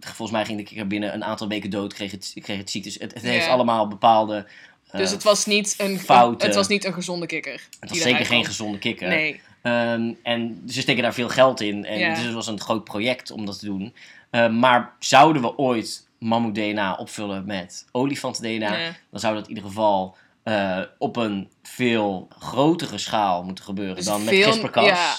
volgens 0.00 0.30
mij 0.30 0.44
ging 0.44 0.58
de 0.58 0.64
kikker 0.64 0.86
binnen 0.86 1.14
een 1.14 1.24
aantal 1.24 1.48
weken 1.48 1.70
dood, 1.70 1.94
kreeg 1.94 2.10
het, 2.10 2.32
kreeg 2.40 2.56
het 2.58 2.70
ziektes. 2.70 2.94
Het, 2.98 3.14
het 3.14 3.22
heeft 3.22 3.48
allemaal 3.48 3.88
bepaalde. 3.88 4.46
Eh, 4.92 4.98
Dus 5.00 5.10
het 5.10 5.22
was 5.22 5.46
niet 5.46 5.74
een, 5.78 5.98
het 6.38 6.54
was 6.54 6.68
niet 6.68 6.84
een 6.84 6.92
gezonde 6.94 7.26
kikker. 7.26 7.66
het 7.80 7.88
was 7.90 7.98
zeker 8.00 8.26
geen 8.26 8.44
gezonde 8.44 8.78
kikker. 8.78 9.08
Nee. 9.08 9.40
Ehm, 9.62 10.12
en 10.22 10.62
ze 10.68 10.80
steken 10.80 11.02
daar 11.02 11.14
veel 11.14 11.28
geld 11.28 11.60
in. 11.60 11.84
En 11.84 11.98
Ja. 11.98 12.14
dus 12.14 12.24
het 12.24 12.34
was 12.34 12.46
een 12.46 12.60
groot 12.60 12.84
project 12.84 13.30
om 13.30 13.46
dat 13.46 13.58
te 13.58 13.64
doen. 13.64 13.94
Ehm, 14.30 14.58
maar 14.58 14.92
zouden 14.98 15.42
we 15.42 15.58
ooit 15.58 16.06
mammoet 16.18 16.54
DNA 16.54 16.94
opvullen 16.94 17.46
met 17.46 17.86
olifant 17.92 18.40
DNA, 18.42 18.70
Nee. 18.70 18.90
dan 19.10 19.20
zou 19.20 19.34
dat 19.34 19.42
in 19.42 19.48
ieder 19.48 19.64
geval 19.64 20.16
eh, 20.42 20.78
op 20.98 21.16
een 21.16 21.50
veel 21.62 22.28
grotere 22.38 22.98
schaal 22.98 23.42
moeten 23.44 23.64
gebeuren 23.64 23.96
Dus 23.96 24.04
dan 24.04 24.24
met 24.24 24.34
CRISPR-Cas. 24.34 24.86
ja. 24.86 25.14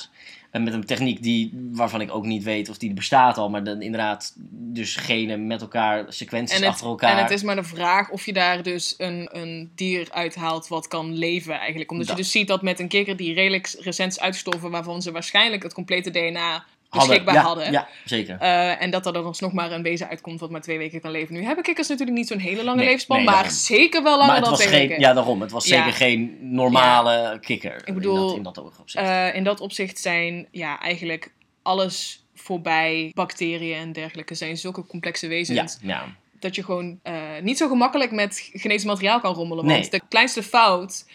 En 0.53 0.63
met 0.63 0.73
een 0.73 0.85
techniek 0.85 1.23
die, 1.23 1.69
waarvan 1.71 2.01
ik 2.01 2.15
ook 2.15 2.25
niet 2.25 2.43
weet 2.43 2.69
of 2.69 2.77
die 2.77 2.93
bestaat 2.93 3.37
al, 3.37 3.49
maar 3.49 3.63
dan 3.63 3.81
inderdaad 3.81 4.33
dus 4.51 4.95
genen 4.95 5.47
met 5.47 5.61
elkaar, 5.61 6.05
sequenties 6.07 6.57
het, 6.57 6.67
achter 6.67 6.87
elkaar. 6.87 7.17
en 7.17 7.23
het 7.23 7.31
is 7.31 7.43
maar 7.43 7.55
de 7.55 7.63
vraag 7.63 8.09
of 8.09 8.25
je 8.25 8.33
daar 8.33 8.63
dus 8.63 8.95
een, 8.97 9.29
een 9.31 9.71
dier 9.75 10.07
uithaalt 10.11 10.67
wat 10.67 10.87
kan 10.87 11.13
leven 11.17 11.59
eigenlijk. 11.59 11.91
Omdat 11.91 12.07
Dat. 12.07 12.17
je 12.17 12.23
dus 12.23 12.31
ziet 12.31 12.47
dat 12.47 12.61
met 12.61 12.79
een 12.79 12.87
kikker 12.87 13.17
die 13.17 13.33
redelijk 13.33 13.75
recent 13.79 14.11
is 14.11 14.19
uitgestorven, 14.19 14.71
waarvan 14.71 15.01
ze 15.01 15.11
waarschijnlijk 15.11 15.63
het 15.63 15.73
complete 15.73 16.11
DNA 16.11 16.65
beschikbaar 16.93 17.35
hadden. 17.37 17.71
Ja, 17.71 17.87
zeker. 18.05 18.37
Eh, 18.39 18.81
en 18.81 18.89
dat 18.91 19.05
er 19.05 19.13
dan 19.13 19.25
alsnog 19.25 19.53
maar 19.53 19.71
een 19.71 19.83
wezen 19.83 20.07
uitkomt 20.09 20.39
wat 20.39 20.49
maar 20.49 20.61
twee 20.61 20.77
weken 20.77 21.01
kan 21.01 21.11
leven. 21.11 21.33
Nu 21.35 21.43
hebben 21.43 21.63
kikkers 21.63 21.87
natuurlijk 21.87 22.17
niet 22.17 22.27
zo'n 22.27 22.37
hele 22.39 22.63
lange 22.63 22.83
Nee, 22.83 23.03
maar 23.07 23.25
daarom. 23.25 23.51
zeker 23.51 24.03
wel 24.03 24.17
langer 24.17 24.41
dan 24.41 24.55
twee 24.55 24.67
geen, 24.67 24.79
weken. 24.87 24.99
ja, 24.99 25.13
daarom. 25.13 25.41
Het 25.41 25.51
was 25.51 25.65
Ja. 25.67 25.77
zeker 25.77 25.93
geen 25.93 26.37
normale 26.41 27.39
kikker. 27.41 27.81
Ik 27.85 27.93
bedoel, 27.93 28.35
in 28.35 28.43
dat, 28.43 28.57
in 28.57 28.63
dat 28.63 28.79
opzicht. 28.79 29.05
Eh, 29.05 29.35
in 29.35 29.43
dat 29.43 29.59
opzicht 29.59 29.99
zijn 29.99 30.47
ja, 30.51 30.79
eigenlijk 30.79 31.31
alles 31.61 32.23
voorbij 32.35 33.11
bacteriën 33.13 33.77
en 33.77 33.91
dergelijke 33.91 34.35
zijn 34.35 34.57
zulke 34.57 34.85
complexe 34.85 35.27
wezens. 35.27 35.77
ja. 35.81 36.15
dat 36.39 36.55
je 36.55 36.63
gewoon 36.63 36.99
eh, 37.03 37.13
niet 37.41 37.57
zo 37.57 37.67
gemakkelijk 37.67 38.11
met 38.11 38.49
genetisch 38.53 38.85
materiaal 38.85 39.19
kan 39.19 39.33
rommelen. 39.33 39.65
Want 39.65 39.79
Nee. 39.79 39.89
de 39.89 40.01
kleinste 40.09 40.43
fout, 40.43 41.05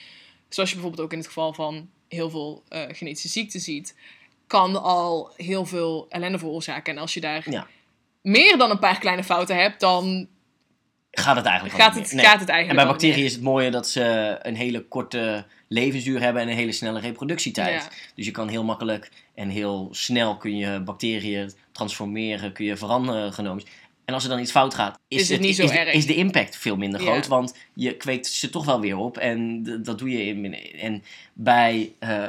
zoals 0.49 0.69
je 0.69 0.75
bijvoorbeeld 0.75 1.05
ook 1.05 1.13
in 1.13 1.19
het 1.19 1.27
geval 1.27 1.53
van 1.53 1.89
heel 2.09 2.31
veel 2.31 2.63
genetische 2.71 3.29
ziekten 3.29 3.61
ziet, 3.61 3.95
kan 4.49 4.83
al 4.83 5.33
heel 5.37 5.65
veel 5.67 6.07
ellende 6.09 6.39
veroorzaken. 6.39 6.95
En 6.95 7.01
als 7.01 7.15
je 7.15 7.21
daar 7.21 7.51
Ja. 7.51 7.67
meer 8.23 8.59
dan 8.59 8.71
een 8.71 8.79
paar 8.79 8.99
kleine 8.99 9.25
fouten 9.25 9.57
hebt, 9.57 9.81
dan 9.81 10.29
Gaat 11.11 11.37
het 11.37 11.45
eigenlijk 11.47 11.77
gaat 11.77 11.95
het. 11.95 12.13
Nee. 12.13 12.25
gaat 12.25 12.41
het 12.41 12.49
En 12.49 12.55
eigenlijk 12.55 12.69
bij 12.69 12.87
al 12.87 12.93
niet 12.93 13.01
bacteriën 13.03 13.25
is 13.27 13.33
het 13.33 13.43
mooie 13.43 13.71
dat 13.71 13.89
ze 13.89 14.37
een 14.43 14.55
hele 14.55 14.81
korte 14.89 15.45
levensduur 15.69 16.21
hebben 16.21 16.43
en 16.43 16.49
een 16.49 16.55
hele 16.57 16.73
snelle 16.73 17.01
reproductietijd. 17.01 17.83
Ja. 17.83 17.89
Dus 18.15 18.25
je 18.27 18.31
kan 18.31 18.49
heel 18.49 18.65
makkelijk 18.65 19.11
en 19.35 19.49
heel 19.49 19.89
snel 19.91 20.37
kun 20.37 20.57
je 20.57 20.81
bacteriën 20.81 21.53
transformeren, 21.73 22.53
kun 22.53 22.65
je 22.65 22.77
veranderen 22.77 23.33
genomen. 23.33 23.65
En 24.05 24.15
als 24.15 24.23
er 24.25 24.31
dan 24.31 24.39
iets 24.41 24.51
fout 24.51 24.75
gaat, 24.75 24.99
is, 25.09 25.21
Is 25.21 25.29
het 25.29 25.41
niet 25.41 25.57
zo 25.57 25.63
is, 25.63 25.71
de- 25.71 25.79
erg. 25.79 25.93
is 25.93 26.07
de 26.07 26.15
impact 26.15 26.57
veel 26.57 26.77
minder 26.77 27.01
Ja. 27.03 27.07
groot. 27.07 27.27
Want 27.27 27.55
je 27.75 27.97
kweekt 27.97 28.27
ze 28.27 28.51
toch 28.51 28.65
wel 28.65 28.81
weer 28.81 28.97
op. 28.97 29.19
En 29.19 29.63
dat 29.83 29.99
doe 29.99 30.11
je 30.11 30.25
in. 30.27 30.55
En 30.81 31.03
bij 31.33 31.93
eh, 31.99 32.25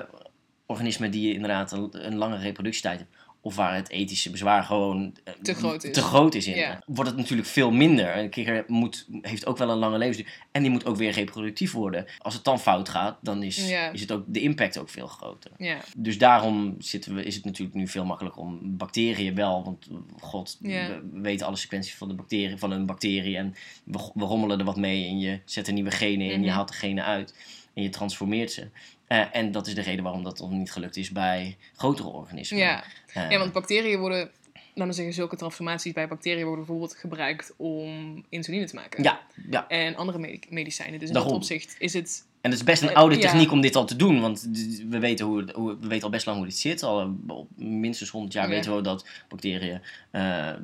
organismen 0.70 1.12
die 1.12 1.34
inderdaad 1.34 1.72
een, 1.72 1.90
een 2.06 2.16
lange 2.16 2.38
reproductietijd 2.38 2.98
hebben, 3.00 3.18
of 3.42 3.56
waar 3.56 3.76
het 3.76 3.90
ethische 3.90 4.30
bezwaar 4.30 4.64
gewoon 4.64 5.16
eh, 5.24 5.34
Te 5.42 5.54
groot 5.54 5.84
is. 5.84 5.94
te 5.94 6.02
groot 6.02 6.36
is 6.36 6.48
in. 6.48 6.56
Ja. 6.56 6.82
Wordt 6.86 7.10
het 7.10 7.20
natuurlijk 7.20 7.48
veel 7.48 7.72
minder. 7.72 8.18
Een 8.18 8.30
kikker 8.30 8.64
moet, 8.68 9.08
heeft 9.22 9.46
ook 9.46 9.58
wel 9.58 9.70
een 9.70 9.78
lange 9.78 9.98
levensduur. 9.98 10.34
En 10.52 10.62
die 10.62 10.72
moet 10.72 10.86
ook 10.86 10.96
weer 10.96 11.12
reproductief 11.12 11.72
worden. 11.72 12.06
Als 12.18 12.34
het 12.34 12.44
dan 12.44 12.60
fout 12.60 12.90
gaat, 12.90 13.18
dan 13.22 13.44
is, 13.44 13.70
Ja. 13.70 13.90
is 13.92 14.02
het 14.02 14.12
ook, 14.12 14.24
de 14.28 14.40
impact 14.42 14.78
ook 14.78 14.90
veel 14.90 15.08
groter. 15.08 15.52
Ja. 15.58 15.78
Dus 15.98 16.18
daarom 16.18 16.76
zitten 16.80 17.16
we, 17.16 17.24
is 17.24 17.36
het 17.36 17.46
natuurlijk 17.46 17.78
nu 17.78 17.88
veel 17.88 18.06
makkelijker 18.06 18.42
om 18.42 18.78
bacteriën 18.78 19.36
wel. 19.36 19.64
Want 19.64 19.88
god, 20.20 20.58
Ja. 20.62 20.88
we, 20.88 21.02
we 21.14 21.20
weten 21.22 21.46
alle 21.48 21.56
sequenties 21.56 21.96
van, 21.96 22.08
de 22.08 22.14
bacterie, 22.14 22.58
van 22.58 22.72
een 22.72 22.86
bacterie. 22.86 23.38
En 23.38 23.56
we, 23.84 24.12
we 24.14 24.24
rommelen 24.26 24.60
er 24.60 24.66
wat 24.66 24.78
mee. 24.78 25.08
En 25.08 25.20
je 25.20 25.40
zet 25.46 25.68
er 25.68 25.74
nieuwe 25.74 25.92
genen 25.92 26.26
in. 26.32 26.40
Je 26.42 26.46
Mhm. 26.48 26.56
haalt 26.56 26.68
de 26.68 26.74
genen 26.74 27.04
uit. 27.06 27.34
En 27.80 27.86
je 27.86 27.92
transformeert 27.92 28.52
ze. 28.52 28.68
Eh, 29.08 29.36
en 29.36 29.52
dat 29.52 29.68
is 29.68 29.76
de 29.76 29.82
reden 29.82 30.04
waarom 30.04 30.24
dat 30.24 30.40
nog 30.40 30.52
niet 30.52 30.72
gelukt 30.72 30.98
is 30.98 31.12
bij 31.12 31.58
grotere 31.76 32.08
organismen. 32.08 32.60
Ja. 32.60 32.84
Eh, 33.14 33.30
ja, 33.30 33.38
want 33.40 33.52
bacteriën 33.54 34.00
worden, 34.00 34.32
laten 34.54 34.88
we 34.88 34.94
zeggen, 34.94 35.14
zulke 35.14 35.36
transformaties 35.36 35.94
bij 35.94 36.08
bacteriën 36.08 36.46
worden 36.46 36.66
bijvoorbeeld 36.66 36.96
gebruikt 36.98 37.54
om 37.58 38.24
insuline 38.30 38.66
te 38.66 38.76
maken. 38.76 39.04
ja, 39.04 39.20
ja, 39.50 39.68
En 39.68 39.96
andere 39.96 40.20
medi- 40.20 40.48
medicijnen. 40.50 41.00
Dus 41.00 41.08
in 41.08 41.14
Daarom. 41.14 41.32
dat 41.32 41.42
opzicht 41.42 41.76
is 41.80 41.94
het. 41.94 42.28
En 42.42 42.50
het 42.52 42.60
is 42.60 42.66
best 42.66 42.82
een 42.82 42.96
oude 42.96 43.16
ja. 43.16 43.22
techniek 43.22 43.52
om 43.52 43.62
dit 43.62 43.76
al 43.76 43.86
te 43.86 43.96
doen. 43.96 44.22
Want 44.22 44.48
we 44.90 45.00
weten, 45.00 45.26
hoe, 45.26 45.46
we 45.80 45.88
weten 45.88 46.04
al 46.04 46.10
best 46.10 46.26
lang 46.26 46.38
hoe 46.38 46.48
dit 46.48 46.58
zit. 46.58 46.84
Al 46.84 47.02
eh, 47.02 47.08
op 47.28 47.48
minstens 47.56 48.10
100 48.10 48.34
jaar 48.34 48.48
Ja. 48.50 48.56
weten 48.56 48.76
we 48.76 48.82
dat 48.82 49.08
bacteriën 49.30 49.82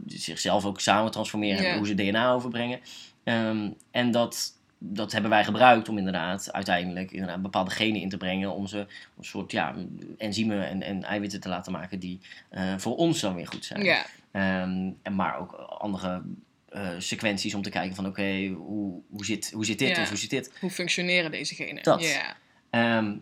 zichzelf 0.07 0.65
ook 0.65 0.79
samen 0.79 1.11
transformeren. 1.11 1.63
Ja. 1.63 1.69
En 1.69 1.77
hoe 1.77 1.87
ze 1.87 1.93
DNA 1.95 2.31
overbrengen. 2.33 2.79
Ehm, 3.23 3.69
en 3.91 4.11
dat, 4.11 4.54
dat 4.77 5.11
hebben 5.11 5.31
wij 5.31 5.43
gebruikt 5.43 5.89
om 5.89 5.97
inderdaad 5.97 6.53
uiteindelijk 6.53 7.11
inderdaad 7.11 7.41
bepaalde 7.41 7.71
genen 7.71 8.01
in 8.01 8.09
te 8.09 8.17
brengen. 8.17 8.53
Om 8.53 8.67
ze 8.67 8.77
een 9.17 9.23
soort 9.23 9.51
ja, 9.51 9.75
enzymen 10.17 10.67
en, 10.67 10.81
en 10.81 11.03
eiwitten 11.03 11.39
te 11.39 11.49
laten 11.49 11.71
maken 11.71 11.99
die 11.99 12.19
eh, 12.49 12.73
voor 12.77 12.95
ons 12.95 13.19
dan 13.19 13.35
weer 13.35 13.47
goed 13.47 13.65
zijn. 13.65 13.83
Ja, 13.83 14.05
Ehm, 14.35 14.89
en 15.01 15.15
maar 15.15 15.39
ook 15.39 15.51
andere 15.79 16.21
eh, 16.69 16.89
sequenties 16.97 17.53
om 17.53 17.61
te 17.61 17.69
kijken 17.69 17.95
van 17.95 18.05
oké, 18.05 18.47
hoe, 18.47 19.01
hoe, 19.09 19.25
zit, 19.25 19.51
hoe 19.51 19.65
zit 19.65 19.79
dit 19.79 19.95
Ja. 19.95 20.01
of 20.01 20.09
hoe 20.09 20.17
zit 20.17 20.29
dit? 20.29 20.51
hoe 20.59 20.69
functioneren 20.69 21.31
deze 21.31 21.55
genen? 21.55 21.83
Dat. 21.83 22.03
Ja. 22.03 22.35
Ehm, 22.69 23.15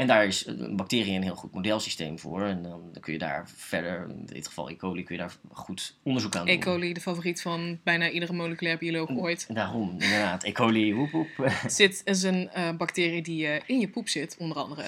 en 0.00 0.06
daar 0.06 0.26
is 0.26 0.46
een 0.46 0.76
bacterie 0.76 1.14
een 1.14 1.22
heel 1.22 1.34
goed 1.34 1.54
modelsysteem 1.54 2.18
voor. 2.18 2.42
En 2.42 2.62
dan, 2.62 2.96
kun 3.00 3.12
je 3.12 3.18
daar 3.18 3.48
verder, 3.56 4.06
in 4.08 4.26
dit 4.26 4.46
geval 4.46 4.70
E. 4.70 4.76
coli, 4.76 5.02
kun 5.04 5.14
je 5.14 5.20
daar 5.20 5.32
goed 5.52 5.96
onderzoek 6.02 6.36
aan 6.36 6.46
doen. 6.46 6.54
E. 6.54 6.58
coli, 6.58 6.92
de 6.92 7.00
favoriet 7.00 7.42
van 7.42 7.78
bijna 7.84 8.10
iedere 8.10 8.32
moleculair 8.32 8.78
bioloog 8.78 9.08
ooit. 9.10 9.46
Daarom, 9.48 9.90
inderdaad. 9.90 10.44
E. 10.44 10.52
coli, 10.52 10.94
woep 10.94 11.10
woep. 11.10 11.28
Zit 11.66 12.00
is 12.04 12.22
een 12.22 12.50
eh, 12.52 12.70
bacterie 12.76 13.22
die 13.22 13.46
eh, 13.46 13.60
in 13.66 13.80
je 13.80 13.88
poep 13.88 14.08
zit, 14.08 14.36
onder 14.38 14.56
andere. 14.56 14.84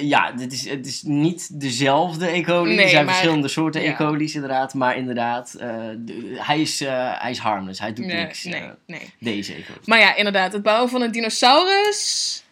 ja, 0.00 0.32
dit 0.32 0.52
is, 0.52 0.68
het 0.68 0.86
is 0.86 1.02
niet 1.02 1.60
dezelfde 1.60 2.28
E. 2.28 2.42
coli. 2.42 2.74
Nee, 2.74 2.84
er 2.84 2.88
zijn 2.90 3.04
maar- 3.04 3.14
verschillende 3.14 3.48
soorten 3.48 3.82
ja. 3.82 3.92
E. 3.92 3.96
coli's 3.96 4.34
inderdaad. 4.34 4.74
Maar 4.74 4.96
inderdaad, 4.96 5.54
eh, 5.54 5.68
de- 5.98 6.36
hij, 6.38 6.60
is, 6.60 6.78
hij 7.18 7.30
is 7.30 7.38
harmless. 7.38 7.80
Hij 7.80 7.92
doet 7.92 8.06
Nee, 8.06 8.16
niks. 8.16 8.44
nee, 8.44 8.62
nee. 8.86 9.10
deze 9.20 9.52
E. 9.52 9.62
coli. 9.62 9.78
Maar 9.84 9.98
ja, 9.98 10.14
inderdaad, 10.16 10.52
het 10.52 10.62
bouwen 10.62 10.90
van 10.90 11.02
een 11.02 11.12
dinosaurus. 11.12 12.44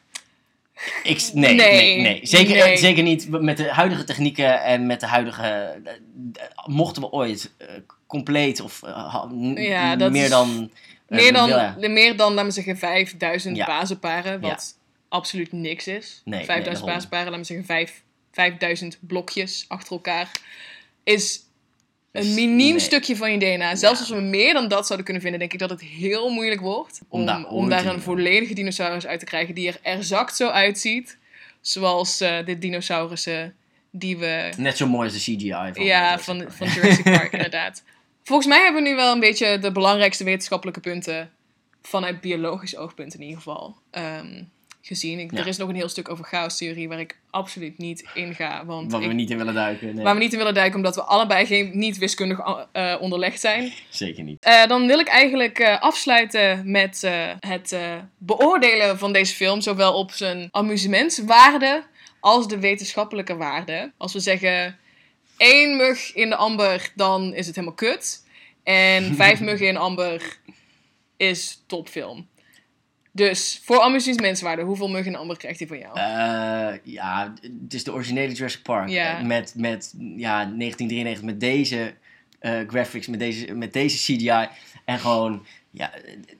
Ik, 1.02 1.30
nee, 1.32 1.54
nee, 1.54 1.56
Nee, 1.56 2.00
nee. 2.00 2.20
Zeker, 2.22 2.54
nee. 2.56 2.72
eh, 2.72 2.76
zeker 2.78 3.02
niet 3.02 3.28
met 3.40 3.56
de 3.56 3.68
huidige 3.72 4.04
technieken 4.04 4.62
en 4.62 4.86
met 4.86 5.00
de 5.00 5.06
huidige... 5.06 5.80
eh, 5.84 5.92
mochten 6.64 7.02
we 7.02 7.10
ooit 7.10 7.52
eh, 7.58 7.66
compleet 8.06 8.60
of 8.60 8.80
Ja, 9.54 9.96
dat 9.96 10.10
meer 10.10 10.28
dan... 10.28 10.70
Meer 11.08 11.32
dan, 11.32 11.48
ja. 11.48 11.76
meer 11.78 12.16
dan, 12.16 12.32
laten 12.32 12.46
we 12.46 12.52
zeggen, 12.54 12.78
5000 12.78 13.56
Ja. 13.56 13.66
bazenparen, 13.66 14.40
wat 14.40 14.78
absoluut 15.08 15.52
niks 15.52 15.86
is. 15.86 16.22
Nee, 16.24 16.36
nee, 16.38 16.44
5000 16.46 16.64
daarom. 16.64 16.86
bazenparen, 16.94 17.24
laten 17.26 17.40
we 17.40 17.46
zeggen, 17.46 17.66
vijf- 17.66 18.02
5000 18.32 18.98
blokjes 19.00 19.64
achter 19.68 19.92
elkaar, 19.92 20.30
is 21.04 21.40
een 22.18 22.26
Is- 22.26 22.34
miniem 22.34 22.70
nee. 22.70 22.78
stukje 22.78 23.16
van 23.16 23.32
je 23.32 23.38
DNA. 23.38 23.74
Zelfs 23.76 23.98
Ja. 23.98 24.04
als 24.04 24.08
we 24.22 24.28
meer 24.28 24.52
dan 24.54 24.68
dat 24.68 24.84
zouden 24.86 25.04
kunnen 25.04 25.22
vinden, 25.22 25.40
denk 25.40 25.52
ik 25.52 25.58
dat 25.58 25.70
het 25.70 25.80
heel 25.80 26.30
moeilijk 26.30 26.60
wordt 26.60 27.00
om, 27.08 27.20
Om 27.20 27.26
daar 27.26 27.44
om 27.46 27.68
daar 27.68 27.86
een 27.86 28.00
volledige 28.00 28.54
dinosaurus 28.54 29.06
uit 29.06 29.18
te 29.18 29.24
krijgen 29.26 29.54
die 29.54 29.68
er 29.68 29.78
exact 29.82 30.36
zo 30.36 30.48
uitziet, 30.48 31.18
zoals 31.60 32.20
eh, 32.20 32.36
de 32.44 32.58
dinosaurussen 32.58 33.54
die 33.90 34.16
we 34.18 34.50
Net 34.56 34.76
zo 34.76 34.86
mooi 34.86 35.04
als 35.08 35.24
de 35.24 35.32
CGI 35.36 35.50
van 35.50 35.84
ja, 35.84 36.02
Jurassic 36.04 36.24
van, 36.24 36.44
van 36.52 36.68
Jurassic 36.68 37.04
Park, 37.04 37.32
inderdaad. 37.42 37.82
Volgens 38.24 38.48
mij 38.48 38.62
hebben 38.62 38.82
we 38.82 38.88
nu 38.88 38.94
wel 38.94 39.12
een 39.12 39.20
beetje 39.20 39.58
de 39.58 39.72
belangrijkste 39.72 40.24
wetenschappelijke 40.24 40.80
punten, 40.80 41.30
vanuit 41.82 42.20
biologisch 42.20 42.76
oogpunt 42.76 43.14
in 43.14 43.20
ieder 43.20 43.36
geval, 43.36 43.76
ehm, 43.90 44.42
gezien. 44.88 45.18
Ik, 45.18 45.32
Ja. 45.32 45.38
Er 45.38 45.46
is 45.46 45.56
nog 45.56 45.68
een 45.68 45.74
heel 45.74 45.88
stuk 45.88 46.10
over 46.10 46.24
chaostheorie 46.24 46.88
waar 46.88 47.00
ik 47.00 47.18
absoluut 47.30 47.78
niet 47.78 48.08
in 48.14 48.34
ga. 48.34 48.64
Want 48.64 48.92
Waar 48.92 49.00
we 49.00 49.06
niet 49.06 49.30
in 49.30 49.36
willen 49.36 49.54
duiken. 49.54 49.94
Nee, 49.94 50.04
waar 50.04 50.14
we 50.14 50.20
niet 50.20 50.32
in 50.32 50.38
willen 50.38 50.54
duiken, 50.54 50.76
omdat 50.76 50.94
we 50.94 51.02
allebei 51.02 51.46
geen, 51.46 51.70
niet 51.74 51.98
wiskundig 51.98 52.66
eh, 52.72 52.96
onderlegd 53.00 53.40
zijn. 53.40 53.72
zeker 53.88 54.24
niet. 54.24 54.42
Eh, 54.42 54.66
dan 54.66 54.86
wil 54.86 54.98
ik 54.98 55.08
eigenlijk 55.08 55.58
eh, 55.58 55.80
afsluiten 55.80 56.70
met 56.70 57.08
het 57.40 57.76
beoordelen 58.18 58.98
van 58.98 59.12
deze 59.12 59.34
film, 59.34 59.60
zowel 59.60 59.94
op 59.94 60.10
zijn 60.10 60.48
amusementswaarde 60.50 61.82
als 62.20 62.48
de 62.48 62.58
wetenschappelijke 62.58 63.36
waarde. 63.36 63.92
Als 63.96 64.12
we 64.12 64.20
zeggen 64.20 64.78
één 65.36 65.76
mug 65.76 66.14
in 66.14 66.28
de 66.28 66.36
amber, 66.36 66.92
dan 66.94 67.34
is 67.34 67.46
het 67.46 67.54
helemaal 67.54 67.76
kut. 67.76 68.26
En 68.62 69.14
vijf 69.22 69.40
muggen 69.40 69.66
in 69.66 69.76
amber 69.76 70.38
is 71.16 71.62
topfilm. 71.66 72.28
Dus 73.18 73.60
voor 73.64 73.80
amusementswaarde, 73.80 74.62
hoeveel 74.62 74.88
muggen 74.88 75.12
in 75.12 75.18
amber 75.18 75.36
krijgt 75.36 75.58
hij 75.58 75.68
van 75.68 75.78
jou? 75.78 75.98
Eh, 75.98 76.78
ja, 76.82 77.34
het 77.62 77.74
is 77.74 77.84
de 77.84 77.92
originele 77.92 78.32
Jurassic 78.32 78.62
Park. 78.62 78.88
Ja. 78.88 79.18
Eh, 79.18 79.24
Met, 79.24 79.52
met 79.56 79.94
ja, 80.16 80.44
1993, 80.44 81.22
met 81.24 81.40
deze 81.40 81.94
eh, 82.40 82.52
graphics, 82.66 83.06
met 83.06 83.18
deze, 83.18 83.54
met 83.54 83.72
deze 83.72 83.96
CGI. 83.96 84.48
En 84.84 84.98
gewoon, 84.98 85.46
ja, 85.70 85.90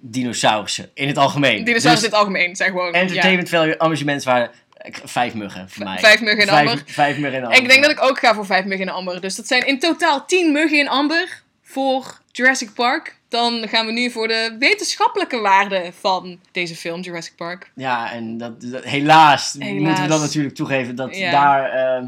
dinosaurussen 0.00 0.90
in 0.94 1.08
het 1.08 1.18
algemeen. 1.18 1.64
Dinosaurus 1.64 2.00
Dus 2.00 2.08
in 2.08 2.10
het 2.10 2.18
algemeen 2.18 2.56
zijn 2.56 2.70
gewoon. 2.70 2.92
ja. 2.92 2.98
Entertainment 3.00 3.48
value, 3.48 3.78
amusementswaarde, 3.78 4.50
eh, 4.72 4.94
vijf 5.04 5.34
muggen 5.34 5.70
voor 5.70 5.84
mij. 5.84 5.98
Vijf 5.98 6.20
muggen 6.20 6.40
in 6.40 6.46
Vijf- 6.46 6.68
amber. 6.68 6.84
Vijf 6.86 7.18
muggen 7.18 7.38
in 7.38 7.44
amber. 7.44 7.60
Ik 7.62 7.68
denk 7.68 7.82
dat 7.82 7.90
ik 7.90 8.02
ook 8.02 8.18
ga 8.18 8.34
voor 8.34 8.46
vijf 8.46 8.64
muggen 8.64 8.86
in 8.86 8.92
amber. 8.92 9.20
Dus 9.20 9.34
dat 9.34 9.46
zijn 9.46 9.66
in 9.66 9.78
totaal 9.78 10.26
10 10.26 10.52
muggen 10.52 10.78
in 10.78 10.88
amber 10.88 11.42
voor 11.62 12.20
Jurassic 12.32 12.72
Park. 12.74 13.16
Dan 13.28 13.68
gaan 13.68 13.86
we 13.86 13.92
nu 13.92 14.10
voor 14.10 14.28
de 14.28 14.56
wetenschappelijke 14.58 15.40
waarde 15.40 15.90
van 16.00 16.40
deze 16.52 16.76
film, 16.76 17.00
Jurassic 17.00 17.36
Park. 17.36 17.70
Ja, 17.74 18.12
en 18.12 18.38
dat, 18.38 18.60
dat- 18.60 18.84
helaas, 18.84 19.52
Helaas. 19.58 19.80
moeten 19.82 20.02
we 20.02 20.08
dan 20.08 20.20
natuurlijk 20.20 20.54
toegeven 20.54 20.94
dat 20.96 21.16
Ja. 21.16 21.30
daar... 21.30 21.70
ehm, 21.70 22.06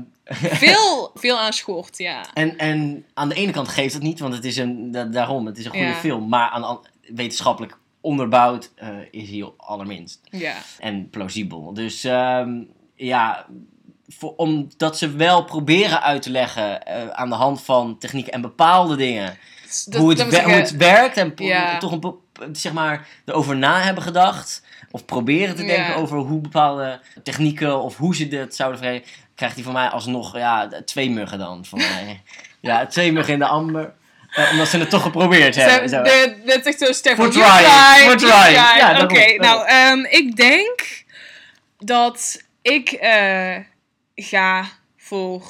Veel, 0.56 1.10
veel 1.14 1.38
aan 1.38 1.52
schort, 1.52 1.98
ja. 1.98 2.24
En, 2.34 2.58
en 2.58 3.04
aan 3.14 3.28
de 3.28 3.34
ene 3.34 3.52
kant 3.52 3.68
geeft 3.68 3.94
het 3.94 4.02
niet, 4.02 4.18
want 4.20 4.34
het 4.34 4.44
is 4.44 4.56
een, 4.56 4.90
da- 4.90 5.04
daarom, 5.04 5.46
het 5.46 5.58
is 5.58 5.64
een 5.64 5.70
goede 5.70 5.86
Ja. 5.86 5.94
film. 5.94 6.28
Maar 6.28 6.48
aan 6.50 6.80
wetenschappelijk 7.14 7.76
onderbouwd 8.00 8.70
eh, 8.76 8.88
is 9.10 9.30
hij 9.30 9.48
allerminst. 9.56 10.20
Ja, 10.30 10.54
En 10.78 11.10
plausibel. 11.10 11.74
Dus 11.74 12.04
ehm, 12.04 12.50
ja, 12.94 13.46
voor, 14.08 14.34
omdat 14.36 14.98
ze 14.98 15.10
wel 15.16 15.44
proberen 15.44 16.02
uit 16.02 16.22
te 16.22 16.30
leggen 16.30 16.82
eh, 16.86 17.08
aan 17.08 17.28
de 17.28 17.34
hand 17.34 17.62
van 17.62 17.98
techniek 17.98 18.26
en 18.26 18.40
bepaalde 18.40 18.96
dingen. 18.96 19.38
Dat- 19.86 20.00
hoe, 20.00 20.08
het 20.08 20.18
dat 20.18 20.26
we- 20.28 20.36
we 20.36 20.42
hoe 20.42 20.52
het 20.52 20.68
zeggen- 20.68 20.78
werkt 20.94 21.16
en 21.16 21.32
Ja. 21.36 21.78
toch 21.78 21.92
een, 21.92 22.56
zeg 22.56 22.72
maar 22.72 23.06
erover 23.24 23.56
na 23.56 23.80
hebben 23.80 24.02
gedacht. 24.02 24.62
Of 24.90 25.04
proberen 25.04 25.56
te 25.56 25.64
denken 25.64 25.84
Ja. 25.86 25.94
over 25.94 26.18
hoe 26.18 26.40
bepaalde 26.40 27.00
technieken 27.22 27.80
of 27.80 27.96
hoe 27.96 28.14
ze 28.16 28.28
dit 28.28 28.54
zouden 28.54 28.78
vergeten. 28.80 29.10
Krijgt 29.34 29.54
hij 29.54 29.64
van 29.64 29.72
mij 29.72 29.88
alsnog 29.88 30.36
ja, 30.36 30.68
twee 30.84 31.10
muggen 31.10 31.38
dan. 31.38 31.64
Van 31.64 31.78
mij. 31.94 32.22
ja, 32.60 32.86
twee 32.86 33.12
muggen 33.12 33.32
in 33.32 33.38
de 33.38 33.46
amber. 33.46 33.92
Eh, 34.30 34.50
omdat 34.50 34.68
ze 34.68 34.78
het 34.78 34.90
toch 34.90 35.02
geprobeerd 35.02 35.54
hebben. 35.54 35.88
Zo. 35.88 36.02
Dit 36.02 36.46
is 36.46 36.62
echt 36.64 36.78
zo. 36.78 37.14
For 37.14 37.28
you 37.28 37.30
trying, 37.30 38.18
trying. 38.20 38.54
Ja, 38.54 39.02
Oké, 39.02 39.34
nou, 39.36 39.66
ehm, 39.66 39.98
ik 40.04 40.36
denk 40.36 41.04
dat 41.78 42.42
ik 42.62 42.88
eh, 42.92 43.56
ga 44.14 44.64
voor... 44.96 45.42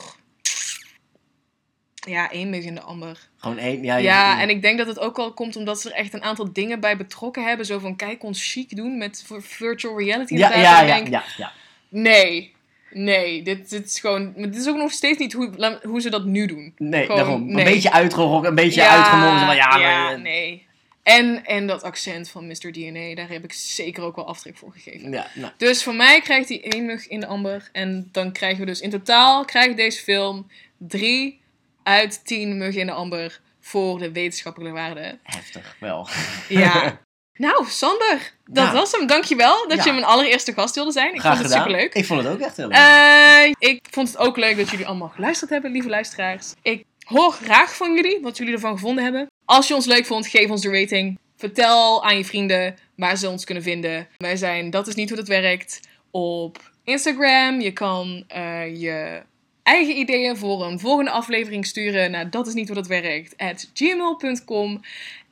Ja, 1.95 2.31
één 2.31 2.51
mug 2.51 2.65
in 2.65 2.75
de 2.75 2.81
amber. 2.81 3.19
Gewoon 3.41 3.59
één. 3.59 3.83
Ja, 3.83 3.97
Ja, 3.97 4.35
je- 4.37 4.43
en 4.43 4.49
ik 4.49 4.63
denk 4.63 4.79
dat 4.79 4.87
het 4.87 4.99
ook 4.99 5.17
wel 5.17 5.33
komt 5.33 5.57
omdat 5.57 5.81
ze 5.81 5.89
er 5.91 5.97
echt 5.97 6.15
een 6.15 6.23
aantal 6.23 6.53
dingen 6.53 6.81
bij 6.81 6.97
betrokken 6.97 7.45
hebben. 7.45 7.67
Zo 7.67 7.79
van, 7.79 7.97
kijk 7.97 8.23
ons 8.23 8.53
chic 8.53 8.77
doen 8.77 8.99
met 8.99 9.23
vir- 9.27 9.43
virtual 9.43 9.99
reality. 9.99 10.35
ja, 10.35 10.55
ja, 10.55 10.81
ja, 10.83 10.87
denk, 10.97 11.09
ja, 11.09 11.25
ja. 11.37 11.53
Nee, 11.89 12.53
nee, 12.91 13.43
dit, 13.43 13.71
dit 13.71 13.87
is 13.87 14.01
gewoon... 14.01 14.33
maar 14.37 14.51
Dit 14.51 14.61
is 14.61 14.69
ook 14.69 14.77
nog 14.77 14.93
steeds 14.93 15.19
niet 15.19 15.33
hoe, 15.33 15.79
hoe 15.83 16.01
ze 16.01 16.11
dat 16.11 16.25
nu 16.25 16.47
doen. 16.47 16.75
Nee, 16.79 17.03
Gewoon, 17.05 17.17
daarom. 17.21 17.47
nee. 17.47 17.65
Een 17.67 17.73
beetje 17.73 17.93
uitgerokken, 17.93 18.49
een 18.49 18.55
beetje 18.55 18.89
uitgemolken. 18.89 19.55
Ja, 19.57 19.79
maar, 19.79 20.13
eh, 20.13 20.21
nee. 20.21 20.67
En, 21.03 21.45
en 21.45 21.67
dat 21.67 21.83
accent 21.83 22.31
van 22.31 22.47
Mr. 22.47 22.73
DNA, 22.73 23.15
daar 23.15 23.29
heb 23.29 23.45
ik 23.45 23.53
zeker 23.53 24.03
ook 24.03 24.17
wel 24.17 24.27
aftrek 24.27 24.57
voor 24.57 24.73
gegeven. 24.73 25.11
Ja, 25.13 25.27
nou, 25.35 25.53
Dus 25.57 25.83
voor 25.83 25.95
mij 25.95 26.21
krijgt 26.21 26.49
hij 26.49 26.63
één 26.63 26.85
mug 26.87 27.09
in 27.09 27.21
de 27.21 27.27
amber. 27.27 27.69
En 27.73 28.09
dan 28.13 28.33
krijgen 28.33 28.61
we 28.61 28.67
dus 28.67 28.81
in 28.81 28.91
totaal, 28.91 29.45
krijgt 29.45 29.77
deze 29.77 30.03
film 30.03 30.51
drie 30.77 31.40
uit 31.83 32.27
tien 32.27 32.59
muggen 32.59 32.81
in 32.81 32.87
de 32.87 32.93
amber 32.93 33.41
voor 33.61 33.99
de 33.99 34.13
wetenschappelijke 34.13 34.75
waarde. 34.75 35.19
heftig 35.23 35.77
wel. 35.81 36.09
Ja. 36.49 37.01
nou, 37.47 37.65
Sander, 37.69 38.33
dat 38.47 38.65
Ja. 38.67 38.73
was 38.73 38.93
hem. 38.93 39.07
Dankjewel 39.07 39.69
dat 39.69 39.79
Ja. 39.79 39.85
je 39.85 39.93
mijn 39.93 40.05
allereerste 40.05 40.53
gast 40.53 40.75
wilde 40.75 40.93
zijn. 40.93 41.15
Ik 41.15 41.21
Graag 41.21 41.33
vond 41.33 41.43
het 41.45 41.53
gedaan. 41.53 41.67
superleuk. 41.67 41.95
Ik 41.95 42.05
vond 42.05 42.23
het 42.23 42.33
ook 42.33 42.41
echt 42.41 42.57
heel 42.57 42.69
leuk. 42.69 42.77
Eh, 42.77 43.69
ik 43.71 43.87
vond 43.91 44.09
het 44.09 44.17
ook 44.17 44.37
leuk 44.37 44.57
dat 44.57 44.71
jullie 44.71 44.87
allemaal 44.87 45.09
geluisterd 45.09 45.51
hebben, 45.51 45.71
lieve 45.73 45.89
luisteraars. 45.89 46.53
Ik 46.63 46.85
hoor 47.05 47.33
graag 47.33 47.77
van 47.77 47.95
jullie 47.95 48.19
wat 48.23 48.37
jullie 48.37 48.53
ervan 48.55 48.73
gevonden 48.73 49.05
hebben. 49.05 49.27
Als 49.45 49.69
je 49.69 49.75
ons 49.75 49.87
leuk 49.87 50.07
vond, 50.07 50.27
geef 50.27 50.51
ons 50.51 50.63
de 50.63 50.71
rating. 50.81 51.19
Vertel 51.37 52.05
aan 52.05 52.17
je 52.17 52.25
vrienden 52.25 52.77
waar 52.97 53.17
ze 53.17 53.29
ons 53.29 53.45
kunnen 53.45 53.63
vinden. 53.63 54.09
Wij 54.17 54.37
zijn 54.37 54.71
Dat 54.71 54.87
is 54.87 54.95
niet 54.95 55.09
hoe 55.09 55.19
dat 55.19 55.29
werkt 55.29 55.81
op 56.11 56.71
Instagram. 56.85 57.61
Je 57.61 57.73
kan 57.73 58.25
eh, 58.29 58.81
je 58.81 59.23
eigen 59.63 59.99
ideeën 59.99 60.37
voor 60.37 60.65
een 60.65 60.81
volgende 60.81 61.11
aflevering 61.11 61.67
sturen 61.67 62.11
naar 62.11 62.31
dat 62.31 62.47
is 62.47 62.55
niet 62.55 62.67
hoe 62.67 62.77
dat 62.77 62.87
werkt 62.87 63.37
at 63.37 63.71
gmail.com. 63.75 64.81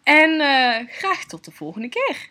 En 0.02 0.40
eh, 0.40 0.88
graag 0.88 1.24
tot 1.24 1.44
de 1.44 1.50
volgende 1.50 1.88
keer. 1.88 2.30